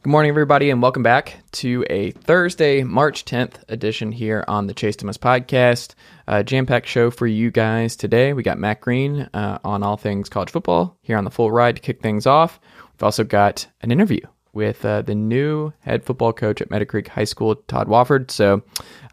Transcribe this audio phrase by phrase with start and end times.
[0.00, 4.72] Good morning, everybody, and welcome back to a Thursday, March 10th edition here on the
[4.72, 5.94] Chase Thomas podcast.
[6.28, 8.32] Uh, Jam packed show for you guys today.
[8.32, 11.74] We got Matt Green uh, on all things college football here on the full ride
[11.76, 12.60] to kick things off.
[12.94, 14.20] We've also got an interview
[14.52, 18.30] with uh, the new head football coach at Meadowcreek High School, Todd Wofford.
[18.30, 18.62] So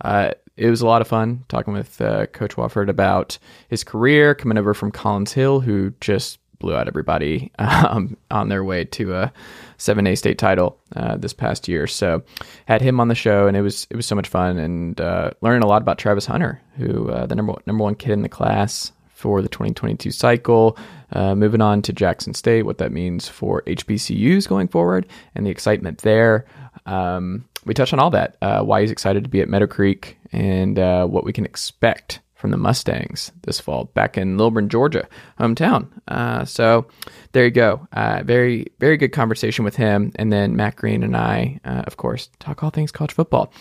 [0.02, 3.40] uh, it was a lot of fun talking with uh, Coach Wofford about
[3.70, 8.64] his career, coming over from Collins Hill, who just blew out everybody um, on their
[8.64, 9.34] way to a
[9.78, 11.88] 7A state title uh, this past year.
[11.88, 12.24] So
[12.66, 15.32] had him on the show, and it was it was so much fun and uh,
[15.42, 18.30] learning a lot about Travis Hunter, who uh, the number number one kid in the
[18.30, 20.78] class for the 2022 cycle.
[21.14, 25.50] Uh, moving on to Jackson State, what that means for HBCUs going forward, and the
[25.50, 26.46] excitement there.
[26.86, 28.38] Um, we touched on all that.
[28.42, 32.52] Uh, why he's excited to be at Meadowcreek, and uh, what we can expect from
[32.52, 35.88] the Mustangs this fall back in Lilburn, Georgia, hometown.
[36.08, 36.86] Uh, so
[37.32, 37.88] there you go.
[37.92, 40.12] Uh, very, very good conversation with him.
[40.18, 43.52] And then Matt Green and I, uh, of course, talk all things college football.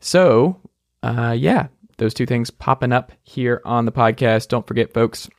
[0.00, 0.60] So,
[1.04, 1.68] uh, yeah,
[1.98, 4.48] those two things popping up here on the podcast.
[4.48, 5.30] Don't forget, folks,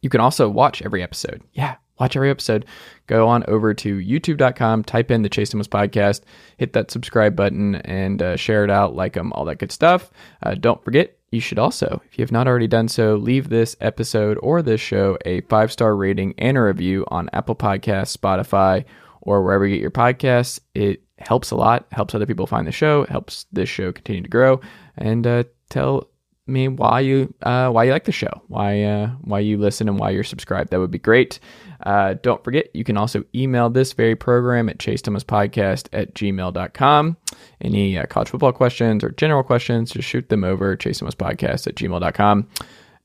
[0.00, 1.42] you can also watch every episode.
[1.52, 2.66] Yeah, watch every episode.
[3.06, 6.22] Go on over to youtube.com, type in the Chase Thomas podcast,
[6.56, 10.10] hit that subscribe button, and uh, share it out, like them, all that good stuff.
[10.42, 13.76] Uh, don't forget, you should also, if you have not already done so, leave this
[13.80, 18.84] episode or this show a five star rating and a review on Apple Podcasts, Spotify,
[19.20, 20.60] or wherever you get your podcasts.
[20.74, 24.28] It helps a lot, helps other people find the show, helps this show continue to
[24.28, 24.60] grow,
[24.96, 26.08] and uh, tell
[26.46, 29.98] me why you uh, why you like the show, why uh, why you listen, and
[29.98, 30.70] why you're subscribed.
[30.70, 31.40] That would be great.
[31.84, 36.14] Uh, don't forget, you can also email this very program at chase thomas podcast at
[36.14, 37.16] gmail.com.
[37.60, 41.66] Any uh, college football questions or general questions, just shoot them over chase thomas podcast
[41.66, 42.48] at gmail.com.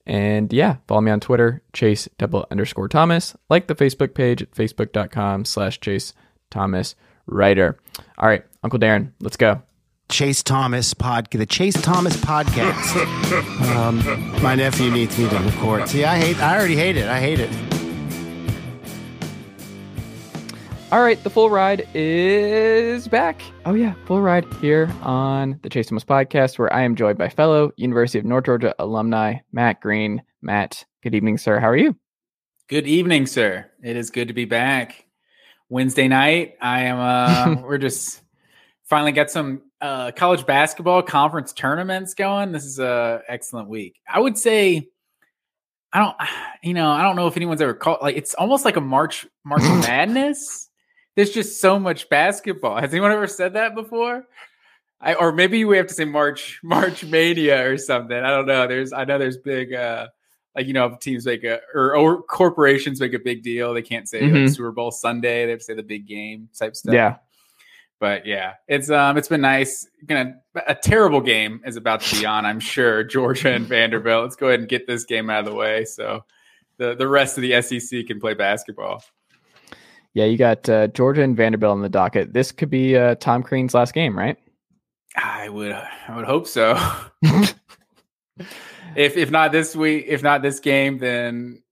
[0.06, 3.36] And yeah, follow me on Twitter, chase double underscore Thomas.
[3.50, 6.14] Like the Facebook page at facebook.com slash chase
[6.50, 6.96] Thomas
[7.28, 7.78] writer.
[8.18, 9.62] All right, Uncle Darren, let's go.
[10.10, 13.76] Chase Thomas pod, the Chase Thomas podcast.
[13.76, 15.88] um, my nephew needs me to record.
[15.88, 16.42] See, I hate.
[16.42, 17.08] I already hate it.
[17.08, 17.79] I hate it.
[20.92, 23.44] All right, the full ride is back.
[23.68, 27.30] Oh yeah, full ride here on the Chase Thomas podcast, where I am joined by
[27.30, 30.24] fellow University of North Georgia alumni Matt Green.
[30.42, 31.60] Matt, good evening, sir.
[31.60, 31.96] How are you?
[32.70, 33.70] Good evening, sir.
[33.84, 35.06] It is good to be back.
[35.70, 36.98] Wednesday night, I am.
[37.00, 38.24] uh We're just
[38.86, 42.52] finally got some uh college basketball conference tournaments going.
[42.52, 44.00] This is a excellent week.
[44.12, 44.90] I would say.
[45.94, 46.16] I don't,
[46.64, 49.28] you know, I don't know if anyone's ever called like it's almost like a March
[49.46, 50.69] March Madness
[51.20, 52.80] there's just so much basketball.
[52.80, 54.26] Has anyone ever said that before?
[55.02, 58.18] I, or maybe we have to say March March Mania or something.
[58.18, 58.68] I don't know.
[58.68, 60.08] There's I know there's big uh
[60.56, 63.74] like you know teams make a or, or corporations make a big deal.
[63.74, 64.46] They can't say mm-hmm.
[64.46, 65.44] like Super Bowl Sunday.
[65.44, 66.94] They have to say the big game type stuff.
[66.94, 67.18] Yeah.
[68.00, 69.90] But yeah, it's um it's been nice.
[70.06, 70.36] Gonna
[70.68, 72.46] a terrible game is about to be on.
[72.46, 74.24] I'm sure Georgia and Vanderbilt.
[74.24, 76.24] Let's go ahead and get this game out of the way so
[76.78, 79.04] the the rest of the SEC can play basketball.
[80.20, 82.34] Yeah, you got uh, Georgia and Vanderbilt on the docket.
[82.34, 84.38] This could be uh, Tom Crean's last game, right?
[85.16, 86.78] I would, I would hope so.
[87.24, 91.64] if if not this week, if not this game, then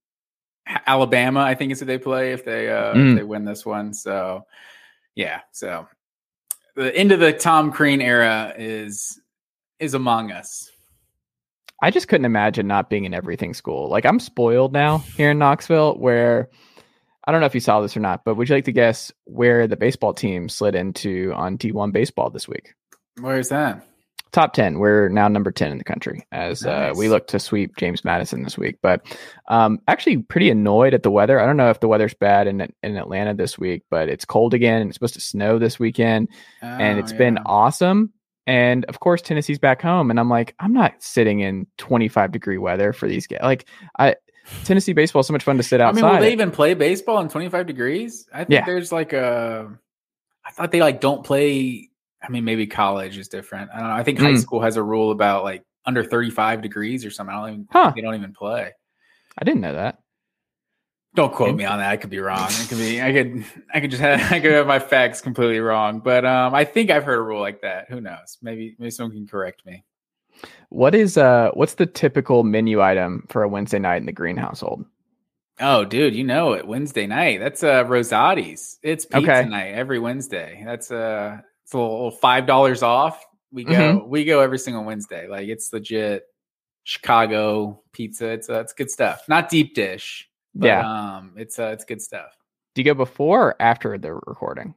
[0.86, 3.10] Alabama, I think is who they play if they uh, mm.
[3.10, 3.92] if they win this one.
[3.92, 4.46] So
[5.14, 5.86] yeah, so
[6.74, 9.20] the end of the Tom Crean era is
[9.78, 10.70] is among us.
[11.82, 13.90] I just couldn't imagine not being in everything school.
[13.90, 16.48] Like I'm spoiled now here in Knoxville, where
[17.28, 19.12] I don't know if you saw this or not, but would you like to guess
[19.24, 22.72] where the baseball team slid into on D1 baseball this week?
[23.20, 23.86] Where's that?
[24.32, 24.78] Top 10.
[24.78, 26.92] We're now number 10 in the country as nice.
[26.92, 28.78] uh, we look to sweep James Madison this week.
[28.80, 29.04] But
[29.46, 31.38] um, actually, pretty annoyed at the weather.
[31.38, 34.54] I don't know if the weather's bad in, in Atlanta this week, but it's cold
[34.54, 34.86] again.
[34.86, 36.28] It's supposed to snow this weekend.
[36.62, 37.18] Oh, and it's yeah.
[37.18, 38.14] been awesome.
[38.46, 40.10] And of course, Tennessee's back home.
[40.10, 43.40] And I'm like, I'm not sitting in 25 degree weather for these guys.
[43.42, 43.68] Like,
[43.98, 44.16] I,
[44.64, 46.02] Tennessee baseball is so much fun to sit outside.
[46.02, 48.28] I mean, will they even play baseball in 25 degrees?
[48.32, 48.64] I think yeah.
[48.64, 49.78] there's like a.
[50.44, 51.90] I thought they like don't play.
[52.22, 53.70] I mean, maybe college is different.
[53.72, 53.94] I don't know.
[53.94, 54.22] I think mm.
[54.22, 57.34] high school has a rule about like under 35 degrees or something.
[57.34, 57.68] I don't even.
[57.70, 57.92] Huh.
[57.94, 58.72] They don't even play.
[59.38, 59.98] I didn't know that.
[61.14, 61.90] Don't quote me on that.
[61.90, 62.48] I could be wrong.
[62.48, 63.02] It could be.
[63.02, 63.44] I could.
[63.74, 64.20] I could just have.
[64.32, 66.00] I could have my facts completely wrong.
[66.00, 67.86] But um, I think I've heard a rule like that.
[67.88, 68.38] Who knows?
[68.42, 69.84] Maybe maybe someone can correct me.
[70.70, 74.36] What is uh what's the typical menu item for a Wednesday night in the Green
[74.36, 74.84] household?
[75.60, 76.66] Oh, dude, you know it.
[76.66, 77.40] Wednesday night.
[77.40, 78.78] That's uh Rosati's.
[78.82, 79.48] It's pizza okay.
[79.48, 80.62] night every Wednesday.
[80.64, 83.24] That's uh it's a little five dollars off.
[83.50, 84.08] We go mm-hmm.
[84.08, 85.26] we go every single Wednesday.
[85.26, 86.24] Like it's legit
[86.84, 88.28] Chicago pizza.
[88.28, 89.22] It's uh, it's good stuff.
[89.28, 90.28] Not deep dish.
[90.54, 91.16] But, yeah.
[91.16, 92.36] Um it's uh it's good stuff.
[92.74, 94.74] Do you go before or after the recording?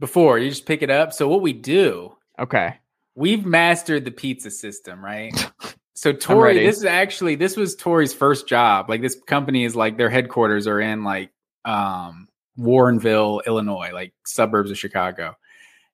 [0.00, 0.38] before.
[0.38, 1.12] You just pick it up.
[1.12, 2.76] So what we do, Okay.
[3.18, 5.32] We've mastered the pizza system, right?
[5.94, 8.88] So Tori, this is actually this was Tori's first job.
[8.88, 11.32] Like this company is like their headquarters are in like
[11.64, 15.34] um Warrenville, Illinois, like suburbs of Chicago.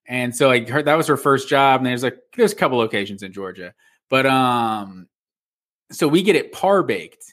[0.07, 1.81] And so like her that was her first job.
[1.81, 3.73] And there's like there's a couple locations in Georgia.
[4.11, 5.09] But um
[5.91, 7.25] so we get it par baked.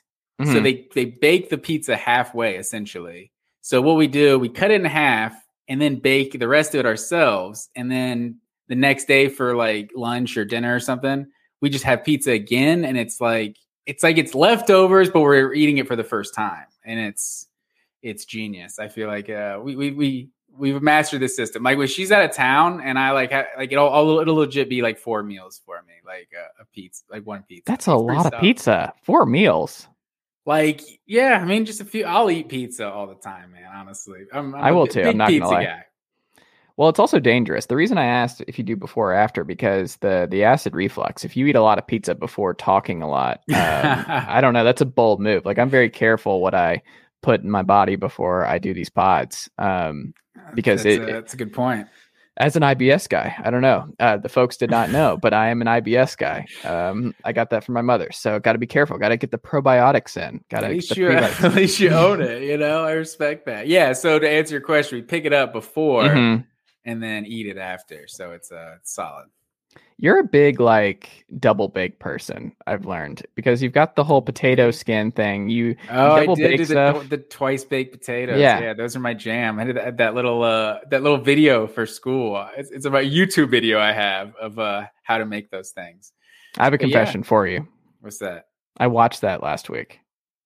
[0.42, 0.64] So Mhm.
[0.64, 3.34] they they bake the pizza halfway essentially.
[3.60, 5.36] So what we do, we cut it in half
[5.68, 7.70] and then bake the rest of it ourselves.
[7.76, 8.40] And then
[8.72, 11.28] the next day for like lunch or dinner or something,
[11.60, 12.86] we just have pizza again.
[12.86, 16.66] And it's like it's like it's leftovers, but we're eating it for the first time.
[16.86, 17.48] And it's
[18.02, 18.80] it's genius.
[18.80, 21.64] I feel like uh we we we we've mastered this system.
[21.64, 24.70] Like when she's out of town and I like ha- like it'll, it'll it'll legit
[24.70, 27.64] be like four meals for me, like a, a pizza, like one pizza.
[27.68, 28.94] That's a It's lot of pizza.
[29.04, 29.88] Four meals.
[30.46, 32.04] Like, yeah, I mean, just a few.
[32.06, 33.70] I'll eat pizza all the time, man.
[33.76, 35.64] Honestly, I'm, I'm I will bi- too, I'm Big not gonna lie.
[35.66, 35.86] guy.
[36.78, 37.66] Well, it's also dangerous.
[37.68, 41.24] The reason I asked if you do before or after because the the acid reflux.
[41.26, 44.64] If you eat a lot of pizza before talking a lot, um, I don't know.
[44.64, 45.46] That's a bold move.
[45.46, 46.82] Like I'm very careful what I
[47.22, 49.50] put in my body before I do these pods.
[49.60, 50.14] Um,
[50.56, 51.88] Because that's, it- a, that's a good point.
[52.38, 53.94] as an IBS guy, I don't know.
[54.00, 56.46] Uh, the folks did not know, but I am an IBS guy.
[56.64, 58.98] Um, I got that from my mother, so got to be careful.
[58.98, 60.44] Got to get the probiotics in.
[60.50, 62.42] Got At to least you, at least you own it.
[62.44, 63.68] You know, I respect that.
[63.68, 63.94] Yeah.
[63.94, 66.46] So to answer your question, we pick it up before Mhm.
[66.86, 68.08] And then eat it after.
[68.08, 69.28] So it's uh, solid.
[69.98, 72.54] You're a big like double bake person.
[72.66, 75.48] I've learned because you've got the whole potato skin thing.
[75.50, 78.40] You Oh, I did bake do the, the twice baked potatoes.
[78.40, 78.60] Yeah.
[78.60, 78.74] Yeah.
[78.74, 79.60] those are my jam.
[79.60, 82.46] I did that, that little uh that little video for school.
[82.58, 86.12] It's, it's about YouTube video I have of uh how to make those things.
[86.58, 86.98] I have a But yeah.
[86.98, 87.68] confession for you.
[88.02, 88.48] What's that?
[88.78, 90.00] I watched that last week.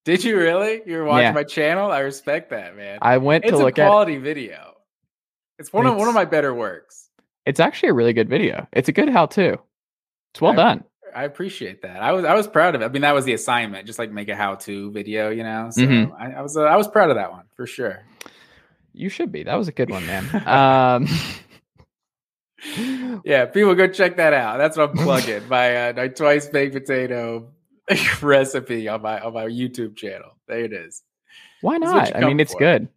[0.04, 0.82] Did you really?
[0.86, 1.32] You were watching Yeah.
[1.32, 1.92] my channel?
[1.92, 3.00] I respect that, man.
[3.02, 3.88] I went it's to a look at.
[3.88, 4.75] quality video.
[5.60, 7.10] It's one of one of my better works.
[7.46, 8.68] It's actually a really good video.
[8.74, 9.58] It's a good how-to.
[10.34, 10.84] It's well I- done.
[11.16, 12.04] I appreciate that.
[12.04, 12.86] I was I was proud of it.
[12.86, 15.70] I mean, that was the assignment, just like make a how-to video, you know.
[15.72, 16.12] So Mhm.
[16.20, 18.04] I, I was uh, I was proud of that one for sure.
[18.92, 19.44] You should be.
[19.44, 20.26] That was a good one, man.
[20.48, 21.08] um,
[23.24, 24.58] Yeah, people go check that out.
[24.58, 27.50] That's what I'm plugging my uh, my twice baked potato
[28.22, 30.36] recipe on my on my YouTube channel.
[30.48, 31.04] There it is.
[31.62, 32.16] why not?
[32.16, 32.60] I mean, it's for.
[32.60, 32.88] good.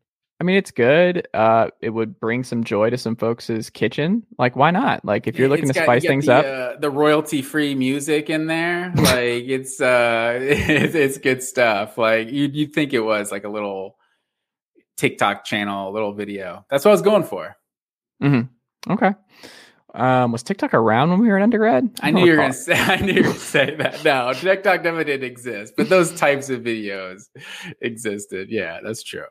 [0.41, 1.27] I mean, it's good.
[1.35, 4.25] Uh, it would bring some joy to some folks' kitchen.
[4.39, 5.05] Like, why not?
[5.05, 7.75] Like, if you're looking It's to got- spice things the, up, uh, the royalty free
[7.75, 11.99] music in there, like it's uh, it's, it's good stuff.
[11.99, 13.97] Like you you think it was like a little
[14.97, 16.65] TikTok channel, a little video.
[16.71, 17.57] That's what I was going for.
[18.23, 18.93] Mm-hmm.
[18.93, 19.15] okay.
[19.95, 21.91] Um, was TikTok around when we were in undergrad?
[22.01, 22.75] I don't knew you were gonna say.
[22.77, 24.05] I knew you were gonna say that.
[24.05, 27.23] No, TikTok never did exist, but those types of videos
[27.81, 28.51] existed.
[28.51, 29.25] Yeah, that's true.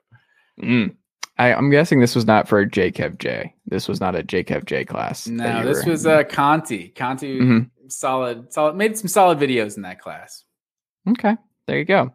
[0.62, 0.96] Mm.
[1.40, 3.52] I, I'm guessing this was not for JKevJ.
[3.68, 5.28] This was not a JKevJ class.
[5.28, 6.90] No, this were- was uh Conti.
[6.90, 7.70] Conti Mhm.
[7.90, 8.76] solid, solid.
[8.76, 10.44] Made some solid videos in that class.
[11.08, 11.36] Okay,
[11.68, 12.12] there you go.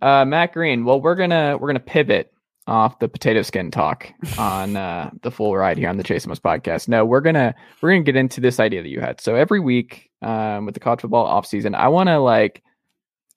[0.00, 0.84] Uh, Matt Green.
[0.84, 2.32] Well, we're gonna we're gonna pivot
[2.68, 4.06] off the potato skin talk
[4.38, 6.86] on uh, the full ride here on the Chase Thomas podcast.
[6.86, 9.20] No, we're gonna we're gonna get into this idea that you had.
[9.20, 12.62] So every week um, with the college football offseason, I want to like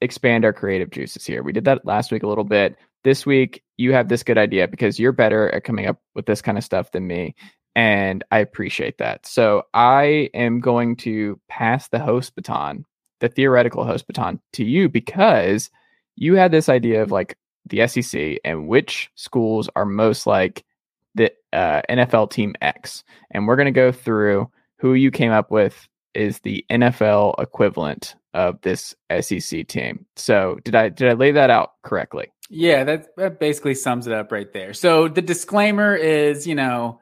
[0.02, 1.42] expand our creative juices here.
[1.42, 2.76] We did that last week a little bit.
[3.06, 6.42] This week, you have this good idea because you're better at coming up with this
[6.42, 7.36] kind of stuff than me.
[7.76, 9.28] And I appreciate that.
[9.28, 12.84] So I am going to pass the host baton,
[13.20, 15.70] the theoretical host baton to you because
[16.16, 20.66] you had this idea of like the SEC and which schools are most like
[21.14, 23.04] the uh, NFL team X.
[23.30, 28.16] And we're going to go through who you came up with is the NFL equivalent
[28.36, 30.06] of this SEC team.
[30.18, 32.32] So did I did I lay that out correctly?
[32.50, 34.74] Yeah, that that basically sums it up right there.
[34.74, 37.00] So the disclaimer is, you know,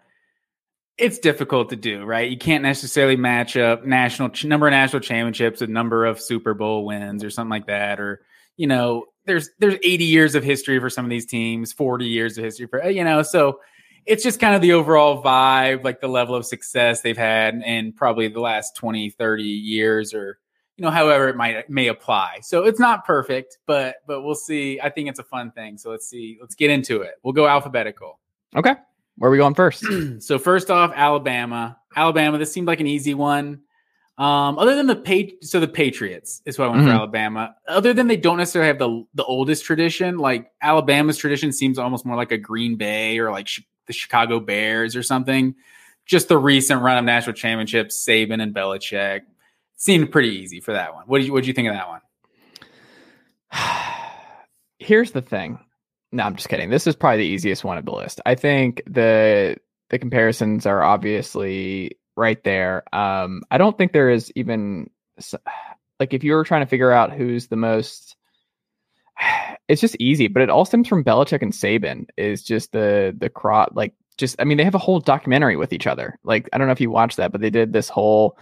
[1.00, 2.30] it's difficult to do, right?
[2.30, 6.86] You can't necessarily match up national number of national championships, a number of Super Bowl
[6.86, 8.22] wins, or something like that, or
[8.56, 12.38] you know, there's there's 80 years of history for some of these teams, 40 years
[12.38, 13.60] of history for uh, you know, so
[14.06, 17.94] it's just kind of the overall vibe, like the level of success they've had in
[17.94, 20.38] probably the last 20, 30 years or
[20.78, 22.40] you know, however it might may apply.
[22.42, 24.80] So it's not perfect, but but we'll see.
[24.82, 25.78] I think it's a fun thing.
[25.78, 26.38] So let's see.
[26.42, 27.16] Let's get into it.
[27.24, 28.20] We'll go alphabetical.
[28.56, 28.76] Okay.
[29.18, 29.86] Where are we going first?
[30.20, 31.78] so first off, Alabama.
[31.96, 32.38] Alabama.
[32.40, 33.62] This seemed like an easy one.
[34.18, 36.88] Um, other than the pa- so the Patriots is what I went Mhm.
[36.90, 37.56] for Alabama.
[37.68, 42.06] Other than they don't necessarily have the the oldest tradition, like Alabama's tradition seems almost
[42.06, 45.56] more like a Green Bay or like Chi- the Chicago Bears or something.
[46.06, 49.22] Just the recent run of national championships, Saban and Belichick
[49.76, 51.04] seemed pretty easy for that one.
[51.08, 52.02] What did you what did you think of that one?
[54.80, 55.60] Here's the thing.
[56.12, 56.70] No, I'm just kidding.
[56.70, 58.22] This is probably the easiest one of the list.
[58.26, 59.58] I think the
[59.90, 62.84] the comparisons are obviously right there.
[62.94, 64.90] Um, I don't think there is even
[66.00, 68.16] like if you were trying to figure out who's the most.
[69.70, 72.08] It's just easy, but it all stems from Belichick and Saban.
[72.18, 75.72] Is just the the crop like just I mean they have a whole documentary with
[75.72, 76.20] each other.
[76.24, 78.38] Like I don't know if you watched that, but they did this whole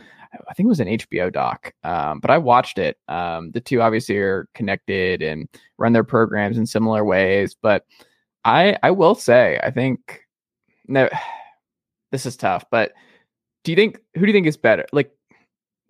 [0.50, 2.98] I think it was an HBO doc, um, but I watched it.
[3.08, 5.48] Um, the two obviously are connected and
[5.78, 7.86] run their programs in similar ways, but
[8.46, 10.22] I I will say I think
[10.88, 11.10] no,
[12.12, 12.66] this is tough.
[12.72, 12.94] But
[13.64, 15.12] do you think who do you think is better, like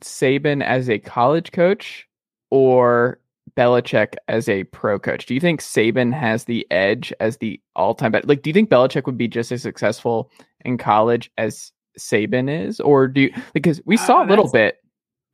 [0.01, 2.07] Saban as a college coach
[2.49, 3.19] or
[3.55, 5.25] Belichick as a pro coach?
[5.25, 8.27] Do you think Saban has the edge as the all time best?
[8.27, 10.31] Like, do you think Belichick would be just as successful
[10.65, 14.77] in college as Saban is, or do you because we saw uh, a little bit?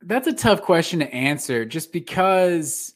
[0.02, 2.94] That's a tough question to answer, just because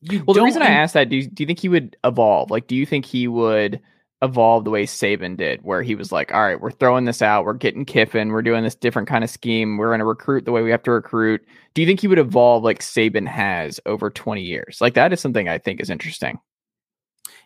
[0.00, 0.24] you.
[0.26, 2.50] Well, the reason I asked that, do you, do you think he would evolve?
[2.50, 3.80] Like, do you think he would?
[4.22, 7.44] evolve the way Saban did, where he was like, all right, we're throwing this out.
[7.44, 8.30] We're getting Kiffin.
[8.30, 9.76] We're doing this different kind of scheme.
[9.76, 11.42] We're going to recruit the way we have to recruit.
[11.74, 14.78] Do you think he would evolve like Saban has over 20 years?
[14.80, 16.38] Like, that is something I think is interesting.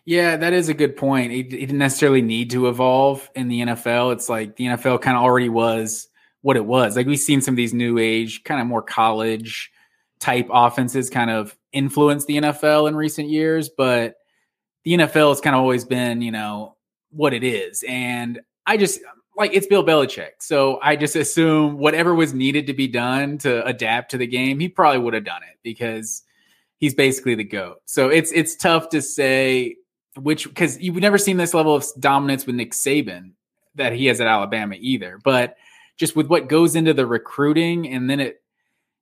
[0.05, 1.31] Yeah, that is a good point.
[1.31, 4.13] He, he didn't necessarily need to evolve in the NFL.
[4.13, 6.07] It's like the NFL kind of already was
[6.41, 6.95] what it was.
[6.95, 9.71] Like we've seen some of these new age, kind of more college
[10.19, 14.15] type offenses kind of influence the NFL in recent years, but
[14.83, 16.75] the NFL has kind of always been, you know,
[17.11, 17.83] what it is.
[17.87, 18.99] And I just
[19.37, 20.31] like it's Bill Belichick.
[20.39, 24.59] So I just assume whatever was needed to be done to adapt to the game,
[24.59, 26.23] he probably would have done it because
[26.83, 27.77] he's basically the GOAT.
[27.85, 29.77] So it's it's tough to say
[30.17, 33.31] which because you've never seen this level of dominance with Nick Saban
[33.75, 35.17] that he has at Alabama either.
[35.23, 35.55] But
[35.95, 38.41] just with what goes into the recruiting, and then it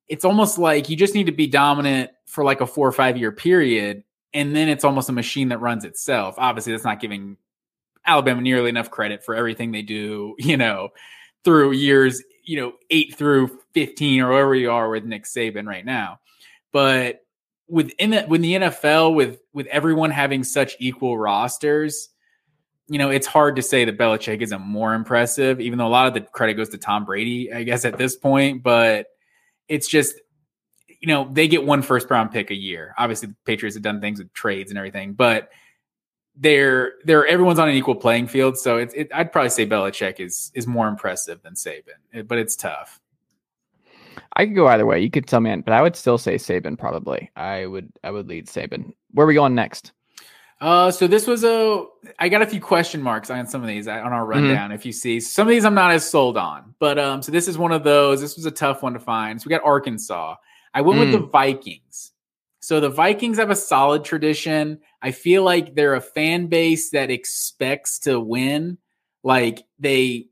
[0.08, 3.18] it's almost like you just need to be dominant for like a four or five
[3.18, 6.36] year period, and then it's almost a machine that runs itself.
[6.38, 7.36] Obviously, that's not giving
[8.06, 10.90] Alabama nearly enough credit for everything they do, you know,
[11.44, 15.84] through years, you know, eight through 15 or wherever you are with Nick Saban right
[15.84, 16.20] now.
[16.72, 17.22] But
[17.72, 22.10] within the, when the NFL with with everyone having such equal rosters,
[22.88, 26.08] you know, it's hard to say that Belichick isn't more impressive, even though a lot
[26.08, 28.62] of the credit goes to Tom Brady, I guess, at this point.
[28.62, 29.08] But
[29.70, 30.16] it's just,
[31.00, 32.94] you know, they get one first round pick a year.
[32.98, 35.50] Obviously, the Patriots have done things with trades and everything, but
[36.36, 38.58] they're they're everyone's on an equal playing field.
[38.58, 42.58] So it's it, I'd probably say Belichick is is more impressive than Saban, but it's
[42.58, 43.00] tough.
[44.34, 45.00] I could go either way.
[45.00, 46.78] You could tell me, but I would still say Saban.
[46.78, 47.92] Probably, I would.
[48.04, 48.94] I would lead Saban.
[49.12, 49.92] Where are we going next?
[50.60, 51.86] Uh, so this was a.
[52.20, 54.30] I got a few question marks on some of these on our mm-hmm.
[54.30, 54.70] rundown.
[54.70, 54.76] Mm-hmm.
[54.76, 57.48] If you see some of these, I'm not as sold on, but um, so this
[57.48, 58.22] is one of those.
[58.22, 59.42] This was a tough one to find.
[59.42, 60.36] So we got Arkansas.
[60.74, 61.06] I went mm.
[61.06, 61.32] with the mm.
[61.32, 62.12] Vikings.
[62.62, 64.82] So the Vikings have a solid tradition.
[65.02, 68.78] I feel like they're a fan base that expects to win.
[69.24, 70.28] Like they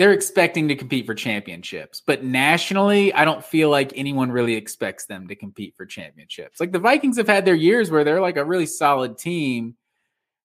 [0.00, 2.00] they're expecting to compete for championships.
[2.00, 6.58] But nationally, I don't feel like anyone really expects them to compete for championships.
[6.58, 9.74] Like the Vikings have had their years where they're like a really solid team,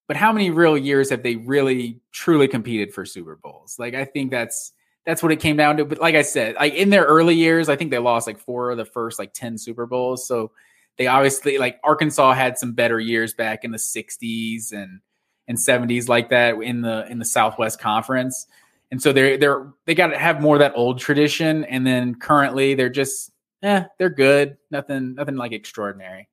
[0.09, 3.77] but how many real years have they really truly competed for Super Bowls?
[3.79, 4.73] Like I think that's
[5.05, 5.85] that's what it came down to.
[5.85, 8.71] But like I said, like in their early years, I think they lost like four
[8.71, 10.27] of the first like 10 Super Bowls.
[10.27, 10.51] So
[10.97, 14.99] they obviously like Arkansas had some better years back in the 60s and
[15.47, 18.47] and 70s like that in the in the Southwest Conference
[18.95, 21.65] and so they're they're they got to have more of that old tradition.
[21.65, 23.29] And then currently they're just
[23.61, 26.29] eh, they're good, nothing nothing like extraordinary.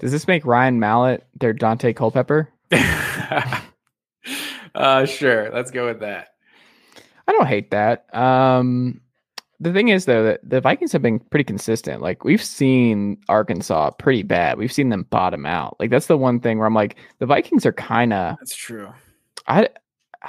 [0.00, 2.52] Does this make Ryan Mallett their Daunte Culpepper?
[4.74, 6.30] uh, sure, let's go with that.
[7.28, 8.12] I don't hate that.
[8.12, 9.00] Um,
[9.60, 12.02] the thing is, though, that the Vikings have been pretty consistent.
[12.02, 14.58] Like we've seen Arkansas pretty bad.
[14.58, 15.76] We've seen them bottom out.
[15.78, 18.34] Like that's the one thing where I'm like, the Vikings are kind of.
[18.40, 18.92] That's true.
[19.46, 19.68] I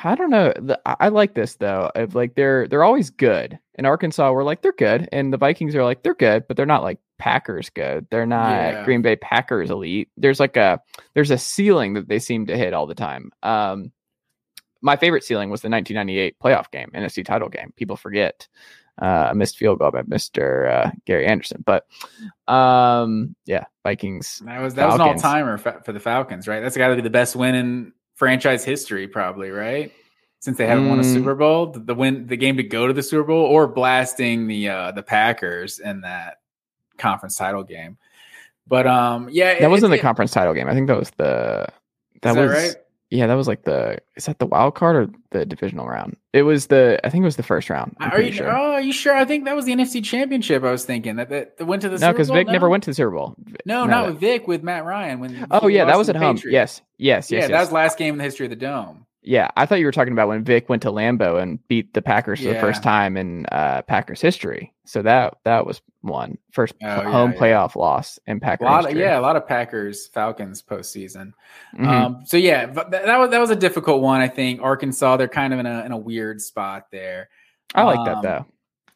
[0.04, 0.54] I don't know.
[0.86, 1.92] I like this though.
[1.96, 3.60] Of like they're they're always good.
[3.76, 6.66] In Arkansas, we're like they're good, and the Vikings are like they're good, but they're
[6.66, 8.08] not like Packers good.
[8.10, 8.86] They're not yeah.
[8.86, 10.10] Green Bay Packers elite.
[10.18, 10.82] There's like a
[11.14, 13.32] there's a ceiling that they seem to hit all the time.
[13.44, 13.92] Um,
[14.82, 17.74] my favorite ceiling was the 1998 playoff game, NFC title game.
[17.76, 18.48] People forget
[19.02, 20.72] uh, a missed field goal by Mr.
[20.72, 21.86] Uh, Gary Anderson, but
[22.48, 24.42] um, yeah, Vikings.
[24.46, 25.00] That was that Falcons.
[25.00, 26.62] was an all timer for the Falcons, right?
[26.62, 29.94] That's got to be the best win in franchise history, probably right?
[30.40, 30.90] Since they haven't mm.
[30.90, 31.14] won a mm.
[31.14, 34.70] Super Bowl, the win, the game to go to the Super Bowl, or blasting the
[34.70, 36.40] uh, the Packers in that
[36.98, 37.98] conference title game.
[38.68, 40.68] But um, yeah, that it, wasn't it, the conference title game.
[40.68, 41.68] I think that was the
[42.22, 42.76] that was right?
[43.10, 46.18] Yeah, that was like the is that the wild card or the divisional round?
[46.34, 47.96] It was the I think it was the first round.
[48.00, 48.52] I'm are you sure.
[48.52, 49.16] Oh, are you sure?
[49.16, 50.64] I think that was the NFC Championship.
[50.64, 52.54] I was thinking that that, that went to the no because Vic no?
[52.54, 53.36] never went to the Super Bowl.
[53.66, 55.48] No, no not with Vic with Matt Ryan when.
[55.52, 56.38] Oh yeah, that was at home.
[56.46, 57.32] Yes, yes, yes.
[57.32, 57.50] Yeah, yes.
[57.50, 59.07] that was last game in the history of the dome.
[59.28, 62.02] Yeah, I thought you were talking about when Vic went to Lambeau and beat the
[62.02, 64.74] Packers for the first time in uh, Packers history.
[64.86, 67.38] So that that was one first Oh, yeah, home yeah.
[67.40, 69.02] playoff loss in A Packer lot of history.
[69.02, 71.34] yeah, a lot of Packers Falcons postseason.
[71.78, 71.88] Mhm.
[71.88, 74.22] Um, so yeah, but that was that was a difficult one.
[74.22, 77.28] I think Arkansas they're kind of in a in a weird spot there.
[77.76, 78.46] I like that um, though.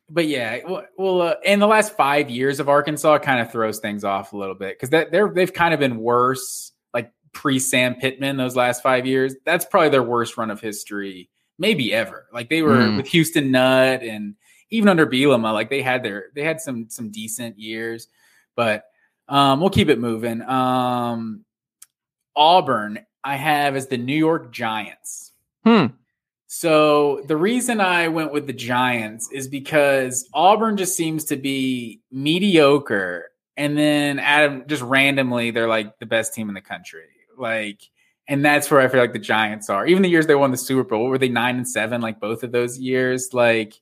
[0.10, 3.52] But yeah, well, well uh, in the last five years of Arkansas, it kind of
[3.52, 6.72] throws things off a little bit because that they're they've kind of been worse,
[7.34, 9.36] pre Sam Pittman those last five years.
[9.46, 12.28] That's probably their worst run of history, maybe ever.
[12.34, 12.98] Like they were Mm.
[12.98, 14.36] with Houston Nutt and
[14.70, 18.08] even under Bielema, like they had their they had some some decent years,
[18.56, 18.86] but
[19.28, 20.42] um, we'll keep it moving.
[20.42, 21.46] Um,
[22.36, 25.32] Auburn, I have as the New York Giants.
[25.66, 25.88] Hmm.
[26.48, 32.02] So the reason I went with the Giants is because Auburn just seems to be
[32.12, 37.04] mediocre, and then Adam just randomly they're like the best team in the country.
[37.38, 37.82] Like,
[38.28, 39.86] and that's where I feel like the Giants are.
[39.86, 42.02] Even the years they won the Super Bowl, were they nine and seven?
[42.02, 43.74] Like both of those years, like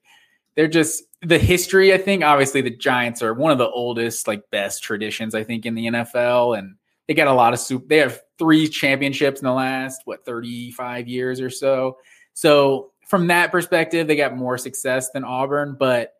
[0.56, 1.94] they're just the history.
[1.94, 5.66] I think obviously the Giants are one of the oldest, like best traditions I think
[5.66, 6.76] in the NFL, and
[7.08, 7.90] they got a lot of soup.
[7.90, 11.98] They have three championships in the last what thirty five years or so.
[12.34, 16.14] So from that perspective, they got more success than Auburn, but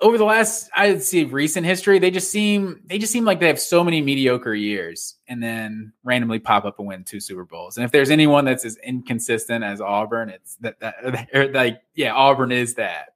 [0.00, 3.46] over the last I'd say recent history, they just seem they just seem like they
[3.46, 7.76] have so many mediocre years and then randomly pop up and win two Super Bowls.
[7.76, 12.52] And if there's anyone that's as inconsistent as Auburn, it's that that like yeah, Auburn
[12.52, 13.14] is that.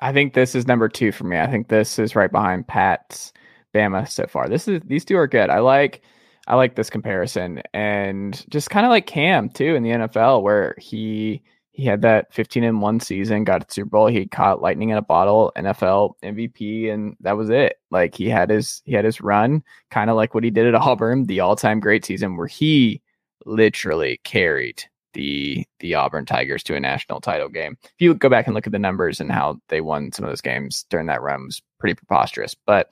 [0.00, 1.38] I think this is number two for me.
[1.38, 3.32] I think this is right behind Pat's
[3.74, 4.48] Bama so far.
[4.48, 5.50] This is these two are good.
[5.50, 6.02] I like
[6.46, 10.74] I like this comparison and just kind of like Cam too in the NFL where
[10.78, 11.42] he
[11.74, 14.96] he had that 15 and 1 season, got to Super Bowl, he caught lightning in
[14.96, 17.80] a bottle, NFL MVP and that was it.
[17.90, 20.74] Like he had his he had his run, kind of like what he did at
[20.80, 23.02] Auburn, the all-time great season where he
[23.44, 27.76] literally carried the the Auburn Tigers to a national title game.
[27.82, 30.30] If you go back and look at the numbers and how they won some of
[30.30, 32.54] those games during that run was pretty preposterous.
[32.66, 32.88] But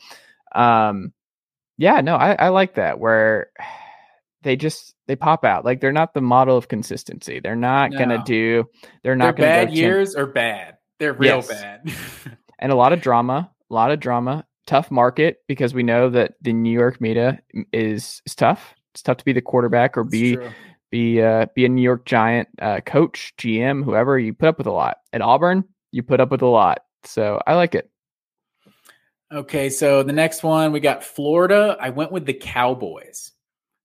[0.56, 1.12] um
[1.78, 3.50] yeah, no, I, I like that where
[4.42, 5.64] they just they pop out.
[5.64, 7.40] Like they're not the model of consistency.
[7.40, 8.64] They're not gonna do
[9.02, 10.76] they're not gonna bad years are bad.
[10.98, 11.48] They're real Yes.
[11.48, 11.92] bad.
[12.58, 16.34] and a lot of drama, a lot of drama, tough market because we know that
[16.40, 17.40] the New York media
[17.72, 18.74] is is tough.
[18.92, 20.38] It's tough to be the quarterback or be
[20.90, 24.18] be uh, be a New York Giant uh, coach, GM, whoever.
[24.18, 24.98] You put up with a lot.
[25.12, 26.80] At Auburn, you put up with a lot.
[27.04, 27.90] So I like it.
[29.32, 31.76] Okay, so the next one we got Florida.
[31.80, 33.31] I went with the Cowboys.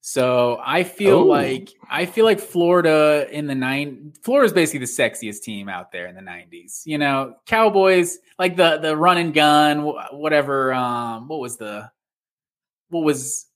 [0.09, 1.23] So I feel Oh.
[1.25, 5.91] like I feel like Florida in the nine Florida is basically the sexiest team out
[5.91, 6.81] there in the nineties.
[6.85, 10.71] You know, Cowboys like the the run and gun, whatever.
[10.71, 11.91] Um, what was the
[12.87, 13.47] what was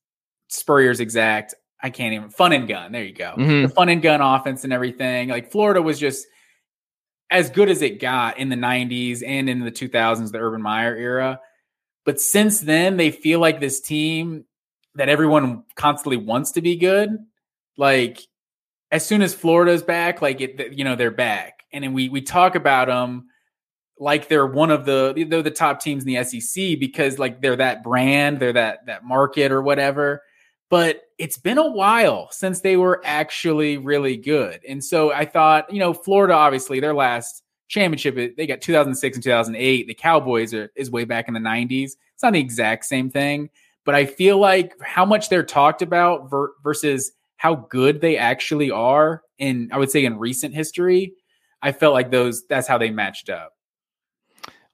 [0.50, 1.56] Spurrier's exact?
[1.82, 2.92] I can't even fun and gun.
[2.92, 3.34] There you go.
[3.38, 3.70] Mhm.
[3.70, 5.30] The fun and gun offense and everything.
[5.30, 6.28] Like Florida was just
[7.30, 10.98] as good as it got in the 90s and in the 2000s, the Urban Meyer
[10.98, 11.40] era.
[12.04, 14.44] But since then, they feel like this team
[14.96, 17.18] that everyone constantly wants to be good.
[17.78, 18.22] Like
[18.92, 22.22] as soon as Florida's back, like it, you know, they're back, and then we we
[22.22, 23.28] talk about them
[24.02, 27.56] like they're one of the they're the top teams in the SEC because like they're
[27.56, 30.24] that brand, they're that that market or whatever.
[30.70, 35.72] But it's been a while since they were actually really good, and so I thought,
[35.72, 39.88] you know, Florida obviously their last championship they got 2006 and 2008.
[39.88, 41.92] The Cowboys are is way back in the 90s.
[42.14, 43.50] It's not the exact same thing,
[43.86, 48.70] but I feel like how much they're talked about ver- versus how good they actually
[48.72, 51.14] are in I would say in recent history.
[51.62, 53.54] I felt like those that's how they matched up.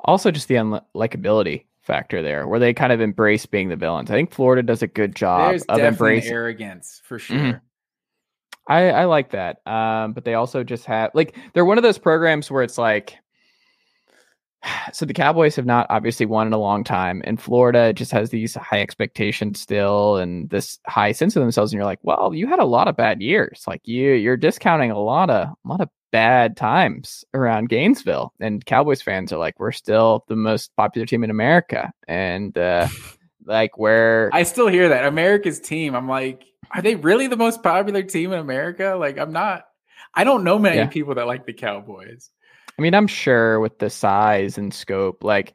[0.01, 4.11] Also, just the unlikability factor there, where they kind of embrace being the villains.
[4.11, 6.31] I think Florida does a good job There's of embracing.
[6.31, 7.37] arrogance for sure.
[7.37, 7.61] Mhm.
[8.69, 9.65] I, I like that.
[9.65, 13.15] Um, but they also just have like they're one of those programs where it's like
[14.93, 18.29] so the Cowboys have not obviously won in a long time, and Florida just has
[18.29, 22.47] these high expectations still and this high sense of themselves, and you're like, well, you
[22.47, 23.63] had a lot of bad years.
[23.67, 28.33] Like you you're discounting a lot of a lot of bad times around Gainesville.
[28.39, 31.91] And Cowboys fans are like, we're still the most popular team in America.
[32.07, 32.87] And uh
[33.45, 35.95] like where I still hear that America's team.
[35.95, 38.95] I'm like, are they really the most popular team in America?
[38.99, 39.65] Like, I'm not.
[40.13, 40.87] I don't know many Yeah.
[40.87, 42.31] people that like the Cowboys.
[42.77, 45.53] I mean, I'm sure with the size and scope, like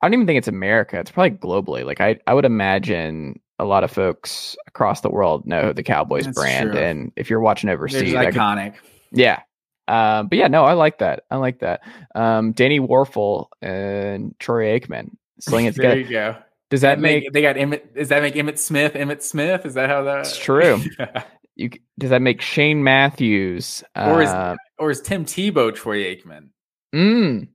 [0.00, 0.98] I don't even think it's America.
[0.98, 1.84] It's probably globally.
[1.84, 6.24] Like I, I would imagine a lot of folks across the world know the Cowboys
[6.24, 6.80] That's brand, true.
[6.80, 8.74] and if you're watching overseas, iconic.
[9.12, 9.40] yeah.
[9.88, 11.24] Um, but yeah, no, I like that.
[11.30, 11.82] I like that.
[12.14, 16.00] Um, Danny Wuerffel and Troy Aikman slinging it there together.
[16.00, 16.36] you go.
[16.70, 17.94] Does that make they got Emmitt?
[17.94, 18.94] Does that make Emmitt Smith?
[18.94, 19.66] Emmitt Smith?
[19.66, 20.20] Is that how that?
[20.20, 20.80] It's true.
[21.56, 26.48] you does that make Shane Matthews Or is- uh, Or is Tim Tebow Troy Aikman?
[26.92, 27.46] mm.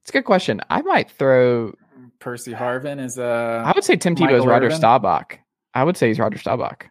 [0.00, 0.60] It's a good question.
[0.68, 1.72] I might throw
[2.18, 3.62] Percy Harvin is a.
[3.64, 4.76] I would say Tim Tebow is Roger Irvin?
[4.76, 5.38] Staubach.
[5.72, 6.90] I would say he's Roger Staubach.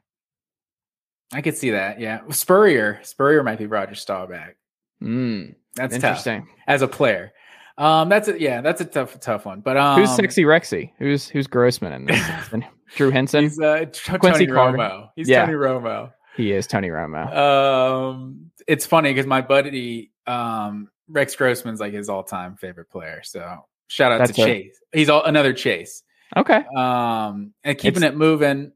[1.34, 2.00] I could see that.
[2.00, 2.22] Yeah.
[2.30, 3.02] Spurrier.
[3.04, 4.56] Spurrier might be Roger Staubach.
[5.02, 5.56] Mm.
[5.76, 6.48] That's tough Interesting.
[6.66, 7.34] as a player.
[7.78, 9.60] Um that's a yeah, that's a tough tough one.
[9.60, 10.92] But um who's sexy Rexy?
[10.98, 12.64] Who's who's Grossman in this?
[12.96, 13.44] Drew Henson.
[13.44, 13.86] He's uh,
[14.20, 14.78] Quincy Tony Carter.
[14.78, 15.10] Romo.
[15.18, 15.46] He's Yeah.
[15.46, 16.12] Tony Romo.
[16.36, 17.36] He is Tony Romo.
[17.36, 23.22] Um, it's funny because my buddy um, Rex Grossman's like his all-time favorite player.
[23.24, 24.80] So shout out That's to Chase.
[24.94, 26.04] He's all, another Chase.
[26.36, 26.64] okay.
[26.76, 28.72] Um, and keeping It's- it moving.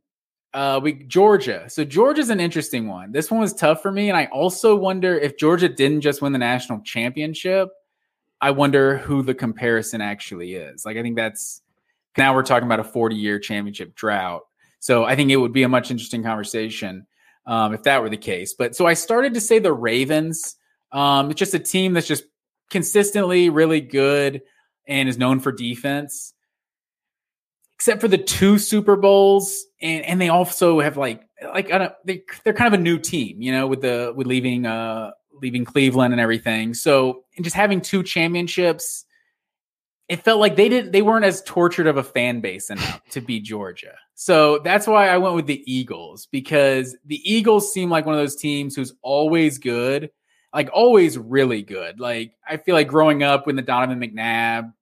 [0.54, 1.66] Uh, we Georgia.
[1.70, 3.12] So Georgia's an interesting one.
[3.12, 6.32] This one was tough for me, and I also wonder if Georgia didn't just win
[6.32, 7.70] the national championship.
[8.42, 10.86] I wonder who the comparison actually is.
[10.86, 11.62] Like, I think that's
[12.18, 14.44] now we're talking about a 40 year championship drought.
[14.80, 17.06] So I think it would be a much interesting conversation
[17.48, 18.54] um, if that were the case.
[18.54, 20.56] But so I started to say the Ravens.
[20.92, 22.26] Um, it's just a team that's just
[22.70, 24.42] consistently really good
[24.88, 26.34] and is known for defense.
[27.76, 31.22] Except for the two Super Bowls, and and they also have like
[31.54, 34.26] like I don't, they they're kind of a new team, you know, with the with
[34.26, 36.74] leaving uh leaving Cleveland and everything.
[36.74, 39.06] So and just having two championships,
[40.10, 43.22] it felt like they didn't they weren't as tortured of a fan base enough to
[43.22, 43.96] be Georgia.
[44.16, 48.22] So that's why I went with the Eagles because the Eagles seem like one of
[48.22, 50.10] those teams who's always good,
[50.54, 52.00] like always really good.
[52.00, 54.74] Like I feel like growing up with the Donovan McNabb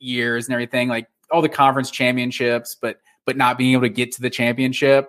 [0.00, 4.12] years and everything, like all the conference championships, but but not being able to get
[4.12, 5.08] to the championship.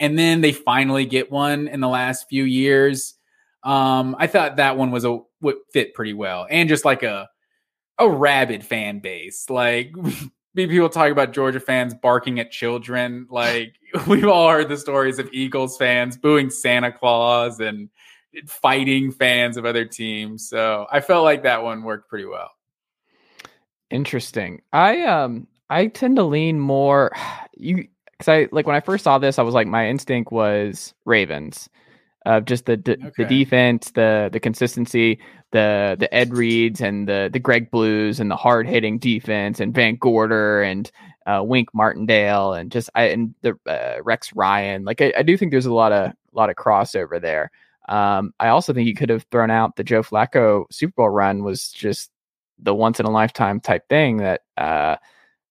[0.00, 3.14] And then they finally get one in the last few years.
[3.62, 7.28] Um, I thought that one was a would fit pretty well, and just like a
[7.98, 9.48] a rabid fan base.
[9.48, 9.94] Like
[10.56, 13.26] people talk about Georgia fans barking at children.
[13.30, 13.74] Like
[14.06, 17.88] we've all heard the stories of Eagles fans booing Santa Claus and
[18.46, 20.48] fighting fans of other teams.
[20.48, 22.50] So I felt like that one worked pretty well.
[23.90, 24.62] Interesting.
[24.72, 27.12] I um I tend to lean more
[27.54, 30.94] you because I like when I first saw this, I was like my instinct was
[31.04, 31.68] Ravens.
[32.24, 35.18] Of just the the, the defense, the the consistency,
[35.52, 39.74] the the Ed Reeds and the the Greg Blues and the hard hitting defense and
[39.74, 40.90] Van Gorder and
[41.26, 44.84] uh, Wink Martindale and just I and the uh, Rex Ryan.
[44.84, 47.50] Like I, I do think there's a lot of lot of crossover there.
[47.88, 51.44] Um, I also think you could have thrown out the Joe Flacco Super Bowl run
[51.44, 52.10] was just
[52.58, 54.96] the once in a lifetime type thing that uh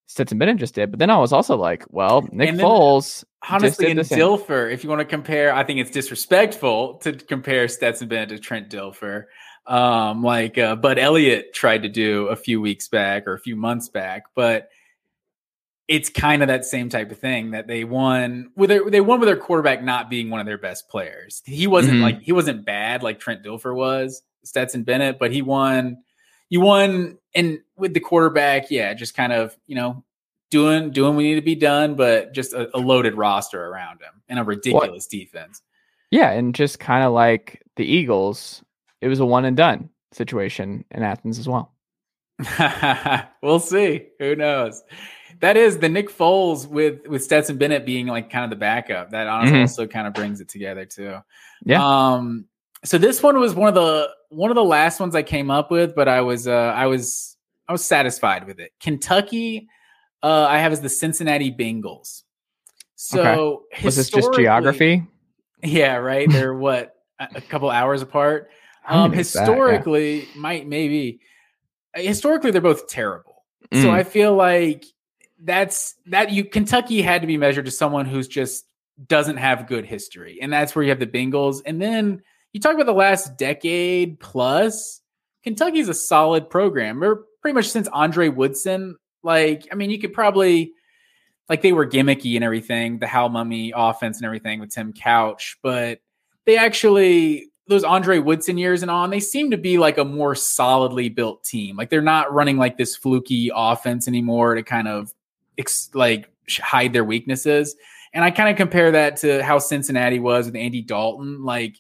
[0.08, 0.92] Stetson Bennett just did.
[0.92, 4.04] But then I was also like, well, Nick And then- Foles Honestly, did in the
[4.04, 4.20] same.
[4.20, 8.38] Dilfer, if you want to compare, I think it's disrespectful to compare Stetson Bennett to
[8.40, 9.26] Trent Dilfer.
[9.68, 13.56] Um, like uh, Bud Elliott tried to do a few weeks back or a few
[13.56, 14.70] months back, but
[15.88, 19.20] it's kind of that same type of thing that they won with their, they won
[19.20, 21.42] with their quarterback not being one of their best players.
[21.46, 22.02] He wasn't Mhm.
[22.02, 25.98] like he wasn't bad like Trent Dilfer was, Stetson Bennett, but he won.
[26.50, 30.04] You won, and with the quarterback, yeah, just kind of you know
[30.50, 34.22] doing doing what need to be done, but just a, a loaded roster around him
[34.28, 35.62] and a ridiculous defense.
[36.10, 38.64] Yeah, and just kind of like the Eagles,
[39.02, 41.74] it was a one and done situation in Athens as well.
[43.42, 44.08] we'll see.
[44.20, 44.82] Who knows?
[45.40, 49.12] That is the Nick Foles with with Stetson Bennett being like kind of the backup.
[49.12, 49.62] That honestly Mhm.
[49.62, 51.18] also kind of brings it together too.
[51.66, 51.84] Yeah.
[51.84, 52.46] Um.
[52.84, 55.72] So this one was one of the one of the last ones I came up
[55.72, 57.38] with, but I was uh I was
[57.68, 58.72] I was satisfied with it.
[58.80, 59.68] Kentucky,
[60.24, 62.24] uh, I have as the Cincinnati Bengals.
[62.96, 65.04] So Was this just geography?
[65.64, 66.30] Yeah, right.
[66.32, 68.50] They're what a couple hours apart.
[68.88, 69.16] Um, that?
[69.16, 69.18] Yeah.
[69.18, 71.20] historically, might maybe
[71.96, 73.44] uh, historically they're both terrible.
[73.74, 73.90] So Mm.
[73.92, 74.86] I feel like
[75.44, 78.66] that's that you Kentucky had to be measured to someone who's just
[79.08, 81.62] doesn't have good history, and that's where you have the Bengals.
[81.66, 82.22] And then
[82.54, 85.02] you talk about the last decade plus.
[85.44, 87.00] Kentucky's a solid program.
[87.00, 88.98] They're pretty much since Andre Woodson.
[89.24, 90.74] Like, I mean, you could probably
[91.50, 95.58] like they were gimmicky and everything, the Hal Mumme offense and everything with Tim Couch,
[95.64, 96.00] but
[96.46, 100.36] they actually those Andre Woodson years and on, they seem to be like a more
[100.36, 101.78] solidly built team.
[101.78, 105.14] Like they're not running like this fluky offense anymore to kind of
[105.58, 107.76] ex- like hide their weaknesses.
[108.14, 111.78] And I kind of compare that to how Cincinnati was with Andy Dalton, like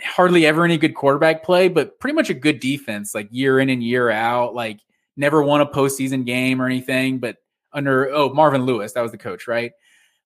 [0.00, 3.68] hardly ever any good quarterback play, but pretty much a good defense, like year in
[3.68, 4.54] and year out.
[4.54, 4.78] Like
[5.16, 7.38] never won a postseason game or anything, but
[7.72, 9.72] under oh Marvin Lewis, that was the coach, right?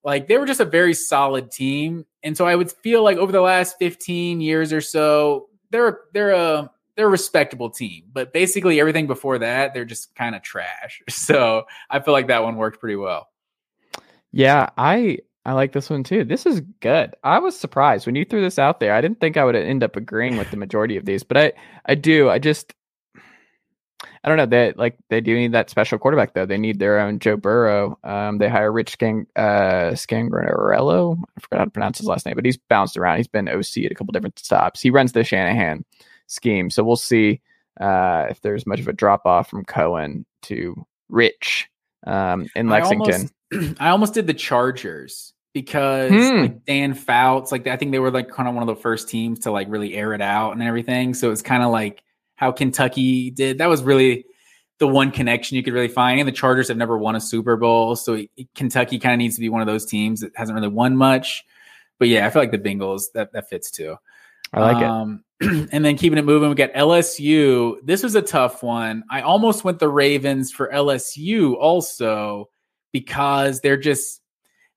[0.04, 3.32] Like they were just a very solid team, and so I would feel like over
[3.32, 8.04] the last fifteen years or so, they're they're a they're a respectable team.
[8.12, 11.02] But basically everything before that, they're just kind of trash.
[11.11, 13.28] So I feel like that one worked pretty well.
[14.32, 16.24] Yeah, I I like this one too.
[16.24, 17.14] This is good.
[17.24, 18.94] I was surprised when you threw this out there.
[18.94, 21.52] I didn't think I would end up agreeing with the majority of these, but I
[21.87, 22.28] I do.
[22.28, 22.74] I just
[24.29, 24.45] I don't know.
[24.47, 26.45] They like they do need that special quarterback though.
[26.45, 27.99] They need their own Joe Burrow.
[28.05, 31.17] Um, they hire Rich Scan uh Scangarello.
[31.37, 33.17] I forgot how to pronounce his last name, but he's bounced around.
[33.17, 34.83] He's been OC at a couple different stops.
[34.83, 35.85] He runs the Shanahan
[36.27, 37.41] scheme, so we'll see
[37.81, 41.71] uh, if there's much of a drop off from Coen to Rich
[42.07, 43.31] um, in Lexington.
[43.53, 46.41] I almost, I almost did the Chargers because Hmm.
[46.43, 49.09] like Dan Fouts, like I think they were like kind of one of the first
[49.09, 51.14] teams to like really air it out and everything.
[51.14, 52.03] So it's kind of like
[52.38, 53.59] how Kentucky did.
[53.59, 54.24] That was really
[54.79, 56.20] the one connection you could really find.
[56.20, 58.22] And the Chargers have never won a Super Bowl, so
[58.55, 61.44] Kentucky kind of needs to be one of those teams that hasn't really won much.
[61.98, 63.96] But yeah, I feel like the Bengals that that fits too.
[64.53, 65.68] I like um, it.
[65.72, 67.77] and then keeping it moving, we got LSU.
[67.83, 69.03] This was a tough one.
[69.11, 72.48] I almost went the Ravens for LSU also
[72.92, 74.22] because they're just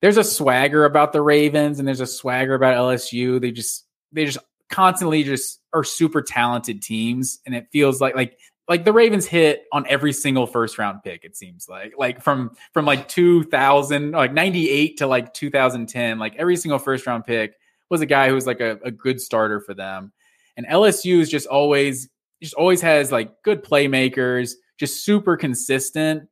[0.01, 3.39] there's a swagger about the Ravens and there's a swagger about LSU.
[3.39, 8.37] They just they just constantly just are super talented teams, and it feels like like
[8.67, 11.25] like the Ravens hit on every single first round pick.
[11.25, 16.55] It seems like like from from like 2000 like 98 to like 2010, like every
[16.55, 17.55] single first round pick
[17.89, 20.13] was a guy who was like a, a good starter for them.
[20.55, 22.09] And LSU is just always
[22.41, 26.23] just always has like good playmakers, just super consistent.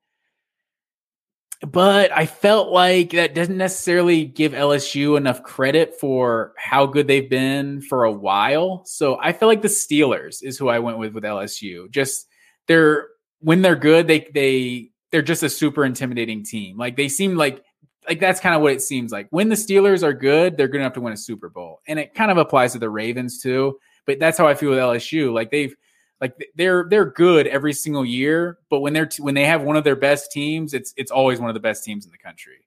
[1.67, 7.29] But I felt like that doesn't necessarily give LSU enough credit for how good they've
[7.29, 8.85] been for a while.
[8.85, 11.91] So I feel like the Steelers is who I went with with LSU.
[11.91, 12.27] Just
[12.67, 13.07] they're
[13.39, 16.77] when they're good, they they they're just a super intimidating team.
[16.77, 17.61] Like they seem like
[18.07, 19.27] like that's kind of what it seems like.
[19.29, 21.99] When the Steelers are good, they're going to have to win a Super Bowl, and
[21.99, 23.77] it kind of applies to the Ravens too.
[24.05, 25.33] But that's how I feel with LSU.
[25.33, 25.75] Like they've
[26.21, 29.77] like they're they're good every single year, but when they're t- when they have one
[29.77, 32.65] of their best teams, it's it's always one of the best teams in the country.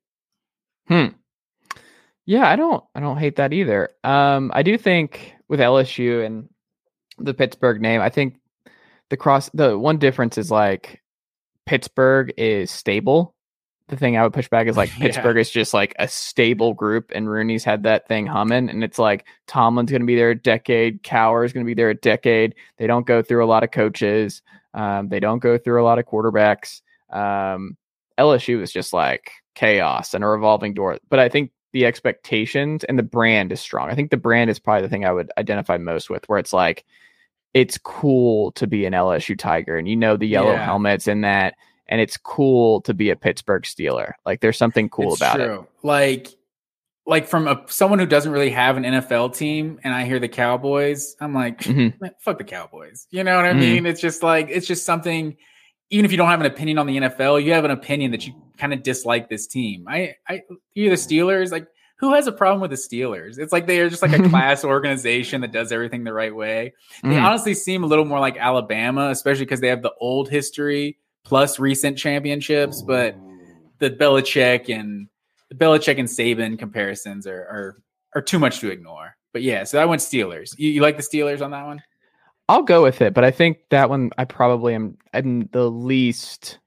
[0.88, 1.16] Hmm.
[2.24, 3.90] Yeah, I don't I don't hate that either.
[4.04, 6.48] Um I do think with LSU and
[7.18, 8.36] the Pittsburgh name, I think
[9.10, 11.02] the cross the one difference is like
[11.66, 13.34] Pittsburgh is stable.
[13.88, 15.06] The thing I would push back is like Yeah.
[15.06, 18.98] Pittsburgh is just like a stable group and Rooney's had that thing humming and it's
[18.98, 22.54] like Tomlin's going to be there a decade, Cowher's going to be there a decade.
[22.78, 24.42] They don't go through a lot of coaches.
[24.74, 26.80] Um, they don't go through a lot of quarterbacks.
[27.10, 27.76] Um,
[28.18, 30.98] LSU is just like chaos and a revolving door.
[31.10, 33.90] But I think the expectations and the brand is strong.
[33.90, 36.52] I think the brand is probably the thing I would identify most with, where it's
[36.52, 36.84] like
[37.54, 40.64] it's cool to be an LSU Tiger, and you know the yellow Yeah.
[40.64, 41.54] helmets and that,
[41.88, 44.12] and it's cool to be a Pittsburgh Steeler.
[44.24, 45.46] Like there's something cool It's about it.
[45.46, 45.66] true.
[45.82, 46.28] Like
[47.04, 50.28] like from a someone who doesn't really have an NFL team, and I hear the
[50.28, 51.94] Cowboys, I'm like, Mhm.
[52.20, 53.08] fuck the Cowboys.
[53.10, 53.58] You know what I Mhm.
[53.58, 53.86] mean?
[53.86, 55.36] It's just like it's just something.
[55.90, 58.26] Even if you don't have an opinion on the NFL, you have an opinion that
[58.26, 59.84] you kind of dislike this team.
[59.88, 60.40] I, I,
[60.72, 61.52] you're the Steelers.
[61.52, 61.66] Like,
[61.96, 63.38] who has a problem with the Steelers?
[63.38, 66.72] It's like they are just like a class organization that does everything the right way.
[67.02, 67.22] They Mhm.
[67.22, 71.58] honestly seem a little more like Alabama, especially because they have the old history plus
[71.58, 72.82] recent championships.
[72.82, 73.16] But
[73.78, 75.08] the Belichick and
[75.48, 77.82] the Belichick and Saban comparisons are are,
[78.14, 79.16] are too much to ignore.
[79.32, 80.54] But yeah, so I went Steelers.
[80.58, 81.82] You, you like the Steelers on that one?
[82.48, 86.58] I'll go with it, but I think that one I probably am I'm the least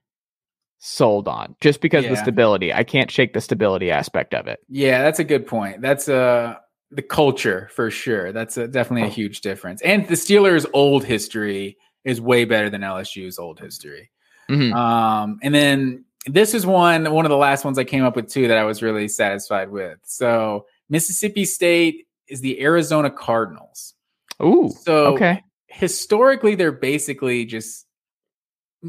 [0.78, 2.72] sold on just because of the stability.
[2.72, 4.60] I can't shake the stability aspect of it.
[4.68, 5.82] Yeah, that's a good point.
[5.82, 6.56] That's uh
[6.90, 8.32] the culture for sure.
[8.32, 9.82] That's a, definitely a huge difference.
[9.82, 14.10] And the Steelers' old history is way better than LSU's old history.
[14.48, 14.72] Mhm.
[14.74, 18.28] Um, and then this is one one of the last ones I came up with
[18.28, 19.98] too that I was really satisfied with.
[20.04, 23.94] So Mississippi State is the Arizona Cardinals.
[24.42, 25.42] Ooh, So okay.
[25.68, 27.86] historically, they're basically just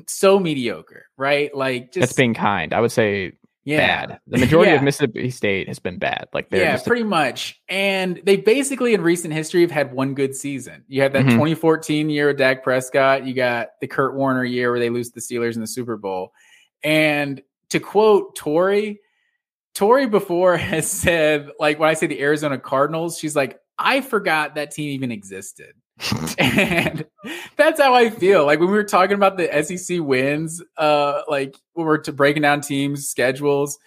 [0.08, 1.54] so mediocre, right?
[1.56, 2.74] Like just That's being kind.
[2.74, 3.34] I would say
[3.68, 4.06] yeah.
[4.08, 4.20] bad.
[4.28, 4.78] The majority Yeah.
[4.78, 6.28] of Mississippi State has been bad.
[6.34, 7.60] Like they're yeah, just a- pretty much.
[7.70, 10.84] And they basically in recent history have had one good season.
[10.88, 11.32] You had that Mhm.
[11.32, 13.26] 2014 year with Dak Prescott.
[13.26, 16.32] You got the Kurt Warner year where they lose the Steelers in the Super Bowl.
[16.84, 19.00] And to quote Tori,
[19.76, 24.56] Tori before has said, like when I say the Arizona Cardinals, she's like, I forgot
[24.56, 25.74] that team even existed.
[26.38, 27.06] and
[27.56, 28.46] that's how I feel.
[28.46, 32.62] Like when we were talking about the SEC wins, uh, like when we're breaking down
[32.62, 33.80] teams' schedules,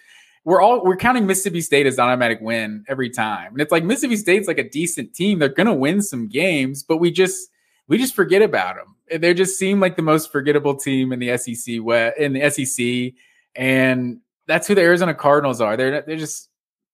[0.43, 3.53] we're all we're counting Mississippi State as an automatic win every time.
[3.53, 5.39] And it's like Mississippi State's like a decent team.
[5.39, 7.49] They're gonna win some games, but we just
[7.87, 9.21] we just forget about them.
[9.21, 11.75] They just seem like the most forgettable team in the SEC
[12.17, 13.13] in the SEC,
[13.55, 15.77] and that's who the Arizona Cardinals are.
[15.77, 16.49] They're they're just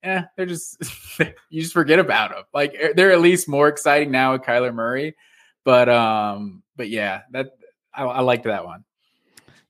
[0.07, 0.81] eh, they're just
[1.49, 2.43] you just forget about them.
[2.53, 5.15] Like eh, they're at least more exciting now with Kyler Murray,
[5.63, 7.51] but um, but yeah, that
[7.93, 8.83] I, I liked that one.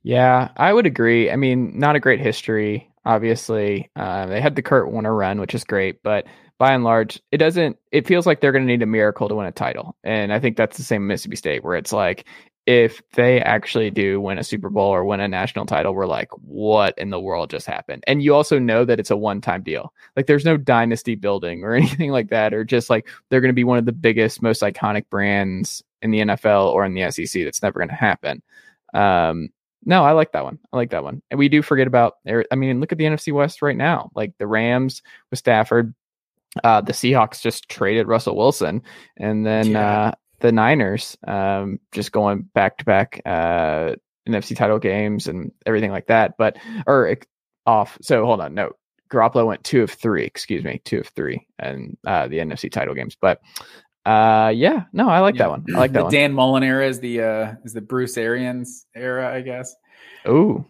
[0.04, 1.32] Yeah, I would agree.
[1.32, 2.90] I mean, not a great history.
[3.04, 6.26] Obviously, uh, they had the Kurt Warner run, which is great, but
[6.58, 7.78] by and large, it doesn't.
[7.92, 10.40] It feels like they're going to need a miracle to win a title, and I
[10.40, 12.26] think that's the same Mississippi State, where it's like
[12.68, 16.30] if they actually do win a Super Bowl or win a national title, we're like,
[16.42, 18.04] what in the world just happened?
[18.08, 19.94] And you also know that it's a one time deal.
[20.18, 23.54] Like there's no dynasty building or anything like that, or just like they're going to
[23.54, 27.44] be one of the biggest, most iconic brands in the NFL or in the SEC.
[27.44, 28.44] That's never going to happen.
[28.94, 29.50] Um,
[29.86, 30.60] no, I like that one.
[30.74, 31.22] I like that one.
[31.32, 32.44] And we do forget about there.
[32.52, 34.12] I mean, look at the NFC West right now.
[34.14, 35.96] Like the Rams with Stafford,
[36.66, 38.82] uh, the Seahawks just traded Russell Wilson,
[39.16, 40.00] and then yeah.
[40.00, 43.96] uh, the Niners um, just going back to back uh,
[44.28, 46.36] NFC title games and everything like that.
[46.38, 47.18] But or
[47.66, 47.98] off.
[48.02, 48.72] So hold on, no.
[49.10, 50.26] Garoppolo went two of three.
[50.26, 53.16] Excuse me, two of three, and uh, the NFC title games.
[53.20, 53.40] But
[54.06, 55.44] uh, yeah, no, I like yeah.
[55.44, 55.66] that one.
[55.74, 56.14] I like that the one.
[56.14, 59.76] Dan Mullen era is the uh, is the Bruce Arians era, I guess.
[60.26, 60.66] Oh,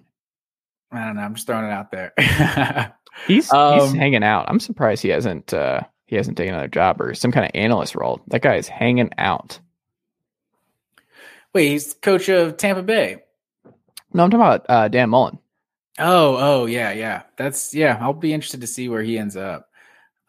[0.91, 1.21] I don't know.
[1.21, 2.13] I'm just throwing it out there.
[3.27, 4.45] he's um, he's hanging out.
[4.49, 7.95] I'm surprised he hasn't uh, he hasn't taken another job or some kind of analyst
[7.95, 8.21] role.
[8.27, 9.59] That guy is hanging out.
[11.53, 13.23] Wait, he's coach of Tampa Bay.
[14.13, 15.37] No, I'm talking about uh, Dan Mullen.
[15.99, 17.23] Oh, oh, yeah, yeah.
[17.35, 17.97] That's yeah.
[17.99, 19.69] I'll be interested to see where he ends up.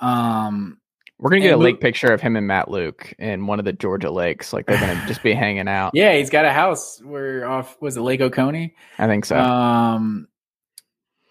[0.01, 0.79] Um,
[1.19, 3.73] we're gonna get a lake picture of him and Matt Luke in one of the
[3.73, 4.53] Georgia lakes.
[4.53, 5.93] Like they're gonna just be hanging out.
[5.95, 8.75] Yeah, he's got a house where off was it Lake Oconee?
[8.99, 9.37] I think so.
[9.37, 10.29] Um,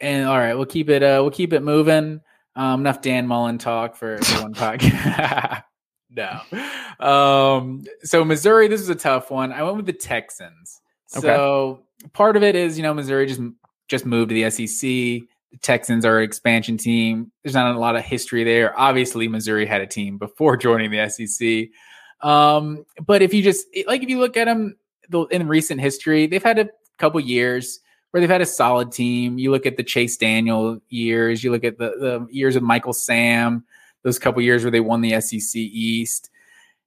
[0.02, 1.04] and all right, we'll keep it.
[1.04, 2.22] Uh, we'll keep it moving.
[2.58, 5.64] Um, enough Dan Mullen talk for, for one podcast.
[6.10, 6.42] no.
[7.00, 9.54] Um, so Missouri, this is a tough one.
[9.54, 10.82] I went with the Texans.
[11.16, 11.28] Okay.
[11.28, 13.42] So part of it is, you know, Missouri just
[13.88, 14.82] just moved to the SEC.
[14.82, 17.32] The Texans are an expansion team.
[17.44, 18.78] There's not a lot of history there.
[18.78, 21.70] Obviously, Missouri had a team before joining the SEC.
[22.28, 24.76] Um, but if you just like if you look at them
[25.30, 29.38] in recent history, they've had a couple years where they've had a solid team.
[29.38, 32.94] You look at the Chase Daniel years, you look at the, the years of Michael
[32.94, 33.66] Sam,
[34.04, 36.30] those couple years where they won the SEC East.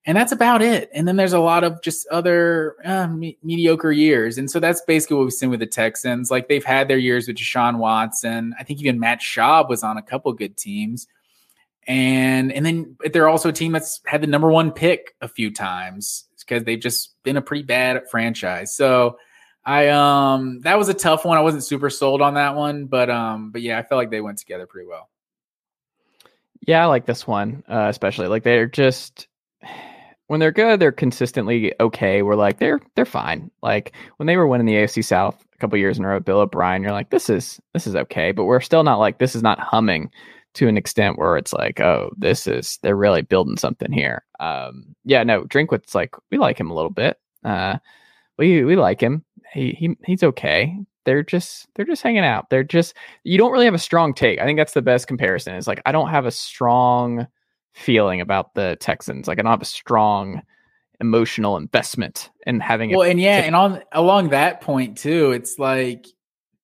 [0.06, 0.88] And that's about it.
[0.94, 4.38] And then there's a lot of just other uh, me- mediocre years.
[4.38, 6.30] And so that's basically what we've seen with the Texans.
[6.30, 8.54] Like they've had their years with Deshaun Watson.
[8.59, 11.06] I think even Matt Schaub was on a couple good teams.
[11.87, 15.52] And and then they're also a team that's had the number one pick a few
[15.52, 18.74] times because they've just been a pretty bad franchise.
[18.74, 19.18] So
[19.70, 21.38] I um that was a tough one.
[21.38, 24.20] I wasn't super sold on that one, but um but yeah, I felt like they
[24.20, 25.09] went together pretty well.
[26.66, 29.28] Yeah, I like this one, uh, especially like they're just
[30.26, 32.22] when they're good, they're consistently okay.
[32.22, 33.52] We're like they're they're fine.
[33.62, 36.40] Like when they were winning the AFC South a couple years in a row, Bill
[36.40, 39.42] O'Brien, you're like this is this is okay, but we're still not like this is
[39.44, 40.11] not humming
[40.54, 44.24] to an extent where it's like oh this is they're really building something here.
[44.40, 47.20] Um, yeah, no, Drinkwitz like we like him a little bit.
[47.44, 47.78] Uh,
[48.40, 50.76] we we like him he, he he's okay.
[51.04, 52.50] They're just they're just hanging out.
[52.50, 54.40] They're just you don't really have a strong take.
[54.40, 55.54] I think that's the best comparison.
[55.54, 57.26] Is like I don't have a strong
[57.72, 59.28] feeling about the Texans.
[59.28, 60.42] Like I don't have a strong
[61.00, 62.90] emotional investment in having.
[62.90, 66.06] Well, and yeah, and on along that point too, it's like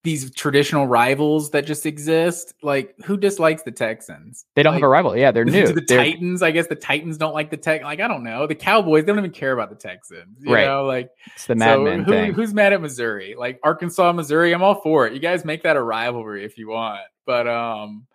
[0.06, 2.54] these traditional rivals that just exist.
[2.62, 4.46] Like, who dislikes the Texans?
[4.54, 5.16] They don't like, have a rival.
[5.16, 5.66] Yeah, they're new.
[5.72, 5.98] the they're...
[5.98, 7.82] Titans, I guess the Titans don't like the Tech.
[7.82, 8.46] Like, I don't know.
[8.46, 10.38] The Cowboys they don't even care about the Texans.
[10.40, 10.64] You right.
[10.64, 12.32] know, like it's the madman so who, thing.
[12.34, 13.34] Who's mad at Missouri?
[13.36, 14.54] Like Arkansas, Missouri.
[14.54, 15.12] I'm all for it.
[15.12, 17.00] You guys make that a rivalry if you want.
[17.26, 18.06] But um,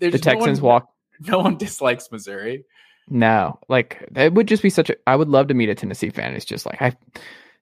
[0.00, 0.88] the Texans no one, walk.
[1.20, 2.64] No one dislikes Missouri.
[3.08, 4.96] No, like it would just be such a.
[5.06, 6.34] I would love to meet a Tennessee fan.
[6.34, 6.96] It's just like I,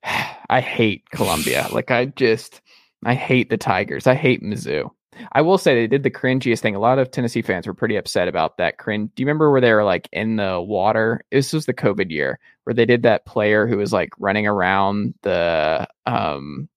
[0.48, 1.68] I hate Columbia.
[1.70, 2.62] like I just.
[3.04, 4.06] I hate the Tigers.
[4.06, 4.90] I hate Mizzou.
[5.32, 6.74] I will say they did the cringiest thing.
[6.74, 9.11] A lot of Tennessee fans were pretty upset about that cringe.
[9.14, 11.24] Do you remember where they were like in the water?
[11.30, 15.14] This was the COVID year where they did that player who was like running around
[15.22, 16.68] the um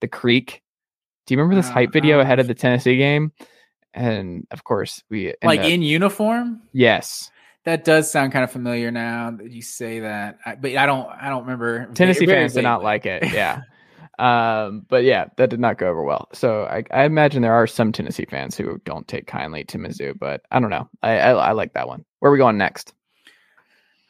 [0.00, 0.62] the creek.
[1.26, 3.32] Do you remember this uh, hype video ahead of the Tennessee game?
[3.92, 6.62] And of course, we like up, in uniform.
[6.72, 7.30] Yes,
[7.64, 10.38] that does sound kind of familiar now that you say that.
[10.44, 11.08] I, but I don't.
[11.08, 11.86] I don't remember.
[11.94, 13.32] Tennessee fans did not like it.
[13.32, 13.62] Yeah.
[14.18, 16.28] Um, but yeah, that did not go over well.
[16.32, 20.16] So I, I, imagine there are some Tennessee fans who don't take kindly to Mizzou,
[20.16, 20.88] but I don't know.
[21.02, 22.04] I, I, I like that one.
[22.20, 22.94] Where are we going next?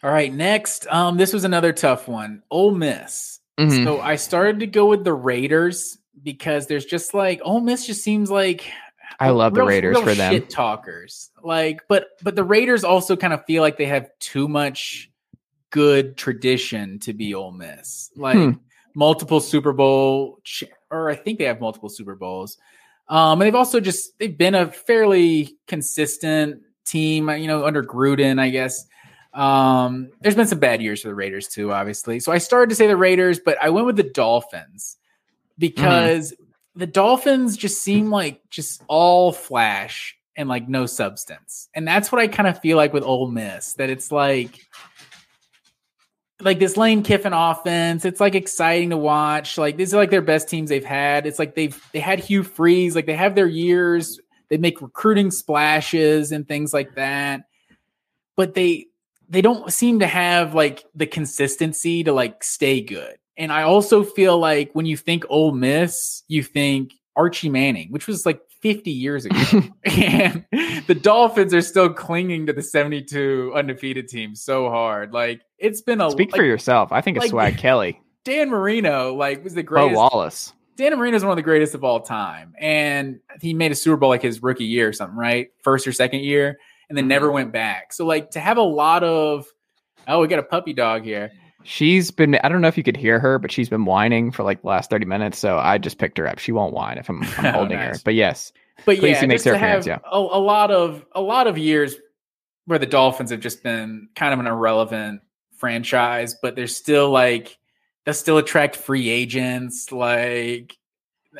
[0.02, 0.86] All right, next.
[0.88, 2.42] Um, this was another tough one.
[2.50, 3.40] Ole Miss.
[3.58, 3.84] Mm-hmm.
[3.84, 8.04] So I started to go with the Raiders because there's just like Ole Miss just
[8.04, 8.70] seems like
[9.18, 10.34] I love real, the Raiders for them.
[10.34, 11.30] Shit talkers.
[11.42, 15.10] Like, but but the Raiders also kind of feel like they have too much
[15.70, 18.10] good tradition to be Ole Miss.
[18.16, 18.50] Like hmm
[18.94, 20.40] multiple Super Bowl,
[20.90, 22.58] or I think they have multiple Super Bowls.
[23.08, 28.40] Um, and they've also just they've been a fairly consistent team, you know, under Gruden,
[28.40, 28.86] I guess.
[29.34, 32.20] Um, there's been some bad years for the Raiders too, obviously.
[32.20, 34.96] So I started to say the Raiders, but I went with the Dolphins
[35.58, 36.36] because mm.
[36.76, 41.68] the Dolphins just seem like just all flash and like no substance.
[41.74, 44.60] And that's what I kind of feel like with Ole Miss, that it's like
[46.40, 48.04] like this Lane Kiffin offense.
[48.04, 49.56] It's like exciting to watch.
[49.56, 51.26] Like these are like their best teams they've had.
[51.26, 54.18] It's like they've they had Hugh Freeze, like they have their years.
[54.50, 57.42] They make recruiting splashes and things like that.
[58.36, 58.86] But they
[59.28, 63.16] they don't seem to have like the consistency to like stay good.
[63.36, 68.06] And I also feel like when you think Ole Miss, you think Archie Manning, which
[68.06, 69.62] was like 50 years ago.
[69.84, 70.44] and
[70.86, 75.12] the Dolphins are still clinging to the 72 undefeated team so hard.
[75.12, 76.92] Like it's been a Speak like, for yourself.
[76.92, 78.00] I think it's like- Swag Kelly.
[78.24, 79.94] Dan Marino, like, was the greatest.
[79.94, 79.98] Bo.
[79.98, 80.52] Wallace.
[80.76, 82.54] Dan Marino is one of the greatest of all time.
[82.58, 85.48] And he made a Super Bowl like his rookie year or something, right?
[85.62, 86.58] First or second year,
[86.88, 87.34] and then never mm-hmm.
[87.34, 87.92] went back.
[87.92, 89.46] So, like, to have a lot of,
[90.08, 91.32] oh, we got a puppy dog here.
[91.64, 94.42] She's been I don't know if you could hear her, but she's been whining for
[94.42, 95.38] like the last 30 minutes.
[95.38, 96.38] So I just picked her up.
[96.38, 97.94] She won't whine if I'm, I'm Oh, holding her.
[98.04, 98.52] But yes.
[98.84, 101.96] But Please yeah, just to have appearance, a, a lot of a lot of years
[102.66, 105.22] where the Dolphins have just been kind of an irrelevant
[105.56, 107.58] franchise, but they're still like
[108.06, 109.90] they still attract free agents.
[109.92, 110.76] Like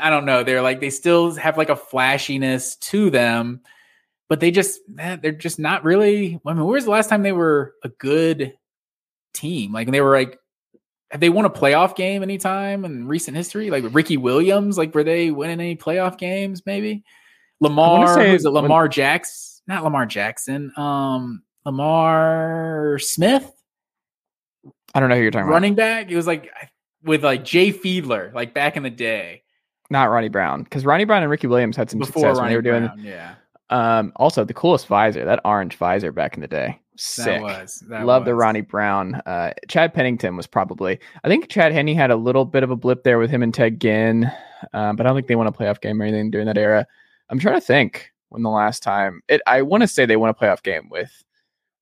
[0.01, 3.61] I don't know, they're like they still have like a flashiness to them,
[4.29, 6.41] but they just man, they're just not really.
[6.47, 8.55] I mean, where's the last time they were a good
[9.33, 9.73] team?
[9.73, 10.39] Like they were like.
[11.11, 13.71] Have they won a playoff game anytime in recent history?
[13.71, 16.63] Like Ricky Williams, like were they winning any playoff games?
[16.67, 17.05] Maybe
[17.61, 18.53] Lamar, say who's it?
[18.53, 20.73] when- Lamar Jackson, not Lamar Jackson.
[20.77, 23.49] Um, Lamar Smith,
[24.95, 25.55] I don't know who you're talking about.
[25.55, 26.11] running back.
[26.11, 26.51] It was like
[27.03, 29.43] with like Jay Fiedler, like back in the day.
[29.91, 30.63] Not Ronnie Brown.
[30.63, 33.01] Because Ronnie Brown and Ricky Williams had some before success when they were doing Brown.
[33.03, 33.35] Yeah,
[33.71, 36.81] um also the coolest visor, that orange visor back in the day.
[36.97, 37.25] Sick.
[37.25, 38.35] that was that Love the.
[38.35, 39.17] Ronnie Brown.
[39.27, 41.01] Uh, Chad Pennington was probably.
[41.25, 43.53] I think Chad Henne had a little bit of a blip there with him and
[43.53, 44.31] Ted Ginn,
[44.73, 46.87] uh, but I don't think they won a playoff game or anything during that era.
[47.31, 49.41] I'm trying to think when the last time it.
[49.47, 51.25] I want to say they won a playoff game with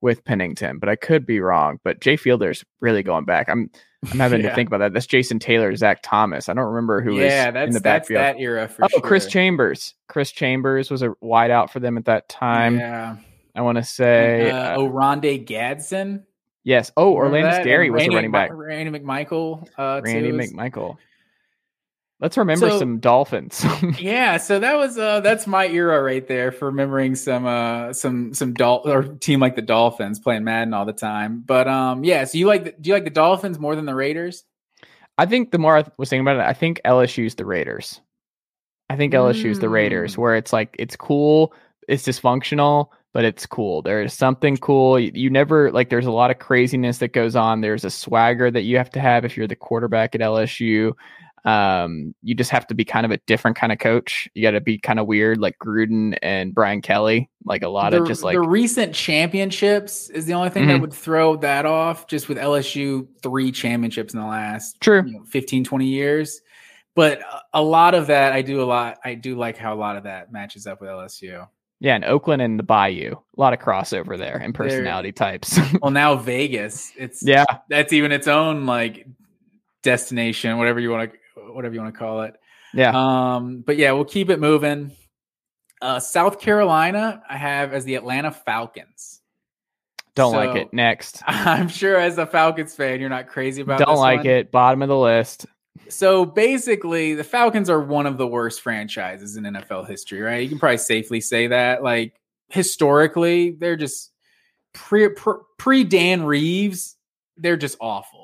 [0.03, 1.79] with Pennington, but I could be wrong.
[1.85, 3.49] But Jay Fiedler's really going back.
[3.49, 3.71] I'm
[4.11, 4.49] I'm having Yeah.
[4.51, 4.93] to think about that.
[4.93, 6.49] That's Jason Taylor, Zach Thomas.
[6.49, 8.19] I don't remember who yeah, was that's in the that's backfield.
[8.21, 9.01] that era for oh, sure.
[9.01, 9.95] Chris Chambers.
[10.09, 12.79] Chris Chambers was a wideout for them at that time.
[12.79, 13.17] yeah,
[13.55, 16.27] I want to say uh, uh, Oronde Gadsden.
[16.65, 16.91] yes.
[16.97, 18.51] Oh, Orlando And was Randy running back.
[18.53, 19.69] Randy McMichael.
[19.79, 20.97] Uh, Randy too McMichael.
[22.23, 23.63] Let's remember So- some Dolphins.
[23.99, 28.33] Yeah, so that was uh that's my era right there for remembering some uh some
[28.33, 31.43] some Dol- or team like the Dolphins playing Madden all the time.
[31.45, 33.95] But um yeah, so you like the, do you like the Dolphins more than the
[33.95, 34.45] Raiders?
[35.19, 38.01] I think the more I was thinking about it, I think LSU's the Raiders.
[38.89, 40.19] I think LSU's the Raiders, Mm.
[40.19, 41.53] where it's like it's cool,
[41.89, 43.83] it's dysfunctional, but it's cool.
[43.83, 44.99] There is something cool.
[44.99, 45.91] You, you never like.
[45.91, 47.61] There's a lot of craziness that goes on.
[47.63, 50.93] There's a swagger that you have to have if you're the quarterback at LSU.
[51.45, 54.29] Um, you just have to be kind of a different kind of coach.
[54.35, 57.29] You got to be kind of weird, like Gruden and Brian Kelly.
[57.45, 60.79] Like a lot the, of just like the recent championships is the only thing that
[60.79, 60.83] Mhm.
[60.83, 65.03] would throw that off just with LSU three championships in the last true.
[65.05, 66.41] you know, 15 20 years.
[66.95, 67.21] But
[67.53, 70.05] a- lot of that I do a lot I do like how a lot of
[70.05, 71.49] that matches up with LSU.
[71.81, 75.59] Yeah, and Oakland and the Bayou, a lot of crossover there and personality types.
[75.81, 79.09] Well, now Vegas, it's yeah, that's even its own like
[79.83, 81.19] destination, whatever you want to
[81.55, 82.35] whatever you want to call it.
[82.75, 82.93] yeah.
[82.95, 84.93] Um, but yeah, we'll keep it moving.
[85.81, 89.21] Uh, South Carolina, I have as the Atlanta Falcons.
[90.15, 90.73] Don't like it.
[90.73, 91.23] Next.
[91.27, 93.81] I'm sure as a Falcons fan, you're not crazy about.
[93.81, 93.87] It.
[93.87, 94.27] Don't like one.
[94.27, 94.51] it.
[94.51, 95.47] Bottom of the list.
[95.89, 100.43] So basically, the Falcons are one of the worst franchises in NFL history, right?
[100.43, 101.83] You can probably safely say that.
[101.83, 102.15] Like
[102.49, 104.13] historically, they're just
[104.75, 105.09] pre
[105.59, 106.97] pre Dan Reeves,
[107.37, 108.22] they're just awful.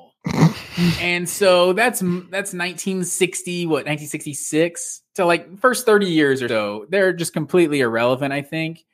[1.01, 6.85] And so that's that's 1960, what 1966 to like first 30 years or so.
[6.89, 8.85] They're just completely irrelevant, I think.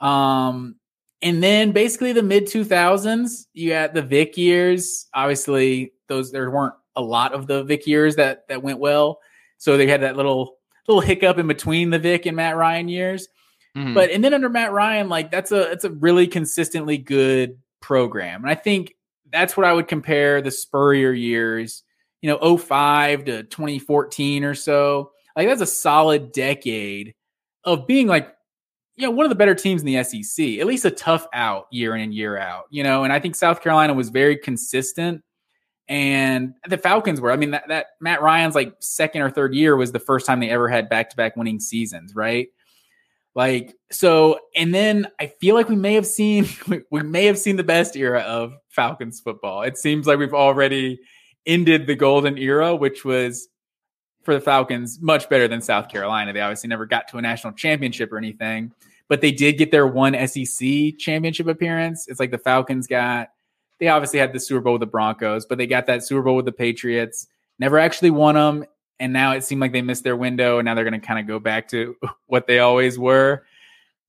[0.00, 0.76] Um,
[1.22, 5.06] and then basically the mid 2000s, you had the Vic years.
[5.14, 9.20] Obviously, those there weren't a lot of the Vic years that that went well.
[9.58, 10.56] So they had that little
[10.88, 13.28] little hiccup in between the Vic and Matt Ryan years.
[13.76, 13.94] Mhm.
[13.94, 18.42] But and then under Matt Ryan, like that's a it's a really consistently good program.
[18.42, 18.94] And I think
[19.32, 21.82] that's what I would compare the Spurrier years,
[22.20, 25.12] you know, 05 to 2014 or so.
[25.36, 27.14] Like that's a solid decade
[27.64, 28.34] of being like,
[28.96, 31.66] you know, one of the better teams in the SEC, at least a tough out
[31.70, 33.04] year in and year out, you know.
[33.04, 35.22] And I think South Carolina was very consistent.
[35.88, 39.74] And the Falcons were, I mean, that, that Matt Ryan's like second or third year
[39.74, 42.48] was the first time they ever had back to back winning seasons, right?
[43.34, 46.48] Like so, and then I feel like we may have seen
[46.90, 49.62] we, may have seen the best era of Falcons football.
[49.62, 51.00] It seems like we've already
[51.46, 53.48] ended the golden era, which was
[54.24, 56.32] for the Falcons much better than South Carolina.
[56.32, 58.72] They obviously never got to a national championship or anything,
[59.08, 62.08] but they did get their one SEC championship appearance.
[62.08, 63.30] It's like the Falcons got.
[63.78, 66.36] They obviously had the Super Bowl with the Broncos, but they got that Super Bowl
[66.36, 67.28] with the Patriots.
[67.58, 68.64] Never actually won them,
[69.00, 71.18] and now it seemed like they missed their window, and now they're going to kind
[71.18, 71.96] of go back to
[72.26, 73.44] what they always were.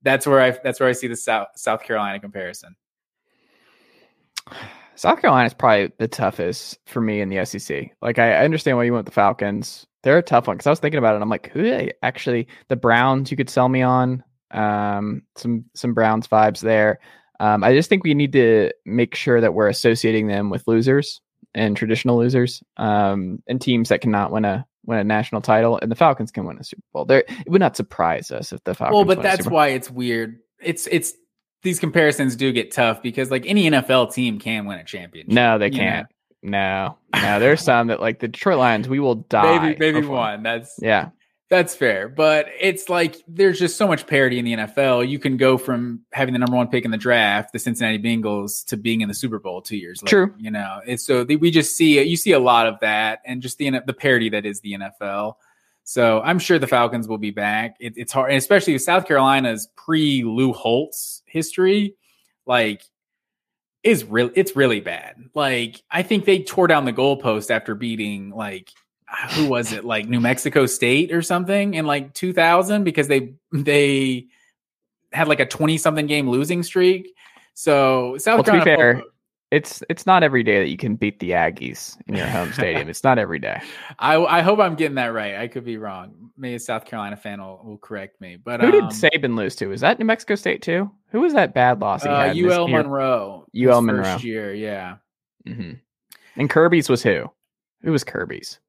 [0.03, 0.51] That's where I.
[0.63, 2.75] That's where I see the South South Carolina comparison.
[4.95, 7.91] South Carolina is probably the toughest for me in the SEC.
[8.03, 9.87] Like I understand why you went the Falcons.
[10.03, 11.21] They're a tough one because I was thinking about it.
[11.21, 14.23] I'm like, who they actually the Browns you could sell me on.
[14.51, 16.99] Um, some some Browns vibes there.
[17.39, 21.19] Um, I just think we need to make sure that we're associating them with losers
[21.55, 25.79] and traditional losers, um, and teams that cannot win a win a national title.
[25.81, 27.05] And the Falcons can win a Super Bowl.
[27.05, 28.95] There, it would not surprise us if the Falcons.
[28.95, 30.39] Well, but that's why it's weird.
[30.61, 31.13] It's it's
[31.63, 35.33] these comparisons do get tough because like any NFL team can win a championship.
[35.33, 36.07] No, they can't.
[36.41, 36.97] Know?
[37.13, 37.39] No, no.
[37.39, 39.59] There's some that like the Detroit Lions, we will die.
[39.59, 40.43] Maybe maybe one.
[40.43, 41.09] That's yeah.
[41.51, 45.09] That's fair, but it's like there's just so much parity in the NFL.
[45.09, 48.65] You can go from having the number one pick in the draft, the Cincinnati Bengals,
[48.67, 50.27] to being in the Super Bowl two years later.
[50.27, 50.79] True, you know.
[50.87, 53.91] It's so we just see you see a lot of that, and just the the
[53.91, 55.33] parity that is the NFL.
[55.83, 57.75] So I'm sure the Falcons will be back.
[57.81, 61.95] It, it's hard, especially with South Carolina's pre Lou Holtz history.
[62.45, 62.81] Like,
[63.83, 64.31] is real.
[64.35, 65.17] It's really bad.
[65.33, 68.71] Like, I think they tore down the goalpost after beating like
[69.31, 74.27] who was it like New Mexico State or something in like 2000 because they they
[75.11, 77.13] had like a 20 something game losing streak.
[77.53, 78.65] So South well, Carolina.
[78.65, 79.03] To be fair,
[79.51, 82.87] it's it's not every day that you can beat the Aggies in your home stadium.
[82.89, 83.61] It's not every day.
[83.99, 85.35] I I hope I'm getting that right.
[85.35, 86.31] I could be wrong.
[86.37, 88.37] Maybe a South Carolina fan will, will correct me.
[88.37, 89.67] But who um, did Saban lose to?
[89.67, 90.89] Was that New Mexico State too?
[91.09, 92.03] Who was that bad loss?
[92.03, 93.45] He uh, UL Monroe.
[93.53, 94.03] UL Monroe.
[94.03, 94.95] First year, yeah.
[95.45, 95.73] Mm-hmm.
[96.37, 97.29] And Kirby's was who?
[97.83, 98.59] Who was Kirby's?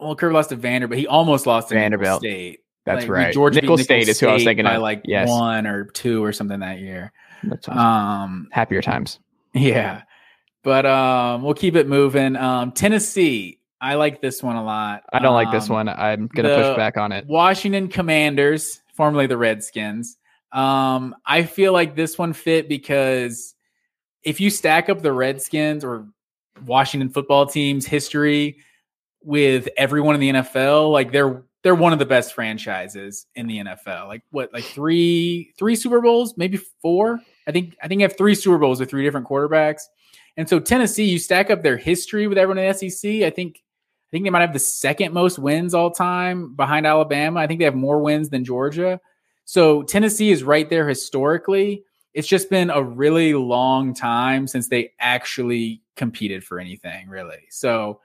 [0.00, 0.90] Well, Kirby lost to Vanderbilt.
[0.90, 2.60] But he almost lost to Vanderbilt State.
[2.86, 3.34] That's like, right.
[3.34, 4.82] Georgia Nicholls State, State is who I was thinking by of.
[4.82, 5.28] like yes.
[5.28, 7.12] one or two or something that year.
[7.44, 7.68] That's.
[7.68, 9.18] Um, happier times.
[9.52, 10.02] Yeah.
[10.62, 12.36] But um, we'll keep it moving.
[12.36, 15.02] Um, Tennessee, I like this one a lot.
[15.12, 15.88] I don't like this Um, one.
[15.88, 17.26] I'm gonna push back on it.
[17.26, 20.18] Washington Commanders, formerly the Redskins.
[20.52, 23.56] Um, I feel like this one fit because
[24.22, 26.06] if you stack up the Redskins or
[26.64, 28.58] Washington football team's history
[29.22, 33.58] with everyone in the NFL, like they're they're one of the best franchises in the
[33.58, 34.08] NFL.
[34.08, 37.20] Like what, like three three Super Bowls, maybe four.
[37.46, 39.82] I think I think you have three Super Bowls with three different quarterbacks.
[40.36, 43.22] And so Tennessee, you stack up their history with everyone in the SEC.
[43.22, 47.40] I think I think they might have the second most wins all time behind Alabama.
[47.40, 49.00] I think they have more wins than Georgia.
[49.44, 51.84] So Tennessee is right there historically.
[52.12, 57.46] It's just been a really long time since they actually competed for anything, really.
[57.50, 58.00] So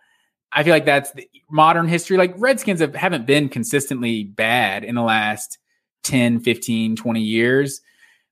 [0.56, 2.18] I feel like that's the modern history.
[2.18, 5.60] Like Redskins have, haven't been consistently bad in the last
[6.04, 7.82] 10, 15, 20 years,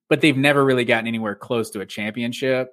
[0.09, 2.71] but they've never really gotten anywhere close to a championship.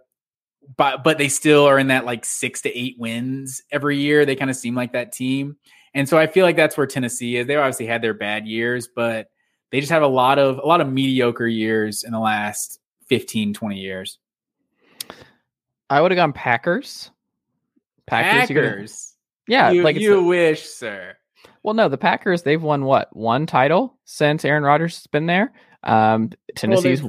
[0.77, 4.25] But but they still are in that like six to eight wins every year.
[4.25, 5.57] They kind of seem like that team.
[5.95, 7.49] And so I feel like that's where Tennessee is.
[7.49, 9.31] They obviously had their bad years, but
[9.73, 12.79] they just have a lot of a lot of mediocre years in the last
[13.09, 14.19] 15, 20 years.
[15.89, 17.11] I would have gone Packers.
[18.07, 18.49] Packers.
[18.49, 19.10] could-
[19.51, 21.17] yeah, you, like you the- wish, sir.
[21.63, 25.53] well, no, the Packers they've won what one title since Aaron Rodgers has been there.
[25.83, 27.03] Um, Tennessee's.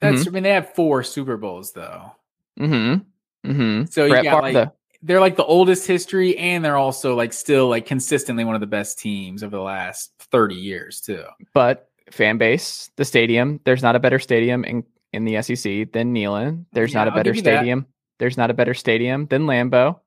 [0.00, 2.12] That's I mean they have four Super Bowls though.
[2.58, 3.50] mm-hmm.
[3.50, 3.84] Mm-hmm.
[3.90, 4.70] So you Brett got Favre, like
[5.02, 8.66] they're like the oldest history and they're also like still like consistently one of the
[8.66, 11.24] best teams over the last 30 years too.
[11.54, 13.60] but fan base, the stadium.
[13.64, 16.66] There's not a better stadium in in the SEC than Neyland.
[16.72, 17.56] There's Yeah, not a better you that.
[17.58, 17.86] stadium.
[18.18, 20.00] There's not a better stadium than Lambeau.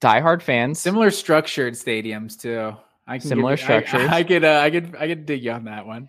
[0.00, 0.80] Diehard fans.
[0.80, 2.76] Similar structured stadiums too.
[3.06, 4.08] I can Similar structures.
[4.08, 6.08] I, could uh, I could I could dig you on that one.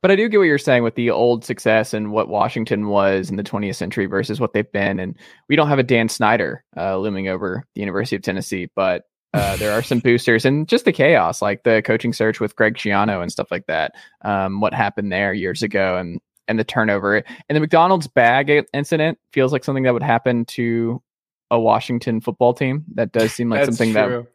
[0.00, 3.30] But I do get what you're saying with the old success and what Washington was
[3.30, 4.98] in the 20th century versus what they've been.
[4.98, 5.16] And
[5.48, 9.04] we don't have a Dan Snyder uh, looming over the University of Tennessee, but
[9.34, 12.76] uh, there are some boosters and just the chaos, like the coaching search with Greg
[12.76, 13.92] Schiano and stuff like that.
[14.22, 17.16] Um, what happened there years ago and and the turnover
[17.48, 21.02] and the McDonald's bag incident feels like something that would happen to
[21.50, 22.84] a Washington football team.
[22.94, 24.26] That does seem like something true.
[24.26, 24.34] that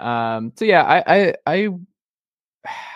[0.00, 1.68] um, so yeah, I, I, I,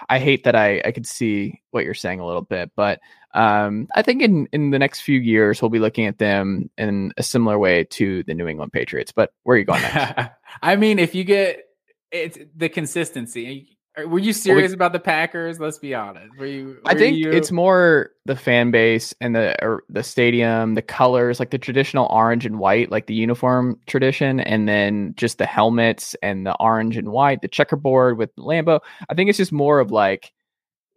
[0.09, 3.01] I hate that I, I could see what you're saying a little bit, but
[3.33, 7.13] um, I think in in the next few years we'll be looking at them in
[7.17, 9.13] a similar way to the New England Patriots.
[9.13, 10.33] But where are you going next?
[10.63, 11.65] I mean, if you get
[12.11, 13.79] it's the consistency.
[14.09, 15.61] Were you serious about the Packers?
[15.61, 16.37] Let's be honest.
[16.39, 16.79] Were you?
[16.85, 17.31] I think you...
[17.31, 22.07] it's more the fan base and the or the stadium, the colors, like the traditional
[22.11, 26.97] orange and white, like the uniform tradition, and then just the helmets and the orange
[26.97, 28.81] and white, the checkerboard with Lambeau.
[29.09, 30.33] I think it's just more of like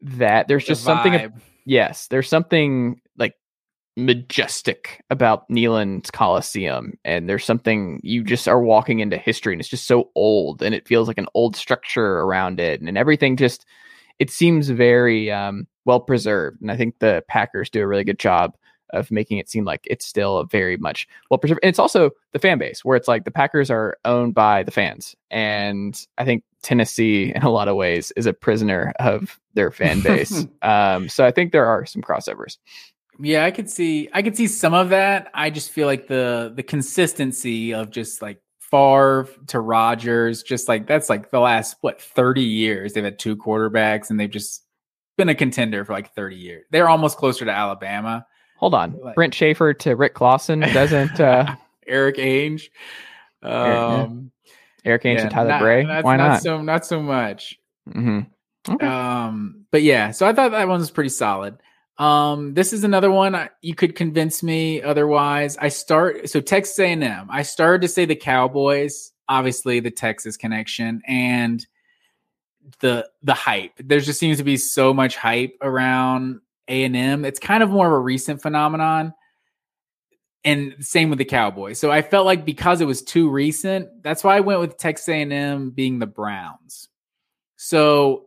[0.01, 0.47] that.
[0.47, 1.32] There's the just something.
[1.66, 2.99] Yes, there's something
[3.96, 9.70] majestic about Neyland's Coliseum, and there's something you just are walking into history, and it's
[9.70, 13.66] just so old, and it feels like an old structure around it, and everything just
[14.20, 18.20] it seems very um, well preserved, and I think the Packers do a really good
[18.20, 18.56] job
[18.91, 21.60] of making it seem like it's still a very much well preserved.
[21.64, 24.72] And it's also the fan base where it's like the Packers are owned by the
[24.72, 29.72] fans, and I think Tennessee in a lot of ways is a prisoner of their
[29.72, 30.48] fan base.
[30.62, 32.58] um, so I think there are some crossovers.
[33.20, 35.30] Yeah, I could see I could see some of that.
[35.34, 40.88] I just feel like the the consistency of just like Favre to Rodgers, just like
[40.88, 44.64] that's like the last what 30 years they've had two quarterbacks and they've just
[45.16, 46.66] been a contender for like 30 years.
[46.72, 48.26] They're almost closer to Alabama.
[48.57, 51.55] Hold on, Like- Brent Schaeffer to Rick Clausen doesn't uh,
[51.88, 52.70] Erik Ainge.
[53.43, 54.32] Um
[54.86, 55.84] Erik Ainge yeah, and Tyler not- Bray?
[55.84, 56.41] not- Why not?
[56.41, 57.59] so not so much.
[57.91, 58.22] hmm
[58.68, 58.88] Okay.
[58.88, 61.57] Um, but yeah, so I thought that one was pretty solid.
[61.98, 65.58] Um, this is another one I- you could convince me otherwise.
[65.58, 67.28] I start so Texas A&M.
[67.30, 71.66] I started to say the Cowboys, obviously the Texas connection, and
[72.80, 73.74] the the hype.
[73.78, 77.26] There just seems to be so much hype around A&M.
[77.26, 79.14] It's kind of more of a recent phenomenon.
[80.46, 81.80] And same with the Cowboys.
[81.80, 85.08] So I felt like because it was too recent, that's why I went with Texas
[85.08, 86.89] A&M being the Browns.
[87.56, 88.26] So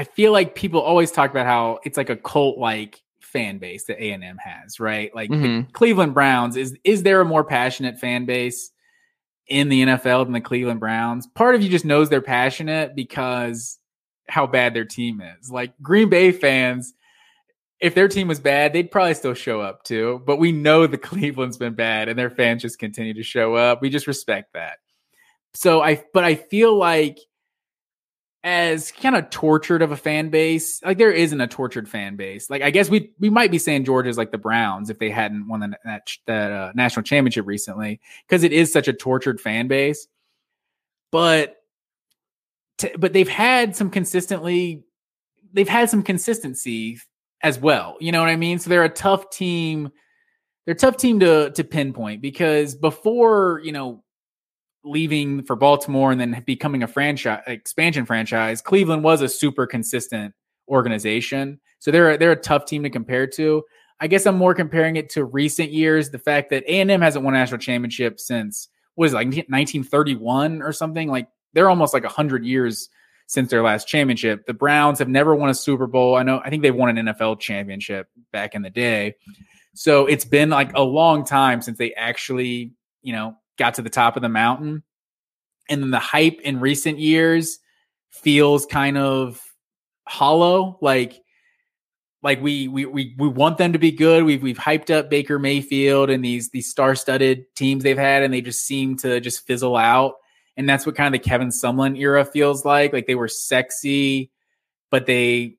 [0.00, 3.84] I feel like people always talk about how it's like a cult like fan base
[3.84, 5.14] that A&M has, right?
[5.14, 5.70] Like Mhm.
[5.74, 8.70] Cleveland Browns is is there a more passionate fan base
[9.46, 11.26] in the NFL than the Cleveland Browns?
[11.26, 13.78] Part of you just knows they're passionate because
[14.26, 15.50] how bad their team is.
[15.50, 16.94] Like Green Bay fans
[17.78, 20.22] if their team was bad, they'd probably still show up too.
[20.26, 23.82] But we know the Cleveland's been bad and their fans just continue to show up.
[23.82, 24.78] We just respect that.
[25.52, 27.18] So I but I feel like
[28.42, 32.48] as kind of tortured of a fan base, like there isn't a tortured fan base.
[32.48, 35.48] Like I guess we we might be saying Georgia's like the Browns if they hadn't
[35.48, 39.68] won the, that that uh, national championship recently because it is such a tortured fan
[39.68, 40.06] base.
[41.12, 41.56] But
[42.78, 44.84] t- but they've had some consistently
[45.52, 46.98] they've had some consistency
[47.42, 47.96] as well.
[48.00, 48.58] You know what I mean?
[48.58, 49.90] So they're a tough team.
[50.64, 54.02] They're a tough team to to pinpoint because before you know
[54.84, 60.34] leaving for Baltimore and then becoming a franchise expansion franchise, Cleveland was a super consistent
[60.68, 61.60] organization.
[61.78, 63.64] So they're they're a tough team to compare to.
[64.00, 66.10] I guess I'm more comparing it to recent years.
[66.10, 70.62] The fact that A and M hasn't won a national championship since it, like 1931
[70.62, 71.08] or something.
[71.08, 72.88] Like they're almost like hundred years
[73.26, 74.46] since their last championship.
[74.46, 76.16] The Browns have never won a Super Bowl.
[76.16, 76.40] I know.
[76.44, 79.14] I think they won an NFL championship back in the day.
[79.74, 82.72] So it's been like a long time since they actually,
[83.02, 84.82] you know, got to the top of the mountain.
[85.68, 87.60] And then the hype in recent years
[88.10, 89.40] feels kind of
[90.08, 90.78] hollow.
[90.80, 91.22] Like,
[92.22, 94.24] like we we we we want them to be good.
[94.24, 98.40] We've we've hyped up Baker Mayfield and these these star-studded teams they've had, and they
[98.40, 100.14] just seem to just fizzle out.
[100.56, 102.92] And that's what kind of the Kevin Sumlin era feels like.
[102.92, 104.32] Like they were sexy,
[104.90, 105.56] but they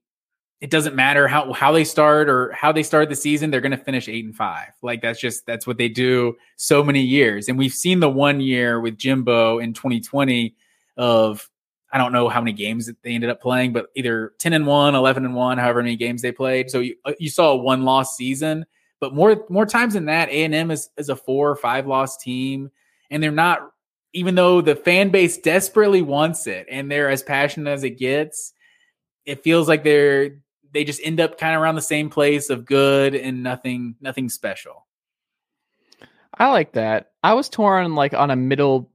[0.62, 3.72] it doesn't matter how how they start or how they start the season, they're going
[3.72, 4.68] to finish 8 and 5.
[4.84, 7.49] Like that's just that's what they do so many years.
[7.49, 10.55] And we've seen the one year with Jimbo in 2020
[10.97, 11.49] of
[11.91, 14.66] I don't know how many games that they ended up playing, but either 10 and
[14.66, 16.72] 1, 11 and 1, however many games they played.
[16.72, 18.66] So you, uh, you saw a one loss season,
[19.01, 22.70] but more more times than that, A&M is is a 4 or 5 loss team
[23.09, 23.72] and they're not
[24.14, 28.53] even though the fan base desperately wants it and they're as passionate as it gets,
[29.26, 30.36] it feels like they're
[30.74, 34.30] they just end up kind of around the same place of good and nothing nothing
[34.30, 34.88] special.
[36.38, 37.11] I like that.
[37.24, 38.89] I was torn like on a middle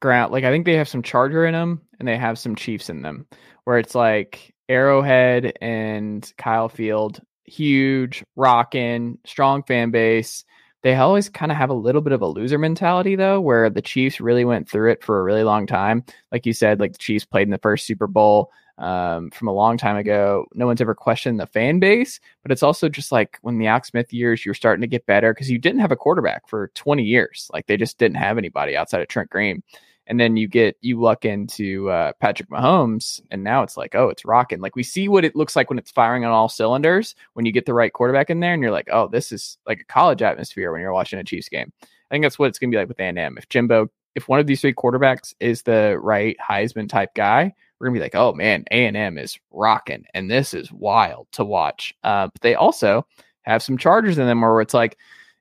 [0.00, 0.32] ground.
[0.32, 3.02] Like I think they have some Charger in them and they have some Chiefs in
[3.02, 3.26] them,
[3.64, 10.44] where it's like Arrowhead and Kyle Field, huge, rockin', strong fan base.
[10.82, 13.80] They always kind of have a little bit of a loser mentality though, where the
[13.80, 16.04] Chiefs really went through it for a really long time.
[16.30, 19.52] Like you said, like the Chiefs played in the first Super Bowl um, from a
[19.52, 20.46] long time ago.
[20.54, 23.88] No one's ever questioned the fan base, but it's also just like when the Alex
[23.88, 27.02] Smith years, you're starting to get better because you didn't have a quarterback for 20
[27.02, 27.50] years.
[27.52, 29.62] Like they just didn't have anybody outside of Trent Green.
[30.06, 34.10] And then you get you luck into uh, Patrick Mahomes, and now it's like, oh,
[34.10, 34.60] it's rocking.
[34.60, 37.14] Like we see what it looks like when it's firing on all cylinders.
[37.32, 39.80] When you get the right quarterback in there, and you're like, oh, this is like
[39.80, 41.72] a college atmosphere when you're watching a Chiefs game.
[41.82, 43.38] I think that's what it's going to be like with A&M.
[43.38, 47.88] If Jimbo, if one of these three quarterbacks is the right Heisman type guy, we're
[47.88, 51.44] gonna be like, oh man, A and M is rocking, and this is wild to
[51.44, 51.94] watch.
[52.04, 53.06] Uh, but they also
[53.42, 54.96] have some Chargers in them where it's like,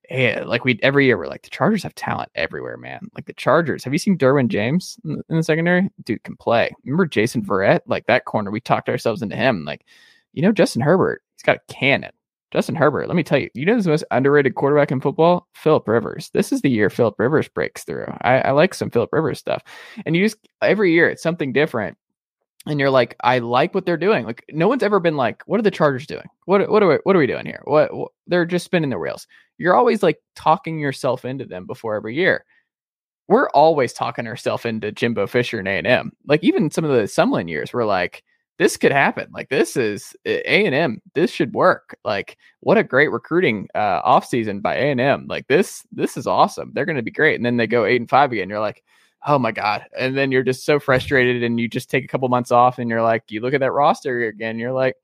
[0.10, 3.08] yeah, like we every year we're like the Chargers have talent everywhere, man.
[3.16, 3.84] Like the Chargers.
[3.84, 5.90] Have you seen Derwin James in, in the secondary?
[6.04, 6.72] Dude can play.
[6.84, 7.82] Remember Jason Verrett?
[7.88, 9.64] Like that corner, we talked ourselves into him.
[9.66, 9.86] Like,
[10.34, 12.12] you know, Justin Herbert, he's got a cannon.
[12.52, 15.48] Justin Herbert, let me tell you, you know, the most underrated quarterback in football?
[15.56, 16.30] Philip Rivers.
[16.36, 18.06] This is the year Philip Rivers breaks through.
[18.22, 19.64] I, I like some Philip Rivers stuff.
[20.06, 21.98] And you just, every year, it's something different.
[22.66, 24.26] And you're like, I like what they're doing.
[24.26, 26.26] Like, no one's ever been like, what are the Chargers doing?
[26.46, 27.62] What, what, are, we, what are we doing here?
[27.66, 29.28] What, what, they're just spinning the wheels.
[29.58, 32.46] You're always like talking yourself into them before every year.
[33.28, 36.12] We're always talking ourselves into Jimbo Fisher and A&M.
[36.26, 38.24] Like, even some of the Sumlin years, we're like,
[38.60, 39.28] this could happen.
[39.34, 41.02] Like this is A and M.
[41.16, 41.98] This should work.
[42.06, 45.26] Like what a great recruiting uh, offseason by A and M.
[45.28, 46.72] Like this, this is awesome.
[46.74, 47.36] They're going to be great.
[47.36, 48.50] And then they go eight and five again.
[48.50, 48.84] You're like,
[49.26, 49.86] oh my god.
[49.98, 52.90] And then you're just so frustrated, and you just take a couple months off, and
[52.90, 54.60] you're like, you look at that roster again.
[54.60, 54.96] You're like,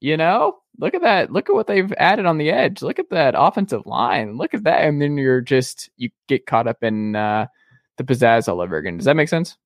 [0.00, 1.30] you know, look at that.
[1.30, 2.82] Look at what they've added on the edge.
[2.82, 4.36] Look at that offensive line.
[4.36, 4.84] Look at that.
[4.84, 7.46] And then you're just you get caught up in uh,
[7.96, 8.96] the pizzazz all over again.
[8.96, 9.56] Does that make sense?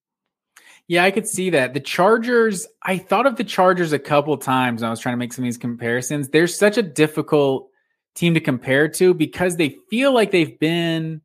[0.88, 1.74] Yeah, I could see that.
[1.74, 5.18] The Chargers, I thought of the Chargers a couple times when I was trying to
[5.18, 6.30] make some of these comparisons.
[6.30, 7.68] They're such a difficult
[8.14, 11.20] team to compare to because they feel like they've been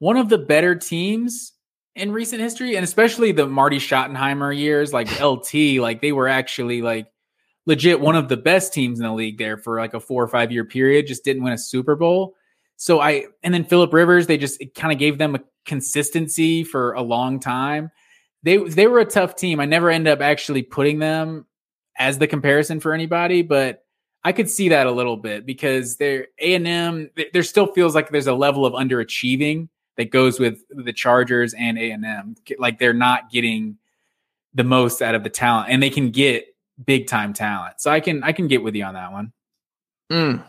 [0.00, 1.53] one of the better teams
[1.96, 6.82] in recent history, and especially the Marty Schottenheimer years, like LT, like they were actually
[6.82, 7.06] like
[7.66, 10.28] legit one of the best teams in the league there for like a four or
[10.28, 12.34] five year period, just didn't win a Super Bowl.
[12.76, 16.92] So I, and then Philip Rivers, they just kind of gave them a consistency for
[16.92, 17.90] a long time
[18.44, 19.58] they they were a tough team.
[19.58, 21.46] I never end up actually putting them
[21.98, 23.84] as the comparison for anybody, but
[24.22, 27.10] I could see that a little bit because they're A and M.
[27.32, 31.78] There still feels like there's a level of underachieving that goes with the Chargers and
[31.78, 32.36] A and M.
[32.58, 33.78] Like they're not getting
[34.54, 37.80] the most out of the talent, and they can get big time talent.
[37.80, 39.32] So I can I can get with you on that one.
[40.10, 40.44] Mm.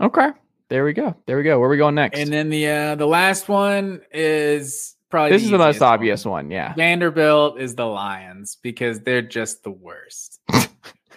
[0.00, 0.30] Okay,
[0.68, 1.14] there we go.
[1.26, 1.58] There we go.
[1.58, 2.18] Where are we going next?
[2.18, 6.24] And then the uh, the last one is probably this the is the most obvious
[6.24, 6.46] one.
[6.46, 6.50] one.
[6.50, 10.40] Yeah, Vanderbilt is the Lions because they're just the worst.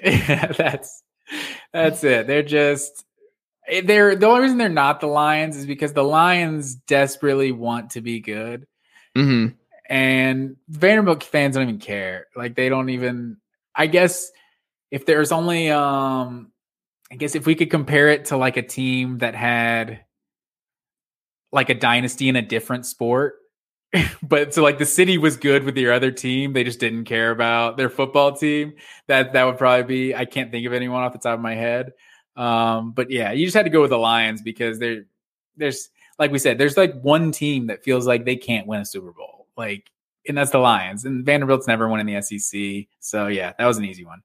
[0.03, 1.03] yeah, that's
[1.73, 2.27] that's it.
[2.27, 3.05] They're just
[3.83, 8.01] they're the only reason they're not the Lions is because the Lions desperately want to
[8.01, 8.67] be good,
[9.15, 9.55] mm-hmm.
[9.89, 12.27] and Vanderbilt fans don't even care.
[12.35, 13.37] Like they don't even.
[13.75, 14.31] I guess
[14.91, 16.51] if there's only um,
[17.11, 20.01] I guess if we could compare it to like a team that had
[21.51, 23.35] like a dynasty in a different sport
[24.23, 27.31] but so like the city was good with your other team they just didn't care
[27.31, 28.73] about their football team
[29.07, 31.55] that that would probably be i can't think of anyone off the top of my
[31.55, 31.93] head
[32.35, 35.05] um but yeah you just had to go with the lions because there
[35.57, 38.85] there's like we said there's like one team that feels like they can't win a
[38.85, 39.89] super bowl like
[40.27, 43.77] and that's the lions and vanderbilt's never won in the sec so yeah that was
[43.77, 44.21] an easy one.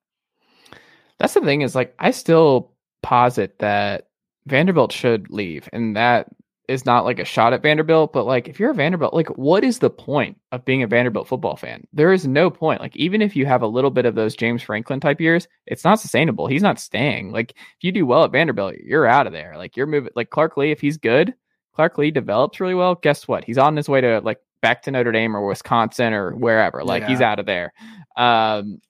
[1.18, 4.08] That's the thing is like i still posit that
[4.46, 6.28] vanderbilt should leave and that
[6.70, 9.64] is not like a shot at Vanderbilt, but like if you're a Vanderbilt, like what
[9.64, 11.84] is the point of being a Vanderbilt football fan?
[11.92, 12.80] There is no point.
[12.80, 15.84] Like even if you have a little bit of those James Franklin type years, it's
[15.84, 16.46] not sustainable.
[16.46, 17.32] He's not staying.
[17.32, 19.56] Like if you do well at Vanderbilt, you're out of there.
[19.56, 21.34] Like you're moving like Clark Lea, if he's good,
[21.74, 22.94] Clark Lea develops really well.
[22.94, 23.44] Guess what?
[23.44, 26.84] He's on his way to like back to Notre Dame or Wisconsin or wherever.
[26.84, 27.08] Like yeah.
[27.08, 27.72] he's out of there.
[28.16, 28.80] Um,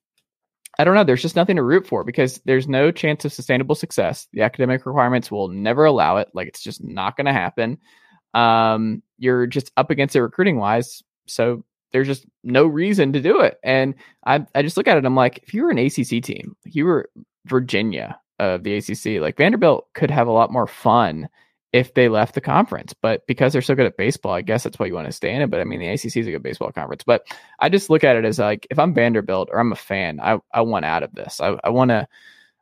[0.78, 1.04] I don't know.
[1.04, 4.28] There's just nothing to root for because there's no chance of sustainable success.
[4.32, 6.28] The academic requirements will never allow it.
[6.32, 7.78] Like it's just not going to happen.
[8.34, 11.02] Um, you're just up against it recruiting wise.
[11.26, 13.58] So there's just no reason to do it.
[13.62, 13.94] And
[14.24, 15.04] I, I just look at it.
[15.04, 17.10] I'm like, if you were an ACC team, if you were
[17.46, 21.28] Virginia of the ACC, like Vanderbilt could have a lot more fun
[21.72, 22.94] if they left the conference.
[22.94, 25.32] But because they're so good at baseball, I guess that's why you want to stay
[25.34, 25.50] in it.
[25.50, 27.04] But I mean, the ACC is a good baseball conference.
[27.04, 27.26] But
[27.58, 30.38] I just look at it as like if I'm Vanderbilt or I'm a fan, I
[30.52, 31.40] I want out of this.
[31.40, 32.08] I, I want to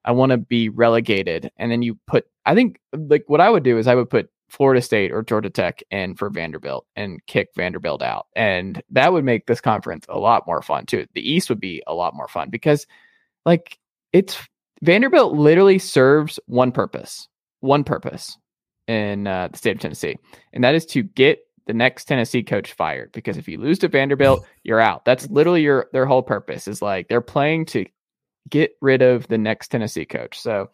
[0.05, 1.51] I want to be relegated.
[1.57, 4.31] And then you put I think like what I would do is I would put
[4.49, 8.27] Florida State or Georgia Tech in for Vanderbilt and kick Vanderbilt out.
[8.35, 11.07] And that would make this conference a lot more fun too.
[11.15, 12.87] The East would be a lot more fun because
[13.45, 13.79] like
[14.13, 14.39] it's
[14.83, 17.29] Vanderbilt literally serves one purpose.
[17.61, 18.39] One purpose
[18.89, 20.19] in uh, the state of Tennessee,
[20.53, 23.13] and that is to get the next Tennessee coach fired.
[23.13, 25.05] Because if you lose to Vanderbilt, you're out.
[25.05, 26.67] That's literally your their whole purpose.
[26.67, 27.87] Is like they're playing to
[28.49, 30.41] get rid of the next Tennessee coach.
[30.41, 30.71] So,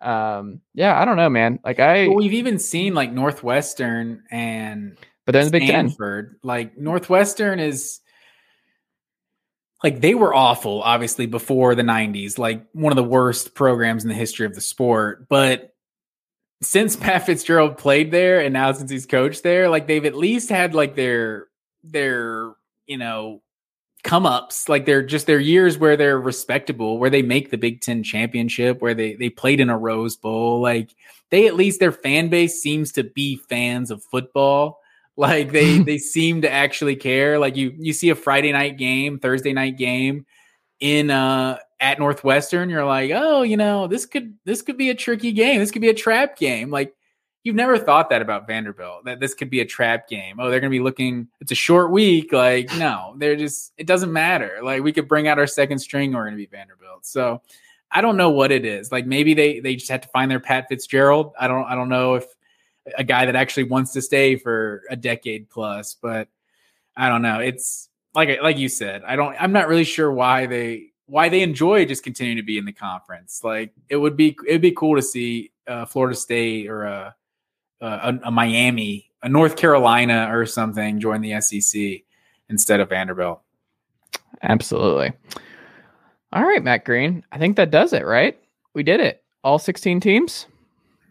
[0.00, 1.58] um, yeah, I don't know, man.
[1.64, 5.92] Like I, well, we've even seen like Northwestern and but then the Big Ten,
[6.44, 8.00] like Northwestern is
[9.82, 14.08] like they were awful obviously before the 90s like one of the worst programs in
[14.08, 15.74] the history of the sport but
[16.62, 20.48] since Pat Fitzgerald played there and now since he's coached there, like they've at least
[20.48, 21.48] had like their
[21.84, 22.52] their
[22.86, 23.42] you know
[24.02, 24.68] come ups.
[24.68, 28.80] Like they're just their years where they're respectable, where they make the Big Ten championship,
[28.80, 30.60] where they they played in a Rose Bowl.
[30.62, 30.94] Like
[31.30, 34.80] they at least their fan base seems to be fans of football.
[35.18, 37.38] Like they they seem to actually care.
[37.38, 40.26] Like you you see a Friday night game, Thursday night game
[40.78, 44.94] in uh at Northwestern, you're like, oh, you know, this could this could be a
[44.94, 45.60] tricky game.
[45.60, 46.70] This could be a trap game.
[46.70, 46.94] Like
[47.42, 50.40] you've never thought that about Vanderbilt that this could be a trap game.
[50.40, 51.28] Oh, they're going to be looking.
[51.40, 52.32] It's a short week.
[52.32, 53.72] Like no, they're just.
[53.76, 54.58] It doesn't matter.
[54.62, 56.12] Like we could bring out our second string.
[56.12, 57.06] We're going to be Vanderbilt.
[57.06, 57.42] So
[57.90, 58.90] I don't know what it is.
[58.90, 61.32] Like maybe they they just have to find their Pat Fitzgerald.
[61.38, 62.26] I don't I don't know if
[62.96, 66.28] a guy that actually wants to stay for a decade plus, but
[66.96, 67.40] I don't know.
[67.40, 69.02] It's like like you said.
[69.06, 69.36] I don't.
[69.38, 72.72] I'm not really sure why they why they enjoy just continuing to be in the
[72.72, 73.42] conference.
[73.42, 77.14] Like it would be it'd be cool to see uh, Florida State or a
[77.80, 82.02] a, a, Miami, a North Carolina or something join the SEC
[82.48, 83.40] instead of Vanderbilt.
[84.42, 85.12] Absolutely.
[86.32, 87.24] All right, Matt Green.
[87.30, 88.38] I think that does it, right?
[88.74, 89.22] We did it.
[89.44, 90.46] All 16 teams?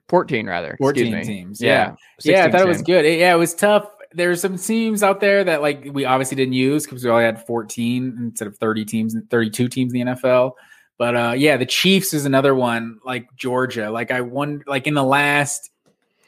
[0.09, 0.75] 14 rather.
[0.77, 1.61] 14 teams.
[1.61, 1.95] Yeah.
[2.23, 3.05] Yeah, yeah I thought it was good.
[3.05, 3.89] It, yeah, it was tough.
[4.16, 7.45] There's some teams out there that like we obviously didn't use because we only had
[7.45, 10.53] 14 instead of 30 teams and 32 teams in the NFL.
[10.97, 13.91] But uh yeah, the Chiefs is another one like Georgia.
[13.91, 15.70] Like I won like in the last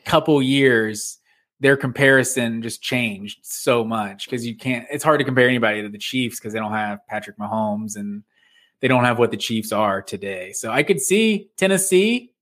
[0.06, 1.20] couple years,
[1.60, 4.86] their comparison just changed so much because you can't.
[4.92, 8.24] It's hard to compare anybody to the Chiefs because they don't have Patrick Mahomes and
[8.80, 10.52] they don't have what the Chiefs are today.
[10.54, 12.34] So I could see Tennessee,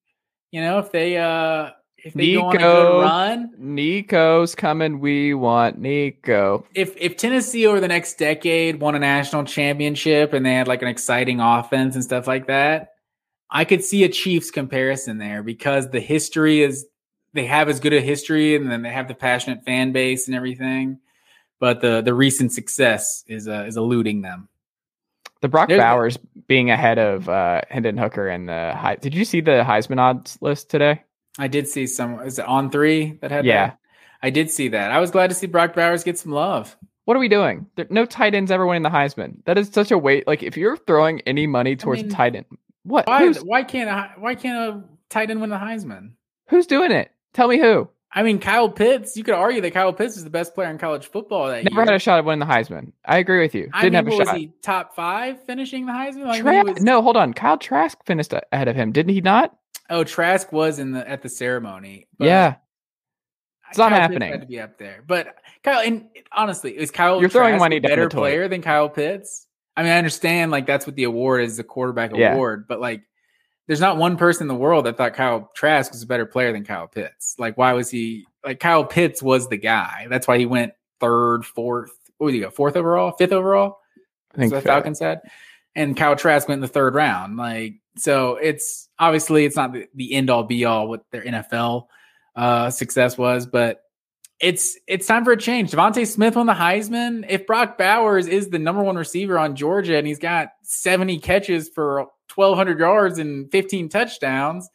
[0.52, 1.72] you know, if they uh
[2.06, 5.00] if they Nico, go on a good run, Nico's coming.
[5.00, 6.68] We want Nico.
[6.76, 10.84] If if Tennessee over the next decade won a national championship and they had like
[10.84, 12.90] an exciting offense and stuff like that,
[13.50, 16.86] I could see a Chiefs comparison there because the history is
[17.34, 20.36] they have as good a history and then they have the passionate fan base and
[20.36, 21.00] everything,
[21.60, 24.48] but the the recent success is uh, is eluding them.
[25.42, 28.98] The Brock There's Bowers being ahead of uh, Hendon Hooker and the high.
[28.98, 31.02] Did you see the Heisman odds list today?
[31.38, 32.20] I did see some.
[32.22, 33.46] Is it on three that had?
[33.46, 33.80] Yeah, that?
[34.22, 34.92] I did see that.
[34.92, 36.76] I was glad to see Brock Bowers get some love.
[37.06, 37.68] What are we doing?
[37.76, 39.44] There, no tight ends ever winning the Heisman.
[39.46, 40.26] That is such a weight.
[40.28, 42.46] Like if you're throwing any money towards I mean, tight end,
[42.84, 43.08] what?
[43.08, 46.12] Why, why can't a, why can't a tight end win the Heisman?
[46.50, 47.12] Who's doing it?
[47.34, 47.90] Tell me who.
[48.18, 49.18] I mean, Kyle Pitts.
[49.18, 51.82] You could argue that Kyle Pitts is the best player in college football that Never
[51.82, 51.86] year.
[51.86, 52.94] had a shot at winning the Heisman.
[53.06, 53.64] I agree with you.
[53.64, 54.20] Didn't I mean, have a shot.
[54.20, 56.26] Was he top five finishing the Heisman?
[56.26, 56.82] Like Tra- was...
[56.82, 57.34] No, hold on.
[57.34, 59.54] Kyle Trask finished ahead of him, didn't he not?
[59.90, 62.08] Oh, Trask was in the at the ceremony.
[62.20, 62.56] yeah,
[63.70, 64.32] it's Kyle not happening.
[64.32, 65.80] Had to be up there, but Kyle.
[65.80, 69.48] And honestly, is Kyle you're throwing money better the player than Kyle Pitts?
[69.78, 72.34] I mean, I understand like that's what the award is, the quarterback yeah.
[72.34, 73.04] award, but like
[73.68, 76.52] there's not one person in the world that thought Kyle Trask was a better player
[76.52, 77.36] than Kyle Pitts.
[77.40, 80.08] Like, why was he like Kyle Pitts was the guy?
[80.10, 81.92] That's why he went third, fourth.
[82.18, 82.50] What did he go?
[82.50, 83.80] Fourth overall, fifth overall?
[84.34, 85.22] I think the Falcons said.
[85.76, 87.38] And Kyle Trask went in the third round.
[87.38, 91.88] Like, so it's obviously it's not the, the end all be all what their NFL
[92.36, 93.82] uh, success was, but
[94.40, 95.72] it's it's time for a change.
[95.72, 97.26] DeVonta Smith won the Heisman.
[97.28, 101.70] If Brock Bowers is the number one receiver on Georgia and he's got 70 catches
[101.70, 104.70] for 1,200 yards and 15 touchdowns.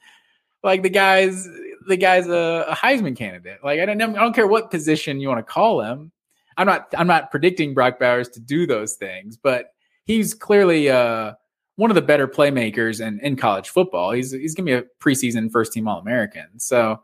[0.63, 1.49] Like the guy's
[1.87, 3.59] the guy's a, a Heisman candidate.
[3.65, 6.13] Like I don't I don't care what position you want to call him.
[6.57, 9.73] I'm not I'm not predicting Brock Bowers to do those things, but
[10.11, 11.35] he's clearly uh,
[11.77, 14.13] one of the better playmakers in, in college football.
[14.13, 16.59] He's he's gonna be a preseason first team All American.
[16.59, 17.01] So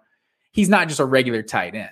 [0.53, 1.91] he's not just a regular tight end.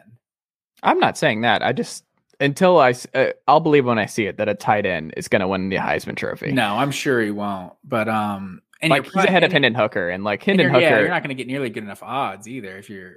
[0.83, 1.63] I'm not saying that.
[1.63, 2.05] I just
[2.41, 5.41] until I, uh, I'll believe when I see it that a tight end is going
[5.41, 6.51] to win the Heisman Trophy.
[6.53, 7.73] No, I'm sure he won't.
[7.85, 11.09] But um, and like he's ahead of Hendon Hooker, and like Hendon Hooker, yeah, you're
[11.09, 13.15] not going to get nearly good enough odds either if you're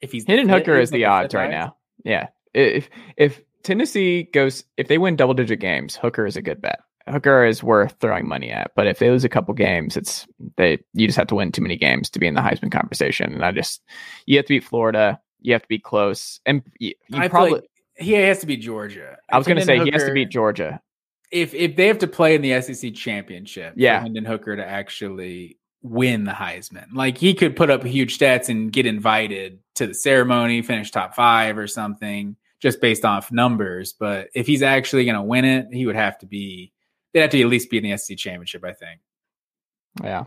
[0.00, 1.76] if he's Hendon Hooker is the odds right now.
[2.04, 6.60] Yeah, if if Tennessee goes if they win double digit games, Hooker is a good
[6.60, 6.80] bet.
[7.10, 10.78] Hooker is worth throwing money at, but if they lose a couple games, it's they
[10.94, 13.32] you just have to win too many games to be in the Heisman conversation.
[13.32, 13.82] And I just
[14.26, 17.52] you have to beat Florida, you have to be close, and you, you I probably
[17.52, 19.18] like he has to beat Georgia.
[19.30, 20.80] I was going to say Hooker, he has to beat Georgia.
[21.30, 25.58] If if they have to play in the SEC championship, yeah, Hendon Hooker to actually
[25.82, 29.94] win the Heisman, like he could put up huge stats and get invited to the
[29.94, 33.92] ceremony, finish top five or something, just based off numbers.
[33.92, 36.72] But if he's actually going to win it, he would have to be.
[37.12, 39.00] They'd have to at least be in the SC championship, I think.
[40.02, 40.24] Yeah.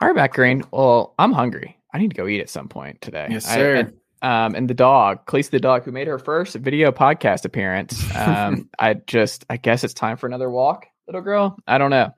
[0.00, 0.64] All right, Matt Green.
[0.70, 1.76] Well, I'm hungry.
[1.92, 3.26] I need to go eat at some point today.
[3.30, 3.90] Yes, sir.
[4.22, 8.02] I, um, and the dog, Khaleesi the dog, who made her first video podcast appearance.
[8.16, 11.56] Um, I just, I guess it's time for another walk, little girl.
[11.66, 12.10] I don't know.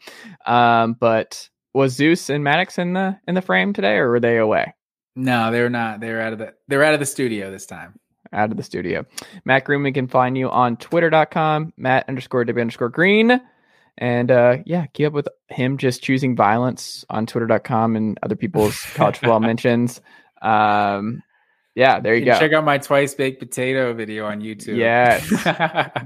[0.45, 4.37] Um, but was Zeus and Maddox in the in the frame today, or were they
[4.39, 4.75] away?
[5.15, 6.01] No, they were not.
[6.01, 6.55] They were out of the.
[6.69, 7.99] They're out of the studio this time.
[8.33, 9.05] out of the studio.
[9.45, 13.41] Matt Green, we can find you on twitter.com, Matt underscore W underscore Green.
[14.03, 18.81] And uh, yeah, keep up with him just choosing violence on twitter.com and other people's
[18.95, 20.01] college football mentions.
[20.43, 21.23] Um,
[21.77, 22.39] yeah, there you, You go.
[22.41, 24.77] check out my twice baked potato video on YouTube.
[24.77, 25.25] Yes.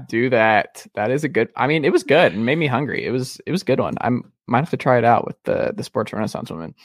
[0.09, 0.85] Do that.
[0.93, 1.49] That is a good.
[1.55, 3.03] I mean, it was good and made me hungry.
[3.03, 3.95] It was it was a good one.
[3.99, 4.11] I
[4.45, 6.75] might have to try it out with the the sports renaissance woman.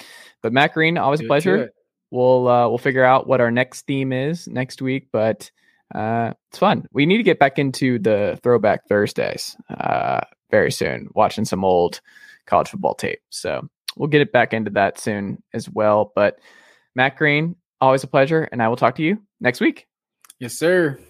[0.40, 1.56] But Matt Green, always a Do do pleasure.
[1.64, 1.74] it.
[2.10, 5.50] We'll uh, we'll figure out what our next theme is next week, but
[5.94, 6.86] uh, it's fun.
[6.90, 10.20] We need to get back into the throwback Thursdays uh,
[10.52, 11.08] very soon.
[11.14, 12.00] Watching some old
[12.46, 16.12] college football tape, so we'll get it back into that soon as well.
[16.14, 16.38] But
[16.94, 19.88] Matt Green, always a pleasure, and I will talk to you next week.
[20.38, 21.00] Yes, sir.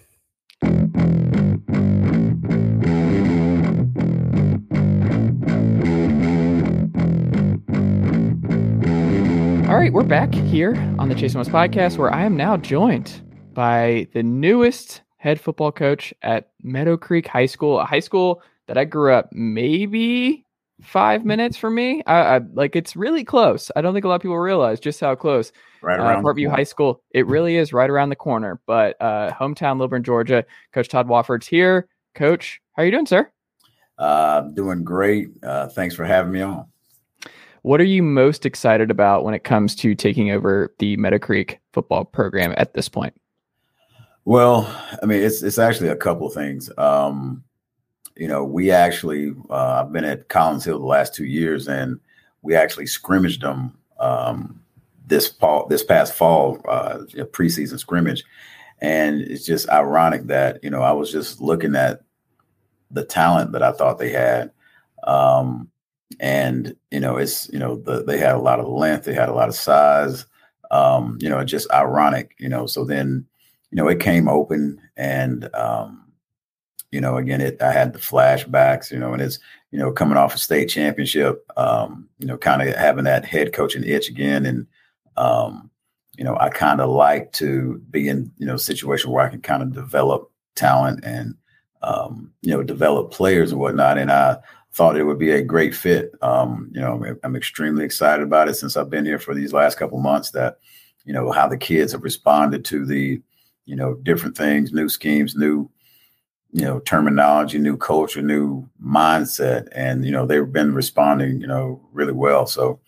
[9.67, 13.21] All right, we're back here on the Chase Thomas podcast, where I am now joined
[13.53, 18.85] by the newest head football coach at Meadowcreek High School, a high school that I
[18.85, 20.45] grew up maybe
[20.81, 22.03] five minutes from me.
[22.05, 23.71] I, I like it's really close.
[23.75, 25.51] I don't think a lot of people realize just how close
[25.81, 26.49] right uh, around the Parkview.
[26.49, 27.01] High School.
[27.11, 28.59] It really is right around the corner.
[28.65, 30.45] But uh, hometown, Lilburn, Georgia.
[30.73, 31.87] Coach Todd Wofford's here.
[32.15, 33.29] Coach, how are you doing, sir?
[33.97, 35.29] Uh, doing great.
[35.43, 36.65] Uh, thanks for having me on.
[37.61, 42.03] What are you most excited about when it comes to taking over the Meadowcreek football
[42.03, 43.13] program at this point?
[44.25, 44.67] Well,
[45.01, 46.69] I mean, it's it's actually a couple of things.
[46.77, 47.43] Um,
[48.15, 51.99] you know, we actually uh, I've been at Collins Hill the last two years, and
[52.41, 54.61] we actually scrimmaged them um,
[55.07, 56.99] this fall, this past fall, uh,
[57.31, 58.23] preseason scrimmage,
[58.79, 62.01] and it's just ironic that you know I was just looking at
[62.91, 64.51] the talent that I thought they had.
[65.03, 65.69] Um,
[66.19, 69.29] and you know it's you know the, they had a lot of length they had
[69.29, 70.25] a lot of size
[70.71, 73.25] um you know just ironic you know so then
[73.71, 76.02] you know it came open and um
[76.93, 79.39] you know again it i had the flashbacks you know and it's
[79.71, 83.51] you know coming off a state championship um you know kind of having that head
[83.51, 84.67] coaching itch again and
[85.17, 85.69] um
[86.17, 89.41] you know i kind of like to be in you know situation where i can
[89.41, 91.35] kind of develop talent and
[91.81, 94.37] um you know develop players and whatnot and i
[94.73, 96.13] thought it would be a great fit.
[96.23, 99.77] Um, you know, I'm extremely excited about it since I've been here for these last
[99.77, 100.31] couple months.
[100.31, 100.57] That
[101.05, 103.21] you know how the kids have responded to the
[103.65, 105.69] you know different things, new schemes, new
[106.53, 111.81] you know terminology, new culture, new mindset, and you know they've been responding you know
[111.91, 112.45] really well.
[112.45, 112.79] So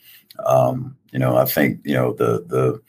[0.45, 2.79] um, you know I think you know the the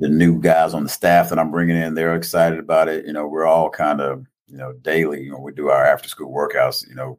[0.00, 3.06] the new guys on the staff that I'm bringing in, they're excited about it.
[3.06, 5.22] You know, we're all kind of you know daily.
[5.22, 6.86] You know, we do our after school workouts.
[6.86, 7.18] You know,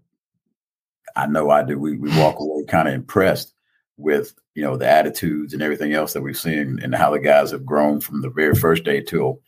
[1.16, 1.80] I know I do.
[1.80, 3.56] We we walk away kind of impressed
[3.98, 7.50] with you know the attitudes and everything else that we've seen and how the guys
[7.50, 9.40] have grown from the very first day till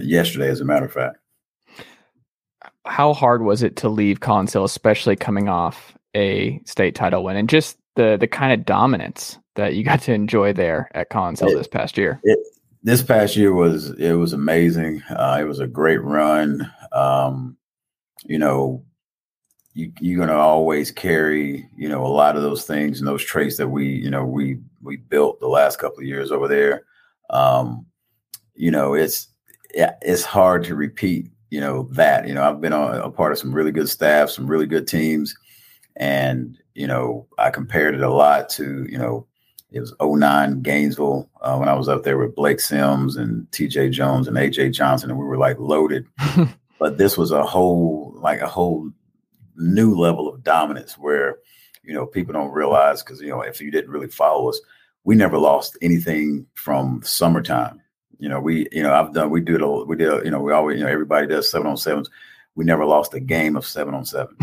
[0.00, 1.16] yesterday, as a matter of fact.
[2.86, 7.36] How hard was it to leave Collins Hill, especially coming off a state title win,
[7.36, 11.40] and just the the kind of dominance that you got to enjoy there at Collins
[11.40, 12.20] Hill It- this past year?
[12.24, 12.38] It,
[12.82, 15.02] this past year was it was amazing.
[15.08, 16.70] Uh, it was a great run.
[16.92, 17.56] Um,
[18.24, 18.84] you know,
[19.72, 23.56] you, you're gonna always carry you know a lot of those things and those traits
[23.56, 26.84] that we you know we we built the last couple of years over there.
[27.30, 27.86] Um,
[28.54, 29.28] you know, it's
[29.72, 31.30] it's hard to repeat.
[31.54, 34.28] You know that you know I've been on a part of some really good staff,
[34.28, 35.36] some really good teams,
[35.94, 39.28] and you know I compared it a lot to you know
[39.70, 43.92] it was 09 Gainesville uh, when I was up there with Blake Sims and TJ
[43.92, 46.06] Jones and AJ Johnson, and we were like loaded.
[46.78, 48.90] but this was a whole, like a whole
[49.56, 51.38] new level of dominance where,
[51.82, 54.60] you know, people don't realize because, you know, if you didn't really follow us,
[55.02, 57.80] we never lost anything from summertime.
[58.18, 60.52] You know, we, you know, I've done, we do it, we did, you know, we
[60.52, 62.10] always, you know, everybody does seven on sevens.
[62.56, 64.36] We never lost a game of seven on seven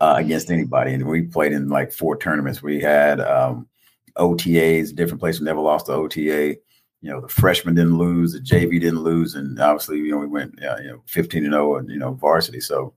[0.00, 0.94] uh, against anybody.
[0.94, 2.62] And we played in like four tournaments.
[2.62, 3.68] We had um,
[4.16, 6.56] OTAs, different places, We never lost the OTA.
[7.00, 10.26] You know, the freshmen didn't lose, the JV didn't lose, and obviously, you know, we
[10.26, 12.60] went, uh, you know, 15 and 0 and, you know, varsity.
[12.60, 12.94] So,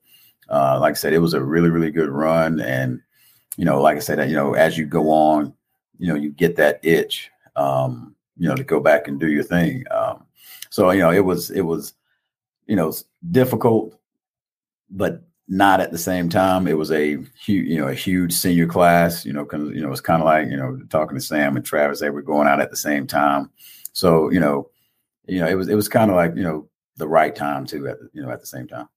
[0.50, 2.62] uh, like I said, it was a really, really good run.
[2.62, 3.02] And,
[3.58, 5.54] you know, like I said, you know, as you go on,
[6.00, 9.44] you know, you get that itch, um, you know, to go back and do your
[9.44, 9.84] thing.
[9.92, 10.26] Um,
[10.70, 11.94] so, you know, it was, it was,
[12.66, 12.94] you know,
[13.32, 13.98] difficult,
[14.90, 16.68] but not at the same time.
[16.68, 19.26] It was a huge, you know, a huge senior class.
[19.26, 21.66] You know, because you know it's kind of like you know talking to Sam and
[21.66, 22.00] Travis.
[22.00, 23.50] They were going out at the same time,
[23.94, 24.70] so you know,
[25.28, 26.68] you know, it was it was kind of like you know
[26.98, 27.88] the right time too.
[27.88, 28.88] At the, you know at the same time.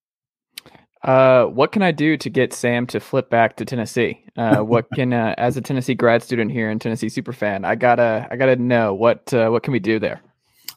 [1.02, 4.24] Uh, what can I do to get Sam to flip back to Tennessee?
[4.36, 7.74] Uh, what can, uh, as a Tennessee grad student here and Tennessee super fan, I
[7.74, 10.20] gotta, I gotta know what, uh, what can we do there?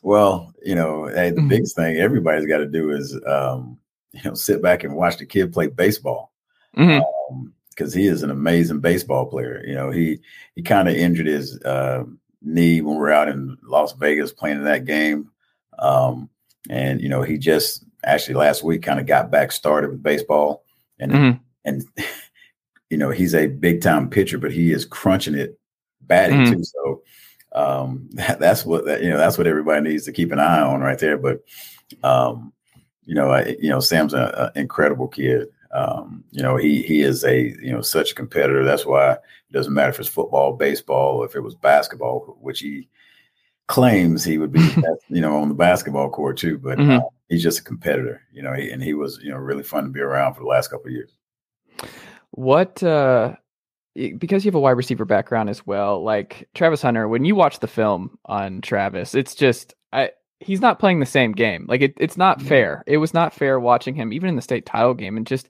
[0.03, 3.78] well, you know, hey, the biggest thing everybody's got to do is, um,
[4.11, 6.32] you know, sit back and watch the kid play baseball.
[6.78, 7.01] Mhm.
[7.32, 9.63] Um, because he is an amazing baseball player.
[9.65, 10.19] You know, he
[10.55, 12.03] he kind of injured his uh,
[12.43, 15.32] knee when we were out in Las Vegas playing in that game,
[15.80, 16.30] um,
[16.69, 20.64] and you know he just actually last week kind of got back started with baseball,
[20.99, 21.39] and Mhm.
[21.66, 21.84] and
[22.89, 25.58] you know he's a big time pitcher, but he is crunching it
[26.01, 26.49] batting Mhm.
[26.51, 26.64] too.
[26.64, 27.01] So
[27.54, 30.62] um, that, that's what that, you know that's what everybody needs to keep an eye
[30.62, 31.18] on right there.
[31.18, 31.41] But
[32.04, 32.51] um,
[33.06, 35.47] you know, I, you know, Sam's an incredible kid.
[35.72, 38.64] Um, you know, he he is a you know such a competitor.
[38.64, 39.20] That's why it
[39.51, 42.88] doesn't matter if it's football, baseball, or if it was basketball, which he
[43.68, 44.60] claims he would be,
[45.10, 46.58] you know, on the basketball court too.
[46.58, 46.99] But Mhm.
[46.99, 48.54] uh, he's just a competitor, you know.
[48.54, 50.94] And he was you know really fun to be around for the last couple of
[50.94, 51.12] years.
[52.32, 53.36] What uh
[54.18, 57.60] because you have a wide receiver background as well, like Travis Hunter, when you watch
[57.60, 61.66] the film on Travis, it's just I he's not playing the same game.
[61.68, 62.84] Like it, it's not fair.
[62.88, 65.50] It was not fair watching him even in the state title game and just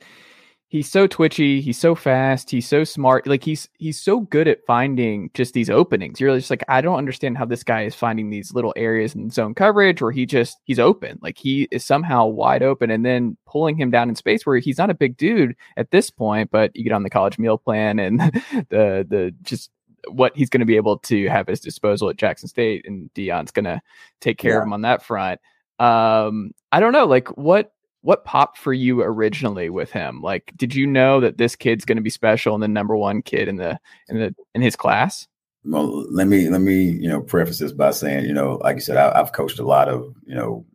[0.73, 3.27] he's so twitchy, he's so fast, he's so smart.
[3.27, 6.19] Like he's he's so good at finding just these openings.
[6.19, 9.29] You're just like I don't understand how this guy is finding these little areas in
[9.29, 11.19] zone coverage where he just he's open.
[11.21, 14.79] Like he is somehow wide open and then pulling him down in space where he's
[14.79, 17.99] not a big dude at this point, but you get on the college meal plan
[17.99, 18.19] and
[18.69, 19.69] the the just
[20.09, 23.13] what he's going to be able to have at his disposal at Jackson State and
[23.13, 23.79] Deion's going to
[24.21, 25.39] take care of him on that front.
[25.77, 27.71] Um I don't know like what
[28.03, 30.21] what popped for you originally with him?
[30.21, 33.21] Like did you know that this kid's going to be special and the number 1
[33.23, 33.79] kid in the
[34.09, 35.27] in the in his class?
[35.65, 38.81] Well, let me let me you know preface this by saying you know like you
[38.81, 40.65] said I, I've coached a lot of you know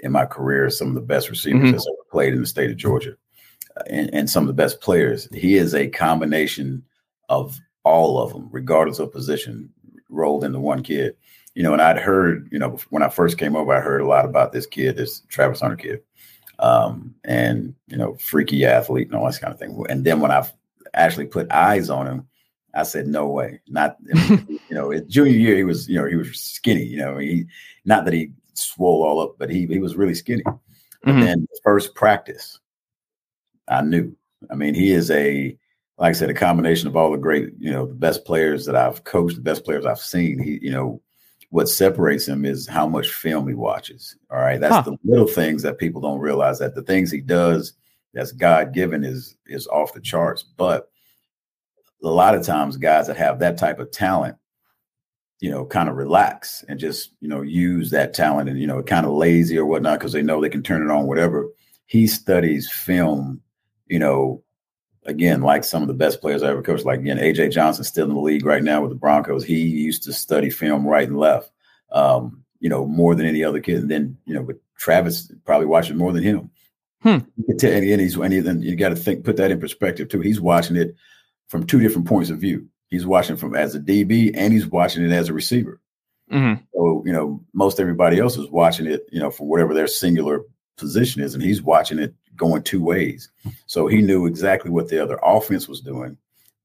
[0.00, 1.72] in my career some of the best receivers Mhm.
[1.72, 3.14] that's ever played in the state of Georgia,
[3.76, 5.28] uh, and, and some of the best players.
[5.32, 6.82] He is a combination
[7.28, 9.70] of all of them, regardless of position,
[10.08, 11.14] rolled into one kid.
[11.54, 14.06] You know, and I'd heard you know when I first came over, I heard a
[14.08, 16.00] lot about this kid, this Travis Hunter kid,
[16.62, 19.84] um, and you know, freaky athlete and all that kind of thing.
[19.90, 20.48] And then when I
[20.94, 22.28] actually put eyes on him.
[22.74, 23.60] I said, no way.
[23.68, 27.44] Not, you know, junior year, he was, you know, he was skinny, you know, he,
[27.84, 30.42] not that he swole all up, but he, he was really skinny.
[30.44, 30.60] But
[31.14, 31.20] Mhm.
[31.20, 32.60] then first practice,
[33.68, 34.16] I knew.
[34.50, 35.56] I mean, he is a,
[35.98, 38.76] like I said, a combination of all the great, you know, the best players that
[38.76, 40.38] I've coached, the best players I've seen.
[40.38, 41.00] He, you know,
[41.52, 44.16] what separates him is how much film he watches.
[44.30, 44.58] All right.
[44.58, 44.82] That's Huh.
[44.82, 47.74] the little things that people don't realize that the things he does
[48.14, 50.42] that's God given is is off the charts.
[50.56, 50.88] But
[52.02, 54.34] a lot of times guys that have that type of talent,
[55.40, 58.82] you know, kind of relax and just, you know, use that talent and, you know,
[58.82, 61.50] kind of lazy or whatnot because they know they can turn it on, whatever.
[61.84, 63.42] He studies film,
[63.88, 64.42] you know,
[65.04, 68.08] again, like some of the best players I ever coached, like again, AJ Johnson still
[68.08, 69.44] in the league right now with the Broncos.
[69.44, 71.50] He used to study film right and left,
[71.90, 73.78] um, you know, more than any other kid.
[73.78, 76.50] And then, you know, but Travis probably watching more than him.
[77.02, 77.18] Hmm.
[77.36, 80.20] You and he's, and he, you got to think, put that in perspective too.
[80.20, 80.94] He's watching it
[81.48, 82.68] from two different points of view.
[82.88, 85.80] He's watching from as a DB and he's watching it as a receiver.
[86.30, 86.62] Mhm.
[86.74, 90.42] So, you know, most everybody else is watching it, you know, for whatever their singular
[90.76, 93.30] position is, and he's watching it going two ways.
[93.66, 96.16] So he knew exactly what the other offense was doing,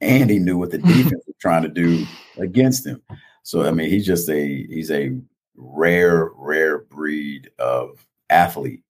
[0.01, 2.05] and he knew what the defense was trying to do
[2.38, 3.01] against him.
[3.43, 5.18] So I mean, he's just a he's a
[5.55, 8.84] rare, rare breed of athlete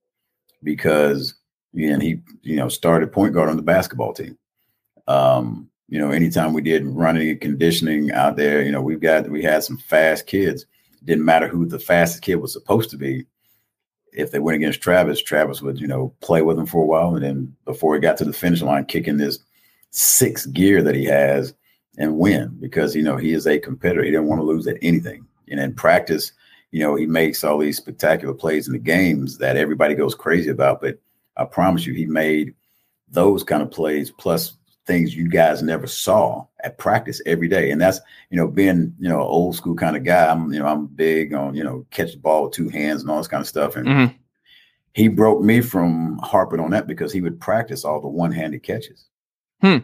[0.63, 1.36] because
[1.73, 4.38] and he you know started point guard on the basketball team.
[5.07, 9.30] Um, you know, anytime we did running and conditioning out there, you know, we've got
[9.30, 10.65] we had some fast kids.
[11.05, 13.25] Didn't matter who the fastest kid was supposed to be.
[14.13, 17.15] If they went against Travis, Travis would, you know, play with him for a while.
[17.15, 19.39] And then before he got to the finish line, kick in this
[19.91, 21.53] sixth gear that he has
[21.97, 24.03] and win because, you know, he is a competitor.
[24.03, 25.25] He didn't want to lose at anything.
[25.49, 26.31] And in practice,
[26.71, 30.49] you know, he makes all these spectacular plays in the games that everybody goes crazy
[30.49, 30.81] about.
[30.81, 30.99] But
[31.35, 32.53] I promise you, he made
[33.09, 34.53] those kind of plays plus
[34.88, 37.69] things you guys never saw at practice every day.
[37.72, 37.99] And that's,
[38.31, 40.26] you know, being, you know, old school kind of guy.
[40.31, 43.11] I'm, you know, I'm big on, you know, catch the ball with two hands and
[43.11, 43.76] all this kind of stuff.
[43.76, 44.15] And Mhm.
[44.93, 49.05] he broke me from harping on that because he would practice all the one-handed catches.
[49.61, 49.77] Hmm.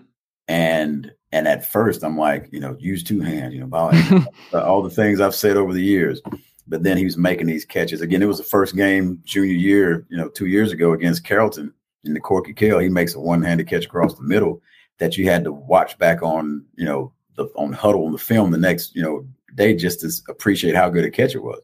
[0.47, 3.91] And and at first I'm like, you know, use two hands, you know, ball,
[4.53, 6.21] all the things I've said over the years.
[6.67, 8.01] But then he was making these catches.
[8.01, 11.73] Again, it was the first game junior year, you know, two years ago against Carrollton
[12.05, 12.79] in the Corky Kell.
[12.79, 14.61] He makes a one-handed catch across the middle
[14.99, 18.51] that you had to watch back on, you know, the on Hudl on the film
[18.51, 21.59] the next, you know, day just to appreciate how good a catch it was.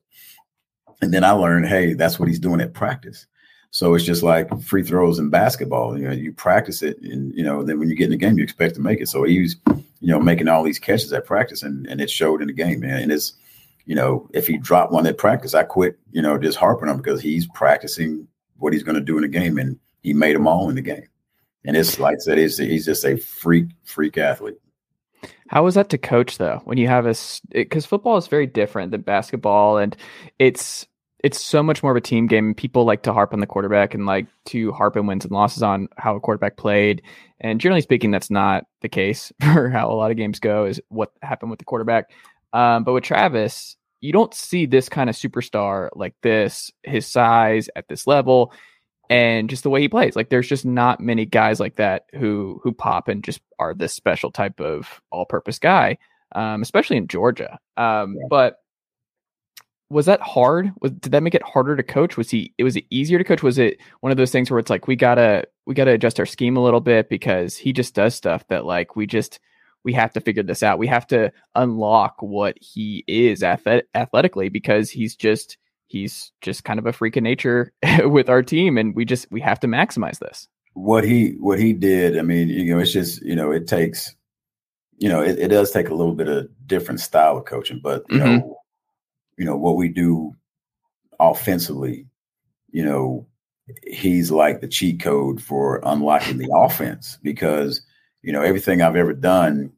[1.02, 3.26] And then I learned, hey, that's what he's doing at practice.
[3.72, 5.98] So it's just like free throws in basketball.
[5.98, 8.38] You know, you practice it, and you know, then when you get in the game,
[8.38, 9.10] you expect to make it.
[9.10, 12.42] So he was, you know, making all these catches at practice, and and it showed
[12.42, 13.04] in the game, man.
[13.04, 13.34] And it's,
[13.86, 16.96] you know, if he dropped one at practice, I quit, you know, just harping on
[16.96, 18.28] him because he's practicing
[18.58, 20.82] what he's going to do in the game, and he made them all in the
[20.82, 21.08] game.
[21.66, 24.58] And it's like I said, he's, he's just a freak, freak athlete.
[25.50, 26.62] How was that to coach though?
[26.64, 27.16] When you have a
[27.52, 29.96] because football is very different than basketball, and
[30.38, 30.86] it's
[31.24, 32.54] it's so much more of a team game.
[32.54, 35.64] People like to harp on the quarterback and like to harp and wins and losses
[35.64, 37.02] on how a quarterback played.
[37.42, 40.66] And generally speaking, that's not the case for how a lot of games go.
[40.66, 42.12] Is what happened with the quarterback.
[42.54, 47.70] Um, but with Travis, you don't see this kind of superstar like this, his size
[47.76, 48.54] at this level
[49.10, 50.16] and just the way he plays.
[50.16, 53.94] Like there's just not many guys like that who who pop and just are this
[53.94, 55.98] special type of all-purpose guy,
[56.34, 57.60] um, especially in Georgia.
[57.78, 58.28] Um, yeah.
[58.30, 58.58] But
[59.90, 60.72] was that hard?
[60.82, 62.16] Was, did that make it harder to coach?
[62.16, 62.54] Was he?
[62.58, 63.42] It was it easier to coach?
[63.42, 66.26] Was it one of those things where it's like we gotta we gotta adjust our
[66.28, 69.40] scheme a little bit because he just does stuff that like we just
[69.84, 70.78] we have to figure this out.
[70.78, 75.58] We have to unlock what he is athletically because he's just
[75.90, 77.74] he's just kind of a freak of nature
[78.06, 80.48] with our team, and we just we have to maximize this.
[80.74, 84.16] What he what he did, I mean, you know, it's just you know, it takes,
[84.98, 88.06] you know, it, it does take a little bit of different style of coaching, but
[88.10, 88.38] you mm-hmm.
[88.38, 88.58] know,
[89.38, 90.34] you know what we do
[91.20, 92.08] offensively,
[92.72, 93.28] you know,
[93.84, 97.82] he's like the cheat code for unlocking the offense because
[98.22, 99.74] you know everything I've ever done,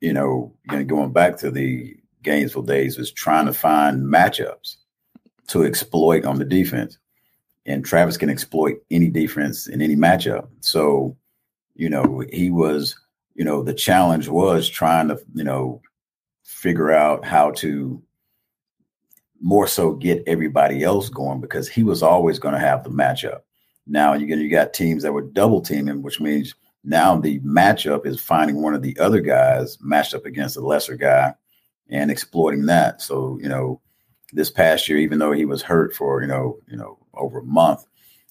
[0.00, 0.54] you know,
[0.86, 4.76] going back to the Gainesville days was trying to find matchups
[5.48, 6.98] to exploit on the defense.
[7.66, 10.48] And Travis can exploit any defense in any matchup.
[10.60, 11.16] So,
[11.74, 12.96] you know, he was,
[13.34, 15.80] you know, the challenge was trying to, you know,
[16.42, 18.02] figure out how to
[19.40, 23.40] more so get everybody else going because he was always going to have the matchup.
[23.86, 26.54] Now you get you got teams that were double teaming, which means
[26.84, 30.96] now the matchup is finding one of the other guys matched up against a lesser
[30.96, 31.34] guy
[31.88, 33.02] and exploiting that.
[33.02, 33.80] So, you know,
[34.34, 37.44] this past year, even though he was hurt for you know you know over a
[37.44, 37.84] month,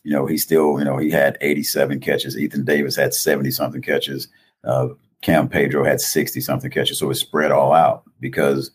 [0.04, 2.38] you know he still you know he had 87 catches.
[2.38, 4.28] Ethan Davis had 70 something catches.
[4.64, 4.90] Uh,
[5.22, 7.00] Cam Pedro had 60 something catches.
[7.00, 8.72] So it spread all out because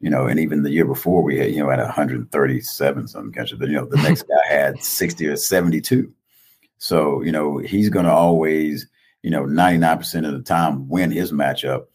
[0.00, 3.58] you know, and even the year before we had you know had 137 something catches.
[3.58, 6.12] But you know the next guy had 60 or 72.
[6.78, 8.86] So you know he's going to always
[9.22, 11.86] you know 99% of the time win his matchup.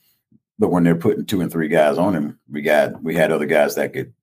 [0.57, 3.45] But when they're putting two and three guys on him, we got we had other
[3.45, 4.13] guys that could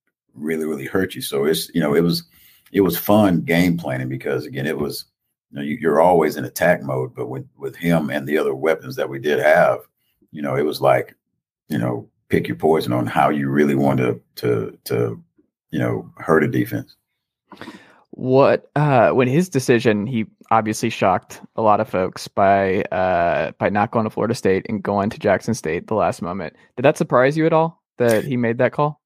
[0.40, 1.22] really really hurt you.
[1.22, 2.24] So it's you know it was
[2.72, 5.06] it was fun game planning because again it was
[5.50, 8.96] you know you're always in attack mode, but with with him and the other weapons
[8.96, 9.80] that we did have,
[10.30, 11.14] you know it was like
[11.68, 15.22] you know pick your poison on how you really want to to to
[15.70, 16.96] you know hurt a defense.
[18.10, 23.68] What uh when his decision he obviously shocked a lot of folks by uh by
[23.68, 26.54] not going to Florida State and going to Jackson State the last moment.
[26.76, 29.00] Did that surprise you at all that he made that call?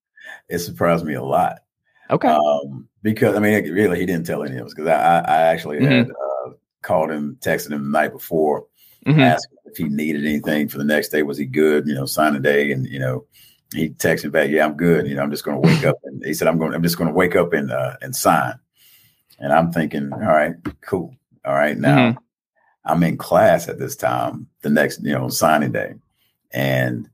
[0.49, 1.59] It surprised me a lot.
[2.09, 2.27] Okay.
[2.27, 5.79] Um, because I mean, really, he didn't tell any of us because I, I actually
[5.79, 5.91] mm-hmm.
[5.91, 6.51] had uh,
[6.81, 8.65] called him, texted him the night before,
[9.05, 9.19] mm-hmm.
[9.19, 11.23] asked if he needed anything for the next day.
[11.23, 11.87] Was he good?
[11.87, 13.25] You know, sign a day, and you know,
[13.73, 15.07] he texted back, "Yeah, I'm good.
[15.07, 16.73] You know, I'm just going to wake up." And he said, "I'm going.
[16.73, 18.53] I'm just going to wake up and uh, and sign."
[19.39, 21.15] And I'm thinking, all right, cool.
[21.45, 22.17] All right, now mm-hmm.
[22.85, 25.95] I'm in class at this time, the next, you know, signing day,
[26.51, 27.09] and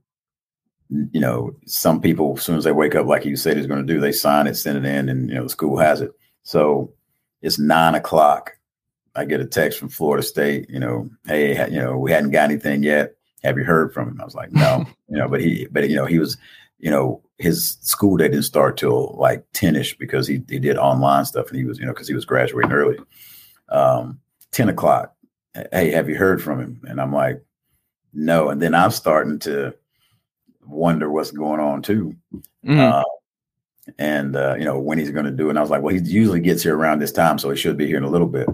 [0.90, 3.86] you know, some people, as soon as they wake up, like you said, is going
[3.86, 6.12] to do, they sign it, send it in, and, you know, the school has it.
[6.44, 6.94] So
[7.42, 8.54] it's nine o'clock.
[9.16, 12.50] I get a text from Florida State, you know, hey, you know, we hadn't got
[12.50, 13.16] anything yet.
[13.44, 14.22] Have you heard from him?
[14.22, 16.38] I was like, no, you know, but he, but, you know, he was,
[16.80, 20.78] you know, his school day didn't start till like 10 ish because he, he did
[20.78, 22.98] online stuff and he was, you know, because he was graduating early.
[23.70, 24.20] Um,
[24.52, 25.14] 10 o'clock.
[25.72, 26.82] Hey, have you heard from him?
[26.88, 27.44] And I'm like,
[28.14, 28.50] no.
[28.50, 29.74] And then I'm starting to,
[30.70, 32.16] wonder what's going on too.
[32.66, 32.80] Mm-hmm.
[32.80, 33.04] Uh,
[33.98, 35.52] and uh, you know when he's going to do it.
[35.52, 37.78] And I was like, well, he usually gets here around this time, so he should
[37.78, 38.48] be here in a little bit.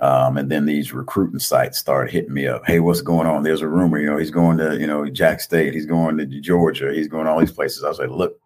[0.00, 2.62] Um, and then these recruiting sites start hitting me up.
[2.66, 3.42] Hey, what's going on?
[3.42, 6.24] There's a rumor, you know, he's going to, you know, Jack State, he's going to
[6.24, 7.84] Georgia, he's going to all these places.
[7.84, 8.40] I was like, look,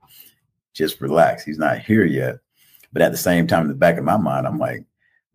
[0.73, 1.45] just relax.
[1.45, 2.41] He's not here yet.
[2.93, 4.85] But at the same time, in the back of my mind, I'm like,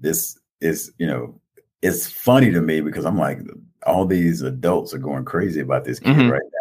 [0.02, 1.40] this is, you know,
[1.82, 3.40] it's funny to me because I'm like,
[3.86, 6.32] all these adults are going crazy about this kid mm-hmm.
[6.32, 6.59] right now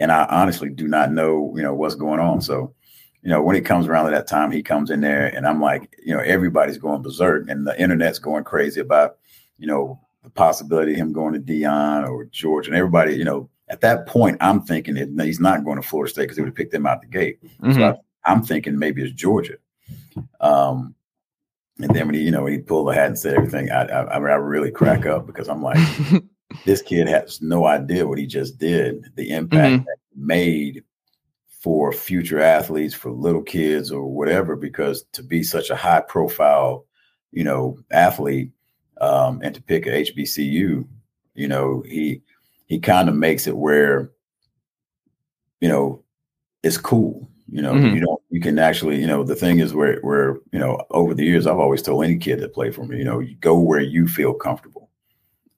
[0.00, 2.40] and I honestly do not know, you know, what's going on.
[2.40, 2.74] So,
[3.22, 5.60] you know, when it comes around to that time, he comes in there, and I'm
[5.60, 9.18] like, you know, everybody's going berserk, and the internet's going crazy about,
[9.58, 13.48] you know, the possibility of him going to Deion or George, and everybody, you know,
[13.68, 16.48] at that point, I'm thinking that he's not going to Florida State because he would
[16.48, 17.38] have picked them out the gate.
[17.60, 17.74] Mm-hmm.
[17.74, 19.58] So I, am thinking maybe it's Georgia.
[20.40, 20.96] Um,
[21.78, 23.84] and then when he, you know, when he pulled the hat and said everything, I,
[23.84, 25.78] I, I really crack up because I'm like,
[26.64, 29.84] this kid has no idea what he just did, the impact mm-hmm.
[29.84, 30.84] that he made
[31.48, 36.86] for future athletes, for little kids or whatever, because to be such a high profile,
[37.32, 38.50] you know, athlete
[39.00, 40.86] um, and to pick a HBCU,
[41.34, 42.22] you know, he
[42.66, 44.10] he kind of makes it where,
[45.60, 46.02] you know,
[46.62, 47.28] it's cool.
[47.52, 47.94] You know, Mhm.
[47.94, 51.14] you don't you can actually, you know, the thing is where where, you know, over
[51.14, 53.58] the years I've always told any kid that play for me, you know, you go
[53.58, 54.79] where you feel comfortable.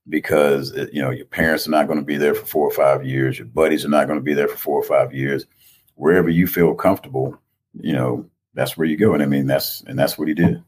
[0.08, 3.06] Because you know, your parents are not going to be there for four or five
[3.06, 5.46] years, your buddies are not going to be there for four or five years.
[5.94, 7.38] Wherever you feel comfortable,
[7.80, 9.14] you know, that's where you go.
[9.14, 10.62] And I mean that's and that's what he did.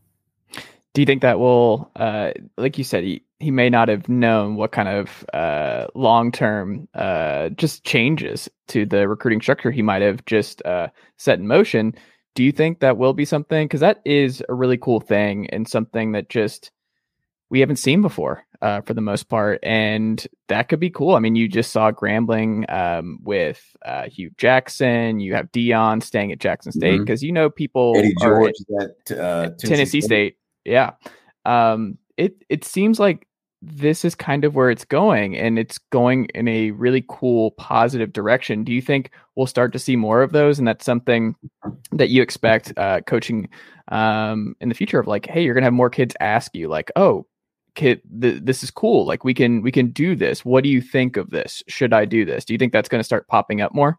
[0.95, 4.55] Do you think that will, uh, like you said, he, he may not have known
[4.55, 10.03] what kind of uh, long term uh, just changes to the recruiting structure he might
[10.03, 10.89] have just uh,
[11.19, 11.95] set in motion.
[12.37, 13.67] Do you think that will be something?
[13.67, 16.71] Because that is a really cool thing and something that just
[17.51, 19.61] we haven't seen before uh, for the most part.
[19.63, 21.15] And that could be cool.
[21.15, 25.21] I mean, you just saw Grambling um, with uh, Hue Jackson.
[25.21, 29.19] You have Deion staying at Jackson State because you know people Eddie are George at
[29.19, 30.39] uh, Tennessee State.
[30.65, 30.93] Yeah.
[31.45, 33.27] Um, it it seems like
[33.67, 38.13] this is kind of where it's going, and it's going in a really cool, positive
[38.13, 38.65] direction.
[38.65, 41.35] Do you think we'll start to see more of those, and that's something
[41.93, 43.49] that you expect uh, coaching
[43.89, 44.99] um, in the future?
[44.99, 47.27] Of like, hey, you're gonna have more kids ask you, like, oh,
[47.75, 49.05] th- this is cool.
[49.05, 50.45] Like, we can we can do this.
[50.45, 51.63] What do you think of this?
[51.69, 52.45] Should I do this?
[52.45, 53.99] Do you think that's going to start popping up more?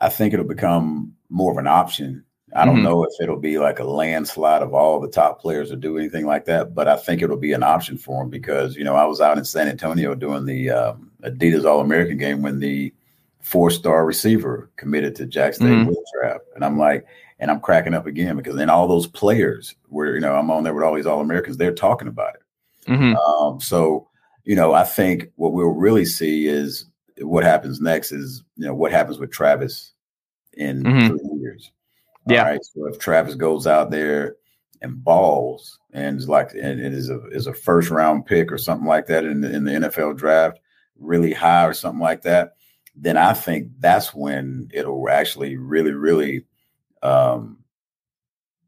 [0.00, 2.22] I think it'll become more of an option.
[2.54, 2.84] I don't Mhm.
[2.84, 6.24] know if it'll be like a landslide of all the top players or do anything
[6.26, 9.04] like that, but I think it'll be an option for them because you know I
[9.04, 12.94] was out in San Antonio doing the um, Adidas All American game when the
[13.40, 15.86] four star receiver committed to Jack State Mhm.
[15.86, 17.04] Will Trap, and I'm like,
[17.40, 20.62] and I'm cracking up again because then all those players where you know I'm on
[20.62, 22.40] there with all these All Americans, they're talking about it.
[22.86, 23.16] Mhm.
[23.16, 24.08] Um, so,
[24.44, 26.86] you know, I think what we'll really see is
[27.20, 29.92] what happens next is, you know, what happens with Travis
[30.54, 31.08] in Mhm.
[31.08, 31.72] three years.
[32.28, 32.42] Yeah.
[32.42, 32.64] All right.
[32.64, 34.36] So if Travis goes out there
[34.82, 38.58] and balls and is like, and it is a, is a first round pick or
[38.58, 40.58] something like that in the, in the NFL draft,
[40.98, 42.56] really high or something like that,
[42.94, 46.44] then I think that's when it'll actually really, really,
[47.02, 47.58] um,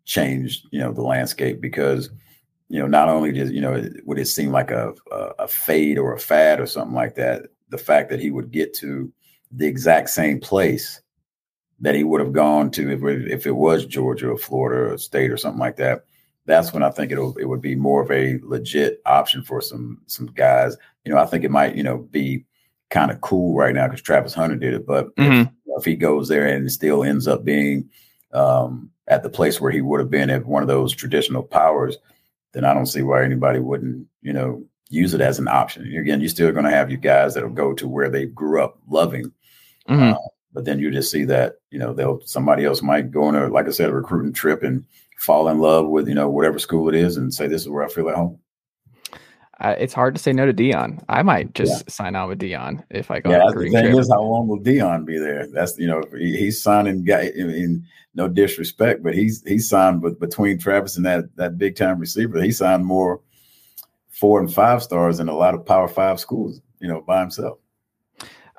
[0.04, 2.10] change, you know, the landscape because,
[2.68, 4.92] you know, not only does you know would it seem like a,
[5.38, 8.74] a fade or a fad or something like that, the fact that he would get
[8.74, 9.12] to
[9.50, 11.00] the exact same place
[11.80, 14.98] that he would have gone to if it, if it was Georgia or Florida or
[14.98, 16.04] State or something like that.
[16.44, 20.00] That's when I think it'll it would be more of a legit option for some
[20.06, 20.76] some guys.
[21.04, 22.44] You know, I think it might you know be
[22.90, 25.52] kind of cool right now because Travis Hunter did it, but if, Mhm.
[25.76, 27.88] if he goes there and still ends up being
[28.32, 31.98] um, at the place where he would have been at one of those traditional powers,
[32.58, 35.94] then I don't see why anybody wouldn't, you know, use it as an option.
[35.96, 38.78] Again, you're still going to have your guys that'll go to where they grew up
[38.88, 39.30] loving,
[39.88, 40.14] Mhm.
[40.14, 40.18] uh,
[40.52, 43.46] but then you just see that, you know, they'll somebody else might go on a,
[43.46, 44.84] like I said, a recruiting trip and
[45.18, 47.84] fall in love with, you know, whatever school it is and say, this is where
[47.84, 48.38] I feel at home.
[49.60, 51.02] It's hard to say no to Deion.
[51.08, 53.98] I might just sign on with Deion if I go Yeah, the thing trip.
[53.98, 55.46] is, how long will Deion be there?
[55.48, 57.32] That's you know, he, he's signing guy.
[57.38, 61.76] I mean, no disrespect, but he's he's signed with between Travis and that that big
[61.76, 62.40] time receiver.
[62.40, 63.20] He signed more
[64.10, 66.60] four and five stars in a lot of Power Five schools.
[66.80, 67.58] You know, by himself.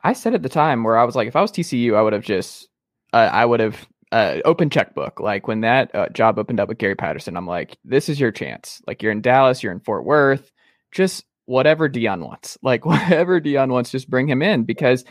[0.03, 2.13] I said at the time where I was like, if I was TCU, I would
[2.13, 2.69] have just,
[3.13, 5.19] uh, I would have uh, open checkbook.
[5.19, 8.31] Like when that uh, job opened up with Gary Patterson, I'm like, this is your
[8.31, 8.81] chance.
[8.87, 10.51] Like you're in Dallas, you're in Fort Worth,
[10.91, 12.57] just whatever Deion wants.
[12.63, 15.03] Like whatever Deion wants, just bring him in because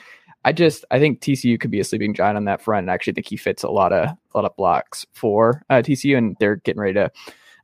[0.44, 2.84] I just I think TCU could be a sleeping giant on that front.
[2.84, 5.76] And I actually think he fits a lot of a lot of blocks for uh,
[5.82, 7.10] TCU, and they're getting ready to.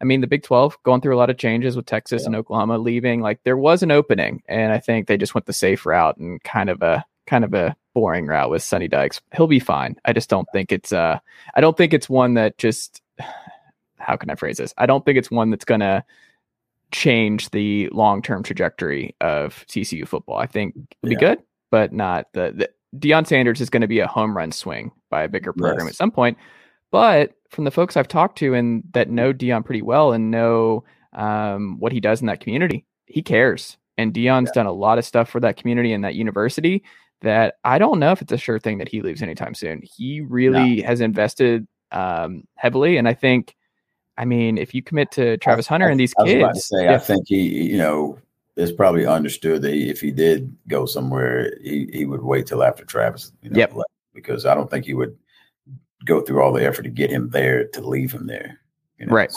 [0.00, 2.26] I mean, the Big 12 going through a lot of changes with Texas Yeah.
[2.26, 3.20] and Oklahoma leaving.
[3.20, 6.42] Like there was an opening, and I think they just went the safe route and
[6.42, 9.20] kind of a kind of a boring route with Sonny Dykes.
[9.36, 9.94] He'll be fine.
[10.04, 11.20] I just don't think it's uh
[11.54, 13.00] I don't think it's one that just
[13.98, 14.74] how can I phrase this?
[14.76, 16.04] I don't think it's one that's gonna
[16.94, 20.38] change the long term trajectory of TCU football.
[20.38, 21.34] I think it'll be Yeah.
[21.34, 21.38] good,
[21.70, 25.24] but not the, the Deion Sanders is going to be a home run swing by
[25.24, 25.94] a bigger program Yes.
[25.94, 26.38] at some point.
[26.92, 30.84] But from the folks I've talked to and that know Deion pretty well and know
[31.12, 33.76] um, what he does in that community, he cares.
[33.98, 36.84] And Deion's done a lot of stuff for that community and that university
[37.22, 39.82] that I don't know if it's a sure thing that he leaves anytime soon.
[39.82, 42.96] He really has invested um, heavily.
[42.96, 43.56] And I think,
[44.16, 46.54] I mean, if you commit to Travis Hunter I- and these I was kids, about
[46.54, 48.18] to say, yeah, I think he, you know,
[48.56, 52.62] it's probably understood that he, if he did go somewhere, he, he would wait till
[52.62, 53.32] after Travis.
[53.42, 53.74] You know, Yep.
[53.74, 55.16] left, because I don't think he would
[56.04, 58.60] go through all the effort to get him there to leave him there.
[58.98, 59.14] You know?
[59.14, 59.32] Right.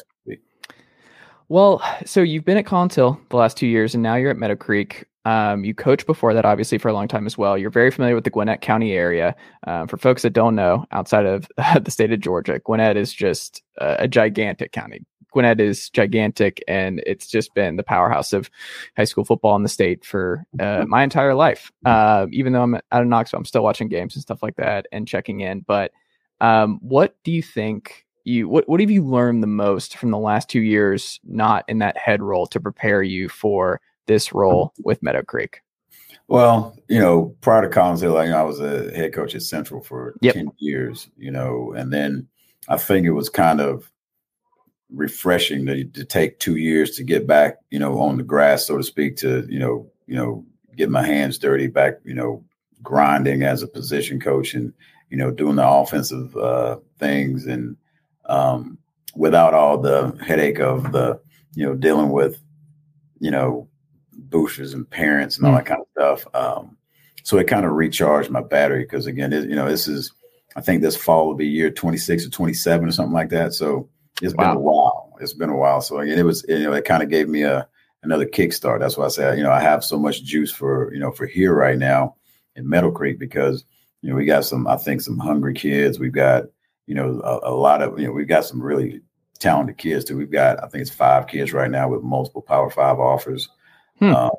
[1.50, 5.06] Well, so you've been at Hill the last two years, and now you're at Meadowcreek.
[5.28, 7.58] Um, you coached before that, obviously, for a long time as well.
[7.58, 9.36] You're very familiar with the Gwinnett County area.
[9.68, 11.50] Um, for folks that don't know, outside of
[11.84, 15.06] the state of Georgia, Gwinnett is just a, a gigantic county.
[15.34, 18.50] Gwinnett is gigantic, and it's just been the powerhouse of
[18.96, 21.74] high school football in the state for uh, my entire life.
[21.84, 24.88] Uh, even though I'm out of Knoxville, I'm still watching games and stuff like that
[24.94, 25.60] and checking in.
[25.60, 25.92] But
[26.40, 28.06] um, what do you think?
[28.24, 31.80] You what what have you learned the most from the last two years, not in
[31.80, 35.56] that head role, to prepare you for this role with Meadowcreek?
[36.28, 39.44] Well, you know, prior to Collins Hill, you know, I was a head coach at
[39.44, 40.34] Central for Yep.
[40.34, 42.28] 10 years, you know, and then
[42.68, 43.90] I think it was kind of
[44.90, 48.78] refreshing to, to take two years to get back, you know, on the grass, so
[48.78, 52.44] to speak, to, you know, you know, get my hands dirty back, you know,
[52.84, 54.74] grinding as a position coach and,
[55.10, 57.78] you know, doing the offensive uh, things and
[58.26, 58.78] um,
[59.16, 61.20] without all the headache of the,
[61.56, 62.42] you know, dealing with,
[63.20, 63.68] you know,
[64.18, 66.36] boosters and parents and all that kind of stuff.
[66.36, 66.78] Um,
[67.24, 70.12] so it kind of recharged my battery because again, it, you know, this is
[70.56, 73.54] I think this fall will be year 26 or 27 or something like that.
[73.54, 73.90] So
[74.22, 75.14] it's been a while.
[75.22, 75.82] It's been a while.
[75.82, 77.68] So again, it was you know it kind of gave me a
[78.04, 78.80] another kickstart.
[78.80, 81.26] That's why I say you know I have so much juice for you know for
[81.26, 82.16] here right now
[82.56, 83.66] in Meadowcreek because
[84.02, 86.00] you know we got some I think some hungry kids.
[86.00, 86.46] We've got
[86.88, 89.02] you know a, a lot of you know we've got some really
[89.38, 90.18] talented kids too.
[90.18, 93.50] We've got I think it's five kids right now with multiple Power Five offers,
[94.00, 94.14] Hmm.
[94.14, 94.32] um,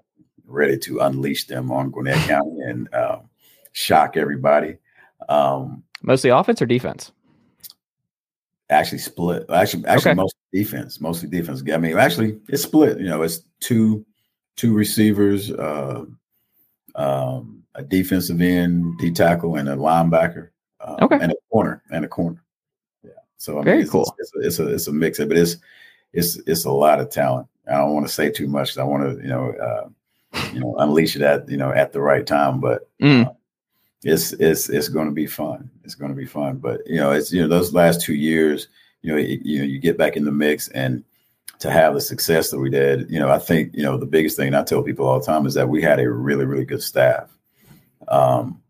[0.47, 3.28] ready to unleash them on Gwinnett County and um,
[3.72, 4.76] shock everybody.
[5.28, 7.12] Um, Mostly offense or defense?
[8.70, 9.44] actually split.
[9.51, 10.14] Actually, actually, Okay.
[10.16, 11.01] mostly defense.
[11.01, 11.62] Mostly defense.
[11.72, 12.98] I mean, actually, it's split.
[13.01, 14.05] You know, it's two
[14.56, 16.05] two receivers, uh,
[16.97, 20.51] um, a defensive end, D tackle, and a linebacker.
[20.80, 21.18] Uh, Okay.
[21.20, 22.43] and a corner and a corner.
[23.02, 23.10] Yeah.
[23.36, 24.14] So I mean, Very it's, cool.
[24.18, 25.56] It's, a, it's a it's a mix, but it's
[26.12, 27.48] it's it's a lot of talent.
[27.70, 28.77] I don't want to say too much.
[28.78, 29.89] I want to you know uh,
[30.53, 33.35] you know unleash it at you know at the right time, but Mm.
[34.05, 35.70] it's it's it's going to be fun.
[35.85, 36.57] It's going to be fun.
[36.59, 38.69] But you know, it's you know those last two years,
[39.03, 41.03] you know, you, you know, you get back in the mix and
[41.59, 44.36] to have the success that we did, you know, I think you know the biggest
[44.36, 46.82] thing I tell people all the time is that we had a really really good
[46.82, 47.28] staff,
[48.09, 48.61] um,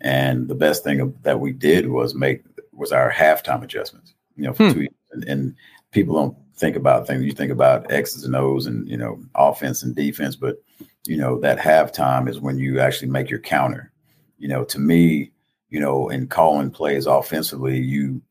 [0.00, 4.14] and the best thing that we did was make was our halftime adjustments.
[4.36, 4.72] You know, for Hmm.
[4.72, 5.54] two years, and, and
[5.90, 7.24] people don't think about things.
[7.24, 10.56] You think about X's and O's and you know offense and defense, but
[11.04, 13.92] you know that halftime is when you actually make your counter
[14.38, 15.32] you know, to me,
[15.68, 18.22] you know, in calling plays offensively, you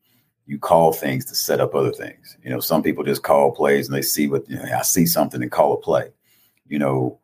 [0.46, 2.38] you call things to set up other things.
[2.42, 5.04] You know, some people just call plays and they see what you know, I see
[5.04, 6.10] something and call a play.
[6.66, 7.20] You know,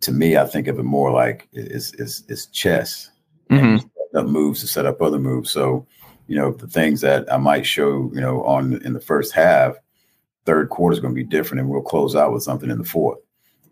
[0.00, 3.10] to me, I think of it more like it's it's, it's chess.
[3.50, 3.80] Mhm.
[3.80, 5.50] Set up moves to set up other moves.
[5.50, 5.86] So,
[6.26, 9.76] you know, the things that I might show, you know, on in the first half,
[10.48, 12.84] third quarter is going to be different, and we'll close out with something in the
[12.84, 13.18] fourth.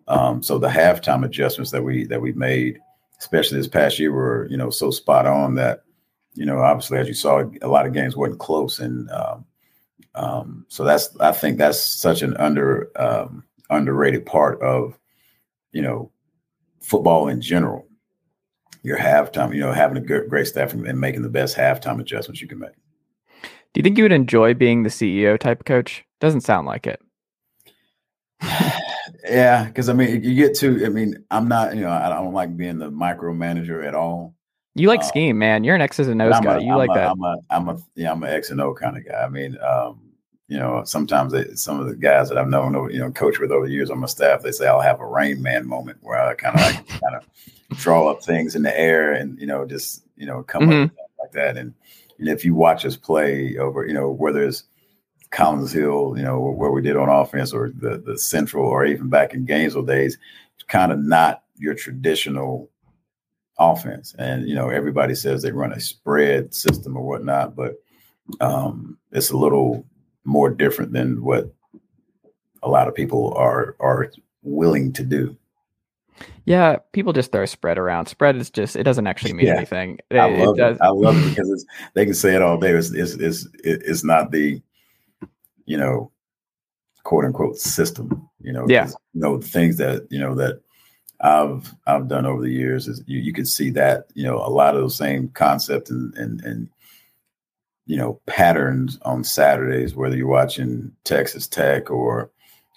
[0.09, 2.79] Um, so the halftime adjustments that we that we made
[3.19, 5.85] especially this past year were you know so spot on that
[6.35, 9.47] you know obviously as you saw a lot of games weren't close and um,
[10.15, 14.99] um, so that's I think that's such an under um, underrated part of
[15.73, 16.11] you know
[16.81, 17.87] football in general.
[18.83, 22.01] Your halftime, you know, having a good, great staff and and making the best halftime
[22.01, 22.77] adjustments you can make.
[23.43, 26.06] Do you think you would enjoy being the CEO type coach?
[26.21, 27.01] Doesn't sound like it.
[29.25, 30.85] yeah, because I mean, you get to.
[30.85, 31.75] I mean, I'm not.
[31.75, 34.35] You know, I don't like being the micromanager at all.
[34.75, 35.65] You like Uh, scheme, man.
[35.65, 36.57] You're an X's and O's I'm guy.
[36.57, 37.11] a- you I'm like a- that.
[37.11, 39.23] I'm a, I'm a, yeah, I'm an X and O kind of guy.
[39.23, 40.01] I mean, um,
[40.49, 43.39] you know, sometimes they, some of the guys that I've known, over, you know, coach
[43.39, 45.99] with over the years on my staff, they say I'll have a Rain Man moment
[46.03, 47.27] where I kind of like, kind of
[47.79, 50.83] draw up things in the air and you know just you know come up Mhm.
[50.83, 50.91] with
[51.21, 51.57] like that.
[51.57, 51.73] And
[52.19, 54.65] and if you watch us play over, you know, whether it's
[55.31, 59.09] Collins Hill, you know, where we did on offense or the the Central or even
[59.09, 60.19] back in Gainesville days,
[60.55, 62.71] it's kind of not your traditional
[63.59, 64.15] offense.
[64.19, 67.75] And you know, everybody says they run a spread system or whatnot, but
[68.41, 69.85] um, it's a little
[70.25, 71.53] more different than what
[72.63, 74.11] a lot of people are are
[74.43, 75.37] willing to do.
[76.45, 78.07] Yeah, people just throw spread around.
[78.07, 79.57] Spread is just it doesn't actually mean Yeah.
[79.57, 79.99] anything.
[80.11, 80.77] It, I it love does.
[80.77, 80.83] it.
[80.83, 82.71] I love it because it's, they can say it all day.
[82.71, 84.63] It's, it's, it's, it's not the,
[85.67, 86.11] you know,
[87.03, 88.87] quote unquote system, you know, Yeah.
[89.13, 90.61] you know, the things that, you know, that
[91.21, 94.51] I've, I've done over the years is you, you can see that, you know, a
[94.51, 96.69] lot of those same concepts and, and, and,
[97.87, 102.31] you know, patterns on Saturdays, whether you're watching Texas Tech or,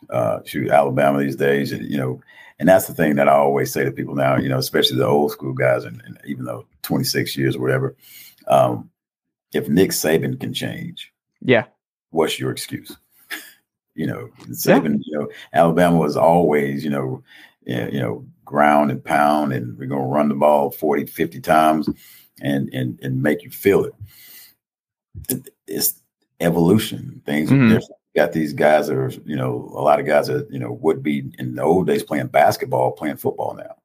[0.10, 2.22] uh, shoot Alabama these days, and, you know,
[2.60, 5.08] and that's the thing that I always say to people now, you know, especially the
[5.08, 7.96] old school guys, and, and even though 26 years or whatever,
[8.48, 8.90] um,
[9.54, 11.12] if Nick Saban can change,
[11.42, 11.66] Yeah,
[12.12, 12.96] what's your excuse?
[13.96, 17.22] You know, Saban, you know, Alabama was always, you know,
[17.66, 21.90] you know, ground and pound, and we're going to run the ball 40, 50 times
[22.42, 23.94] and, and, and make you feel it.
[25.28, 26.02] it it's
[26.40, 27.22] evolution.
[27.26, 27.78] Things mm-hmm.
[28.16, 31.04] got these guys that are, you know, a lot of guys that, you know, would
[31.04, 33.76] be in the old days playing basketball, playing football now.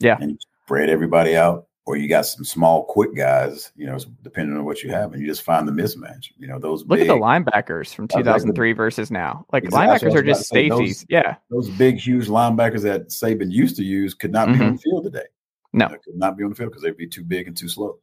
[0.00, 0.18] Yeah.
[0.20, 4.56] And you spread everybody out or you got some small, quick guys, you know, depending
[4.56, 6.30] on what you have, and you just find the mismatch.
[6.38, 9.44] You know, those look big, at the linebackers from 2003 like versus now.
[9.52, 11.04] Like exactly, linebackers are just safeties.
[11.08, 14.58] yeah, those big, huge linebackers that Saban used to use could not mm-hmm.
[14.58, 14.76] be on mm-hmm.
[14.76, 15.26] the field today.
[15.72, 17.56] No, you know, could not be on the field because they'd be too big and
[17.56, 17.98] too slow.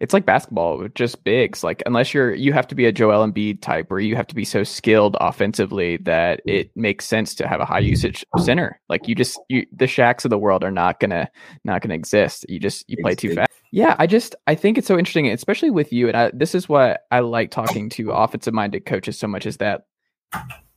[0.00, 1.62] It's like basketball just bigs.
[1.64, 4.34] Like unless you're you have to be a Joel Embiid type where you have to
[4.34, 8.80] be so skilled offensively that it makes sense to have a high usage center.
[8.88, 11.28] Like you just you the Shacks of the world are not gonna
[11.64, 12.46] not gonna exist.
[12.48, 13.50] You just you play too fast.
[13.70, 16.08] Yeah, I just I think it's so interesting, especially with you.
[16.08, 19.58] And I, this is what I like talking to offensive minded coaches so much is
[19.58, 19.86] that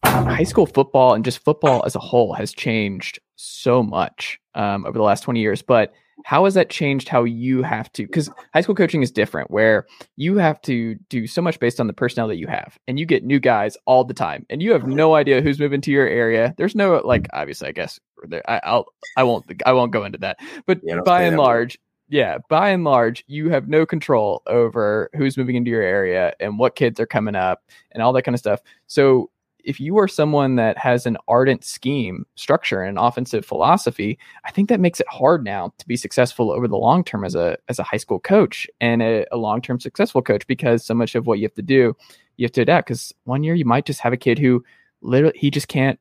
[0.03, 4.97] high school football and just football as a whole has changed so much um, over
[4.97, 5.61] the last 20 years.
[5.61, 5.93] But
[6.26, 9.85] how has that changed how you have to because high school coaching is different where
[10.18, 13.06] you have to do so much based on the personnel that you have and you
[13.06, 16.07] get new guys all the time and you have no idea who's moving to your
[16.07, 16.53] area.
[16.57, 17.99] There's no like obviously i guess
[18.48, 18.85] I, i'll
[19.18, 21.80] i won't i won't go into that but yeah, by and large
[22.10, 26.60] yeah by and large you have no control over who's moving into your area and
[26.60, 28.61] what kids are coming up and all that kind of stuff.
[28.88, 29.30] So
[29.63, 34.69] if you are someone that has an ardent scheme structure and offensive philosophy, I think
[34.69, 37.79] that makes it hard now to be successful over the long term as a as
[37.79, 41.27] a high school coach and a, a long term successful coach because so much of
[41.27, 41.95] what you have to do,
[42.38, 42.88] you have to adapt.
[42.88, 44.63] Because one year you might just have a kid who
[45.01, 45.99] literally he just can't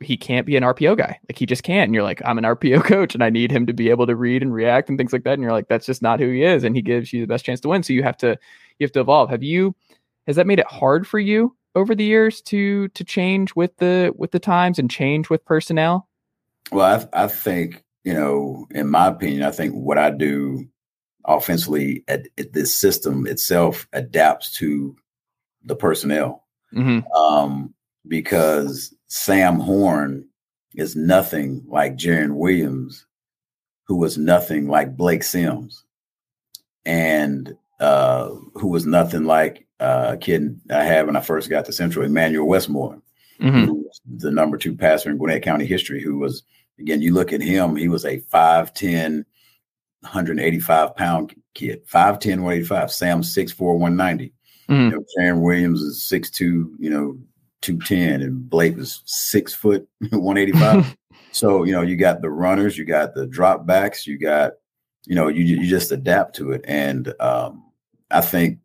[0.00, 1.18] he can't be an RPO guy.
[1.28, 1.88] Like he just can't.
[1.88, 4.16] And you're like, I'm an RPO coach and I need him to be able to
[4.16, 5.34] read and react and things like that.
[5.34, 6.64] And you're like, that's just not who he is.
[6.64, 7.82] And he gives you the best chance to win.
[7.82, 8.38] So you have to
[8.78, 9.30] you have to evolve.
[9.30, 9.74] Have you
[10.26, 14.12] has that made it hard for you over the years to to change with the
[14.16, 16.08] with the times and change with personnel?
[16.70, 20.66] Well, I, I think you know, in my opinion, I think what I do
[21.24, 24.96] offensively at, at this system itself adapts to
[25.64, 26.44] the personnel.
[26.74, 27.06] Mm-hmm.
[27.12, 27.74] Um,
[28.08, 30.26] because Sam Horn
[30.74, 33.06] is nothing like Jarren Williams,
[33.86, 35.84] who was nothing like Blake Sims,
[36.84, 41.72] and uh, who was nothing like uh, kid I had when I first got to
[41.72, 43.02] Central, Emmanuel Westmore,
[43.40, 43.80] mm-hmm.
[44.16, 46.44] the number two passer in Gwinnett County history, who was,
[46.78, 49.24] again, you look at him, he was a 5'10,
[50.00, 52.92] 185 pound kid, 5'10, 185.
[52.92, 54.32] Sam 6'4, 190.
[54.68, 54.94] Mm-hmm.
[54.94, 56.40] You know, Williams is 6'2,
[56.78, 57.18] you know,
[57.62, 60.96] 210, and Blake was six foot, 185.
[61.32, 64.52] so, you know, you got the runners, you got the drop backs, you got,
[65.06, 66.64] you know, you, you just adapt to it.
[66.68, 67.64] And um,
[68.12, 68.58] I think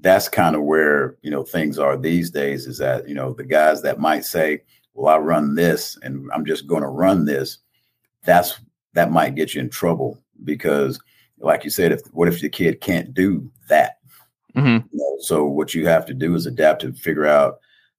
[0.00, 3.44] that's kind of where you know things are these days is that you know the
[3.44, 4.60] guys that might say
[4.94, 7.58] well i run this and i'm just going to run this
[8.24, 8.60] that's
[8.94, 11.00] that might get you in trouble because
[11.38, 13.98] like you said if what if the kid can't do that
[14.56, 14.86] mm-hmm.
[14.92, 17.58] you know, so what you have to do is adapt to figure out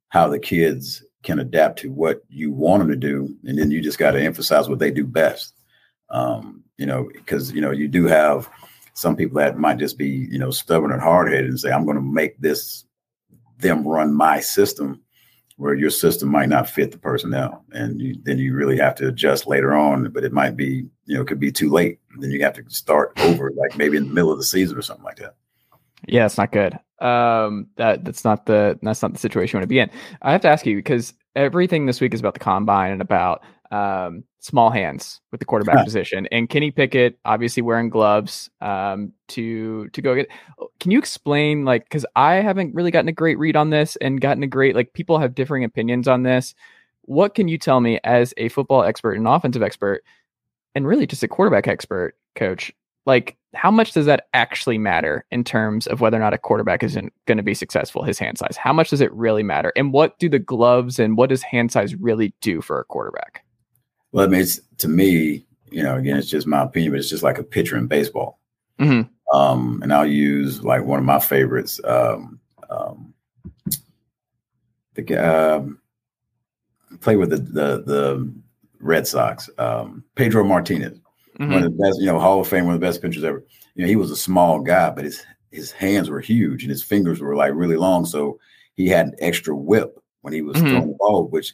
[0.09, 3.81] how the kids can adapt to what you want them to do and then you
[3.81, 5.53] just got to emphasize what they do best
[6.11, 8.49] um, you know because you know you do have
[8.93, 11.85] some people that might just be, you know, stubborn and hard headed and say, I'm
[11.85, 12.85] going to make this
[13.59, 15.01] them run my system
[15.57, 17.65] where your system might not fit the personnel.
[17.73, 21.15] And you, then you really have to adjust later on, but it might be, you
[21.15, 21.99] know, it could be too late.
[22.17, 24.81] Then you have to start over, like maybe in the middle of the season or
[24.81, 25.35] something like that.
[26.07, 26.79] Yeah, it's not good.
[26.99, 29.89] Um, that that's not the that's not the situation you want to be in.
[30.21, 33.43] I have to ask you because everything this week is about the combine and about
[33.71, 36.27] um, small hands with the quarterback position.
[36.31, 40.27] And Kenny Pickett, obviously wearing gloves um, to to go get.
[40.79, 44.21] Can you explain, like, because I haven't really gotten a great read on this and
[44.21, 46.55] gotten a great like people have differing opinions on this.
[47.03, 50.03] What can you tell me as a football expert and offensive expert,
[50.75, 52.71] and really just a quarterback expert, coach?
[53.05, 56.83] Like, how much does that actually matter in terms of whether or not a quarterback
[56.83, 58.03] is going to be successful?
[58.03, 58.57] His hand size.
[58.57, 59.73] How much does it really matter?
[59.75, 63.43] And what do the gloves and what does hand size really do for a quarterback?
[64.11, 67.09] Well, I mean, it's, to me, you know, again, it's just my opinion, but it's
[67.09, 68.39] just like a pitcher in baseball.
[68.79, 69.37] Mm-hmm.
[69.37, 71.79] Um, and I'll use like one of my favorites.
[71.83, 73.13] Um, um,
[74.95, 75.79] the guy um,
[77.01, 78.33] play with the, the, the
[78.79, 80.97] Red Sox, um, Pedro Martinez,
[81.39, 81.51] mm-hmm.
[81.51, 83.43] one of the best, you know, Hall of Fame, one of the best pitchers ever.
[83.75, 86.83] You know, he was a small guy, but his his hands were huge and his
[86.83, 88.39] fingers were like really long, so
[88.75, 90.69] he had an extra whip when he was mm-hmm.
[90.69, 91.53] throwing the ball, which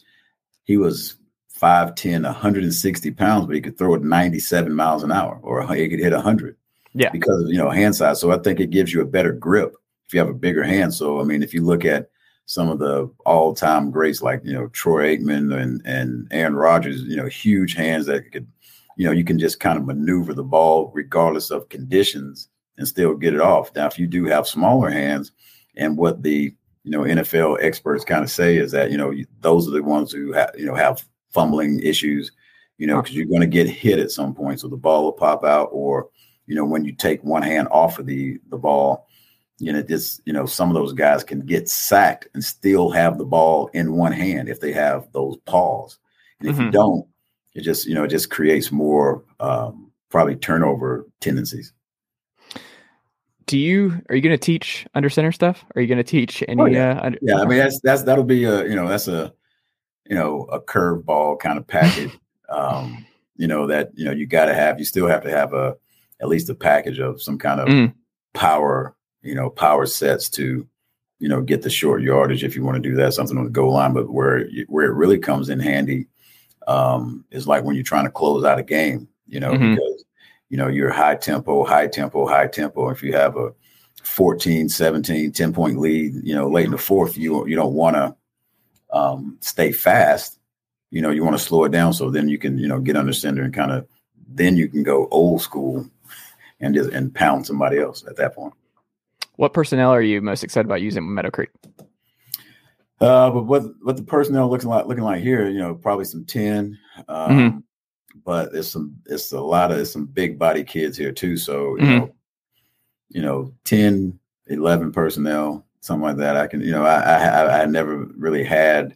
[0.66, 1.18] he was
[1.60, 6.00] 5'10, 160 pounds, but he could throw it 97 miles an hour or he could
[6.00, 6.56] hit 100.
[6.94, 7.10] Yeah.
[7.10, 8.22] Because of, you know, hand size.
[8.22, 9.76] So I think it gives you a better grip
[10.08, 10.94] if you have a bigger hand.
[10.94, 12.10] So, I mean, if you look at
[12.46, 17.16] some of the all-time greats like you know Troy Aikman and and Aaron Rodgers, you
[17.16, 18.48] know, huge hands that could,
[18.98, 23.16] you know, you can just kind of maneuver the ball regardless of conditions and still
[23.16, 23.74] get it off.
[23.76, 25.32] Now, if you do have smaller hands,
[25.76, 26.54] and what the
[26.84, 30.12] you know NFL experts kind of say is that you know those are the ones
[30.12, 31.04] who have you know have
[31.36, 32.32] fumbling issues,
[32.80, 35.12] you know, because you're going to get hit at some point, so the ball will
[35.14, 36.10] pop out, or
[36.48, 39.06] you know when you take one hand off of the the ball
[39.58, 43.18] you know, just you know, some of those guys can get sacked and still have
[43.18, 45.98] the ball in one hand if they have those paws.
[46.40, 46.66] And if mm-hmm.
[46.66, 47.08] you don't,
[47.54, 51.72] it just you know, it just creates more um, probably turnover tendencies.
[53.46, 55.64] Do you are you going to teach under center stuff?
[55.76, 56.62] Are you going to teach any?
[56.62, 57.00] Oh, yeah.
[57.00, 59.34] Uh, under- yeah, I mean that's that's that'll be a you know that's a
[60.08, 62.12] you know a curveball kind of package.
[62.50, 63.06] um,
[63.38, 65.76] you know that you know you got to have you still have to have a
[66.22, 67.94] at least a package of some kind of mm.
[68.34, 68.96] power
[69.26, 70.66] you know, power sets to,
[71.20, 73.50] you know, get the short yardage if you want to do that, something on the
[73.50, 73.94] goal line.
[73.94, 76.08] But where where it really comes in handy
[76.68, 79.74] um, is like when you're trying to close out a game, you know, mm-hmm.
[79.74, 80.06] because
[80.50, 82.90] you know you're high tempo, high tempo, high tempo.
[82.90, 83.52] If you have a
[84.04, 87.96] 14, 17, 10 point lead, you know, late in the fourth, you you don't want
[87.96, 88.16] to
[88.96, 90.40] um, stay fast.
[90.90, 92.96] You know, you want to slow it down so then you can, you know, get
[92.96, 93.88] under center and kind of
[94.28, 95.86] then you can go old school
[96.60, 98.54] and just and pound somebody else at that point.
[99.36, 101.48] What personnel are you most excited about using Meadowcreek?
[103.02, 106.24] Uh, but what what the personnel looking like looking like here, you know, probably some
[106.24, 106.78] ten.
[107.10, 107.58] Um, mm-hmm.
[108.24, 111.36] But it's some it's a lot of it's some big body kids here too.
[111.36, 111.98] So you mm-hmm.
[111.98, 112.16] know,
[113.10, 114.18] you know, 10,
[114.48, 116.38] 11 personnel, something like that.
[116.38, 118.96] I can you know I I, I never really had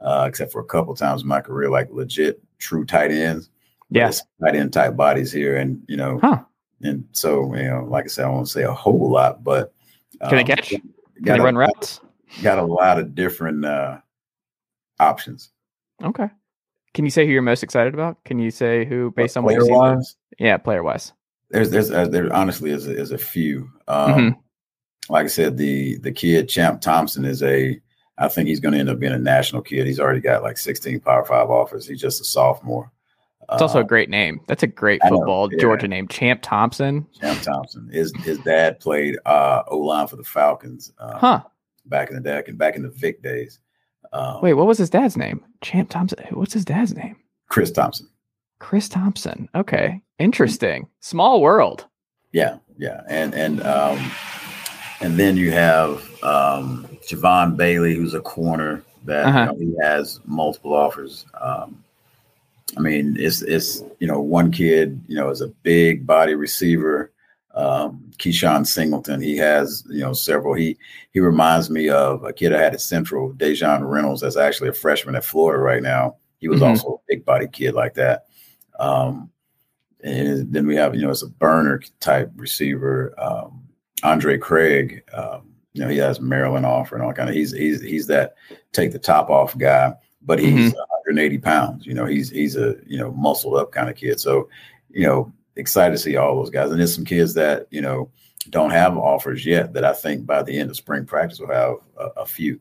[0.00, 3.50] uh, except for a couple times in my career like legit true tight ends.
[3.90, 6.42] Yes, tight end type bodies here, and you know, huh.
[6.82, 9.72] and so you know, like I said, I won't say a whole lot, but
[10.20, 10.68] can they um, catch?
[10.68, 10.82] Can
[11.24, 12.00] they run routes?
[12.42, 13.98] Got a lot of different uh,
[15.00, 15.50] options.
[16.02, 16.28] Okay.
[16.94, 18.22] Can you say who you're most excited about?
[18.24, 20.16] Can you say who, based on what you wise?
[20.38, 21.12] Yeah, player wise.
[21.50, 23.70] There's, there's, uh, there honestly is a, is a few.
[23.88, 24.40] Um, mm-hmm.
[25.08, 27.80] Like I said, the the kid Champ Thompson is a.
[28.20, 29.86] I think he's going to end up being a national kid.
[29.86, 31.86] He's already got like 16 Power Five offers.
[31.86, 32.90] He's just a sophomore.
[33.52, 34.40] It's also a uh, great name.
[34.46, 35.58] That's a great football yeah.
[35.58, 37.06] Georgia name, Champ Thompson.
[37.18, 37.88] Champ Thompson.
[37.90, 40.92] His his dad played uh, O line for the Falcons.
[40.98, 41.42] Uh, huh.
[41.86, 43.60] Back in the day, back in the Vick days.
[44.12, 45.44] Um, Wait, what was his dad's name?
[45.62, 46.18] Champ Thompson.
[46.32, 47.16] What's his dad's name?
[47.48, 48.08] Chris Thompson.
[48.58, 49.48] Chris Thompson.
[49.54, 50.88] Okay, interesting.
[51.00, 51.86] Small world.
[52.32, 53.98] Yeah, yeah, and and um,
[55.00, 59.54] and then you have um, Javon Bailey, who's a corner that uh-huh.
[59.58, 61.26] you know, he has multiple offers.
[61.40, 61.84] Um,
[62.76, 67.12] I mean, it's it's you know one kid you know is a big body receiver.
[67.54, 70.54] Um, Keyshawn Singleton, he has you know several.
[70.54, 70.76] He
[71.12, 74.74] he reminds me of a kid I had at Central, Dejon Reynolds, that's actually a
[74.74, 76.16] freshman at Florida right now.
[76.38, 76.70] He was mm-hmm.
[76.70, 78.26] also a big body kid like that.
[78.78, 79.30] Um,
[80.04, 83.67] and then we have you know it's a burner type receiver, um,
[84.02, 85.02] Andre Craig.
[85.12, 87.34] Um, you know he has Maryland offer and all kind of.
[87.34, 88.34] He's he's he's that
[88.72, 90.78] take the top off guy, but he's mm-hmm.
[90.78, 91.86] 180 pounds.
[91.86, 94.18] You know, he's he's a you know muscled up kind of kid.
[94.18, 94.48] So,
[94.90, 96.70] you know, excited to see all those guys.
[96.70, 98.10] And there's some kids that you know
[98.50, 101.76] don't have offers yet that I think by the end of spring practice will have
[101.98, 102.60] a, a few.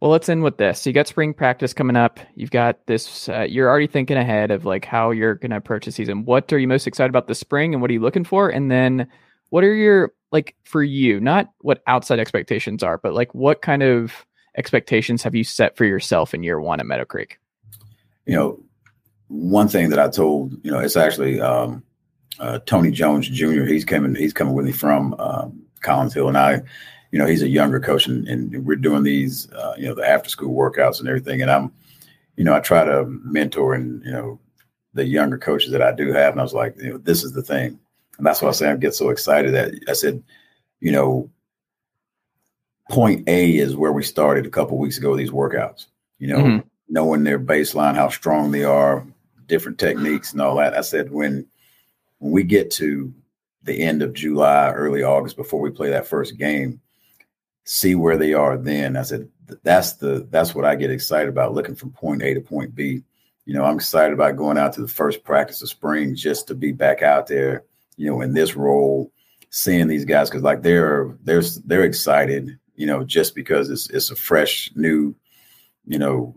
[0.00, 0.82] Well, let's end with this.
[0.82, 2.20] So you got spring practice coming up.
[2.36, 3.28] You've got this.
[3.28, 6.24] Uh, you're already thinking ahead of like how you're going to approach the season.
[6.24, 8.48] What are you most excited about this spring, and what are you looking for?
[8.48, 9.08] And then,
[9.50, 11.20] what are your like for you?
[11.20, 14.26] Not what outside expectations are, but like what kind of
[14.56, 17.32] expectations have you set for yourself in year one at Meadowcreek?
[18.26, 18.60] You know,
[19.28, 21.82] one thing that I told, you know, it's actually um,
[22.38, 23.64] uh, Tony Jones Jr.
[23.64, 26.62] He's coming, he's coming with me from um, Collins Hill, and I,
[27.12, 30.06] you know, he's a younger coach, and, and we're doing these, uh, you know, the
[30.06, 31.40] after school workouts and everything.
[31.40, 31.72] And I'm,
[32.36, 34.38] you know, I try to mentor and you know
[34.94, 37.32] the younger coaches that I do have, and I was like, you know, this is
[37.32, 37.78] the thing,
[38.18, 40.22] and that's why I say I get so excited that I said,
[40.80, 41.30] you know,
[42.90, 45.16] point A is where we started a couple weeks ago.
[45.16, 45.86] These workouts,
[46.18, 46.68] you know, mm-hmm.
[46.88, 49.06] knowing their baseline, how strong they are,
[49.46, 50.76] different techniques, and all that.
[50.76, 51.46] I said when
[52.18, 53.14] when we get to
[53.62, 56.80] the end of July, early August, before we play that first game,
[57.64, 58.56] see where they are.
[58.56, 59.28] Then I said
[59.62, 63.02] that's the that's what I get excited about, looking from point A to point B.
[63.44, 66.54] You know, I'm excited about going out to the first practice of spring just to
[66.54, 67.64] be back out there.
[67.98, 69.12] You know, in this role,
[69.50, 74.10] seeing these guys because like they're they're they're excited you know, just because it's it's
[74.12, 75.12] a fresh, new,
[75.84, 76.36] you know,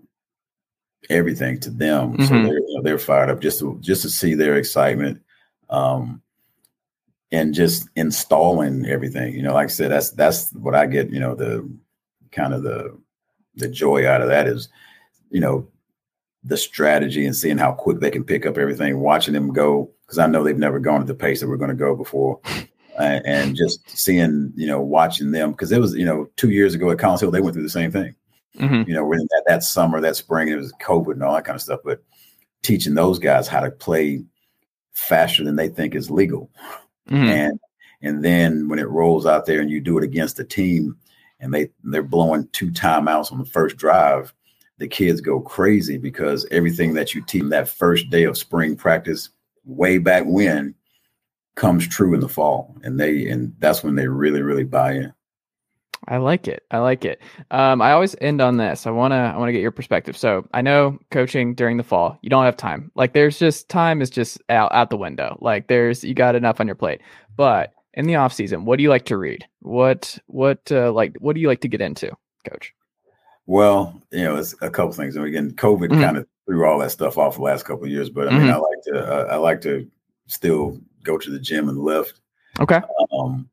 [1.10, 2.14] everything to them.
[2.14, 2.24] Mm-hmm.
[2.24, 5.22] So they're you know, they're fired up just to just to see their excitement.
[5.70, 6.22] Um,
[7.34, 9.34] and just installing everything.
[9.34, 11.12] You know, like I said, that's that's what I get.
[11.12, 11.70] You know, the
[12.32, 12.98] kind of the
[13.56, 14.68] the joy out of that is,
[15.30, 15.68] you know,
[16.44, 20.20] the strategy and seeing how quick they can pick up everything, watching them go because
[20.20, 22.40] I know they've never gone at the pace that we're going to go before.
[23.00, 26.76] Uh, and just seeing, you know, watching them because it was, you know, two years
[26.76, 28.14] ago at Collins Hill, they went through the same thing.
[28.60, 28.88] Mm-hmm.
[28.88, 31.56] You know, when that, that summer, that spring, it was COVID and all that kind
[31.56, 31.80] of stuff.
[31.86, 32.04] But
[32.64, 34.26] teaching those guys how to play
[34.92, 36.52] faster than they think is legal.
[37.10, 37.30] Mm-hmm.
[37.30, 37.60] And
[38.02, 40.98] and then when it rolls out there and you do it against a team
[41.40, 44.34] and they they're blowing two timeouts on the first drive,
[44.80, 49.30] the kids go crazy because everything that you teach that first day of spring practice
[49.66, 50.76] way back when
[51.56, 55.14] comes true in the fall and they and that's when they really really buy in
[56.08, 56.64] I like it.
[56.72, 57.22] I like it.
[57.52, 58.88] Um, I always end on this.
[58.88, 60.18] I wanna I wanna get your perspective.
[60.18, 62.92] So I know coaching during the fall, you don't have time.
[62.96, 65.38] Like there's just time is just out out the window.
[65.42, 67.02] Like there's you got enough on your plate.
[67.36, 69.46] But in the off season, what do you like to read?
[69.60, 72.12] What what uh, like what do you like to get into,
[72.50, 72.74] coach?
[73.46, 75.16] Well, you know, it's a couple things.
[75.16, 76.02] And again, COVID mm-hmm.
[76.02, 78.10] kind of threw all that stuff off the last couple of years.
[78.10, 78.52] But I mean, mm-hmm.
[78.52, 79.90] I like to uh, I like to
[80.28, 82.22] still go to the gym and lift.
[82.60, 82.82] Okay.
[83.14, 83.50] Um,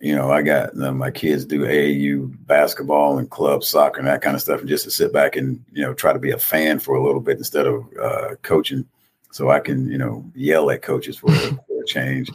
[0.00, 4.08] you know, I got you know, my kids do AAU basketball and club soccer and
[4.08, 6.30] that kind of stuff, and just to sit back and you know try to be
[6.30, 8.86] a fan for a little bit instead of uh, coaching,
[9.32, 12.30] so I can you know yell at coaches for, for a change.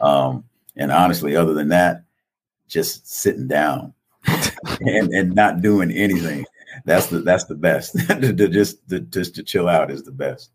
[0.00, 0.44] Um,
[0.76, 2.04] and honestly, other than that,
[2.68, 3.92] just sitting down
[4.80, 6.46] and, and not doing anything.
[6.84, 7.92] That's the that's the best.
[8.08, 10.50] to, to just to, just to chill out is the best.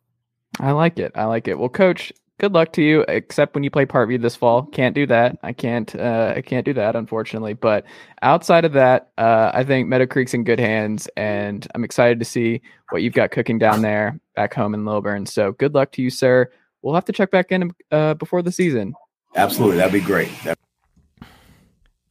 [0.59, 1.11] I like it.
[1.15, 1.59] I like it.
[1.59, 3.05] Well, coach, good luck to you.
[3.07, 5.37] Except when you play part Parkview this fall, can't do that.
[5.43, 5.93] I can't.
[5.95, 7.53] Uh, I can't do that, unfortunately.
[7.53, 7.85] But
[8.21, 12.61] outside of that, uh, I think Meadowcreek's in good hands, and I'm excited to see
[12.89, 15.25] what you've got cooking down there back home in Lilburn.
[15.25, 16.49] So good luck to you, sir.
[16.81, 18.93] We'll have to check back in uh, before the season.
[19.35, 20.29] Absolutely, that'd be great.
[20.43, 20.64] That'd-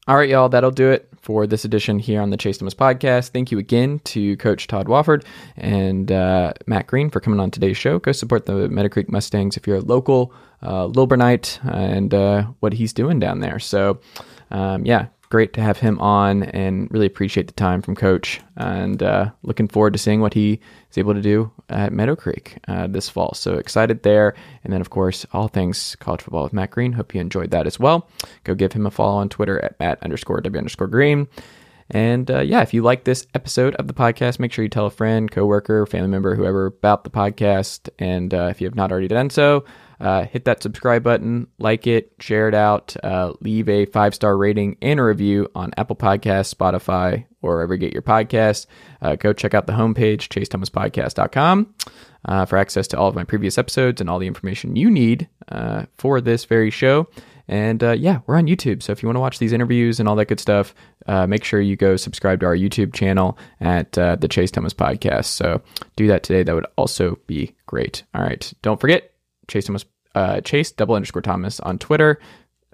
[0.07, 3.31] All right, y'all, that'll do it for this edition here on the Chase Thomas podcast.
[3.31, 5.25] Thank you again to Coach Todd Wofford
[5.57, 7.99] and uh, Matt Green for coming on today's show.
[7.99, 12.93] Go support the Meadowcreek Mustangs if you're a local uh, Lilburnite and uh, what he's
[12.93, 13.59] doing down there.
[13.59, 13.99] So,
[14.51, 18.41] um, yeah, great to have him on and really appreciate the time from Coach.
[18.57, 20.61] And uh, looking forward to seeing what he
[20.91, 23.35] is able to do at Meadowcreek uh, this fall.
[23.35, 24.35] So excited there.
[24.63, 26.93] And then, of course, all things college football with Matt Green.
[26.93, 28.09] Hope you enjoyed that as well.
[28.45, 31.29] Go give him a follow on Twitter at Matt underscore W underscore Green.
[31.91, 34.87] And uh, yeah, if you like this episode of the podcast, make sure you tell
[34.87, 37.91] a friend, coworker, family member, whoever about the podcast.
[37.99, 39.65] And uh, if you have not already done so,
[40.01, 44.37] uh, hit that subscribe button, like it, share it out, uh, leave a five star
[44.37, 48.67] rating and a review on Apple Podcasts, Spotify, or wherever you get your podcasts.
[49.01, 51.75] Uh, go check out the homepage, chasethomaspodcast.com,
[52.25, 55.29] uh, for access to all of my previous episodes and all the information you need
[55.49, 57.09] uh, for this very show.
[57.47, 58.83] And uh, yeah, we're on YouTube.
[58.83, 60.75] So if you want to watch these interviews and all that good stuff,
[61.07, 65.27] uh, make sure you go subscribe to our YouTube channel at the Chase Thomas Podcast.
[65.27, 65.61] So
[65.97, 66.43] do that today.
[66.43, 68.03] That would also be great.
[68.15, 68.51] All right.
[68.63, 69.14] Don't forget,
[69.49, 69.85] Chase Thomas,
[70.15, 72.19] uh, Chase double underscore Thomas on Twitter.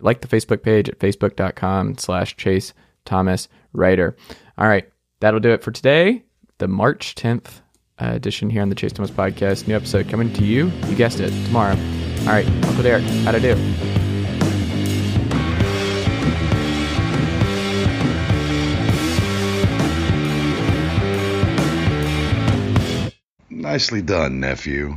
[0.00, 2.72] Like the Facebook page at facebook.com slash Chase
[3.04, 4.16] Thomas Writer.
[4.56, 4.88] All right,
[5.20, 6.24] that'll do it for today.
[6.58, 7.60] The March 10th
[8.00, 9.68] uh, edition here on the Chase Thomas Podcast.
[9.68, 11.76] New episode coming to you, you guessed it, tomorrow.
[12.20, 13.54] All right, Uncle Derek, how'd I do?
[23.50, 24.96] Nicely done, nephew.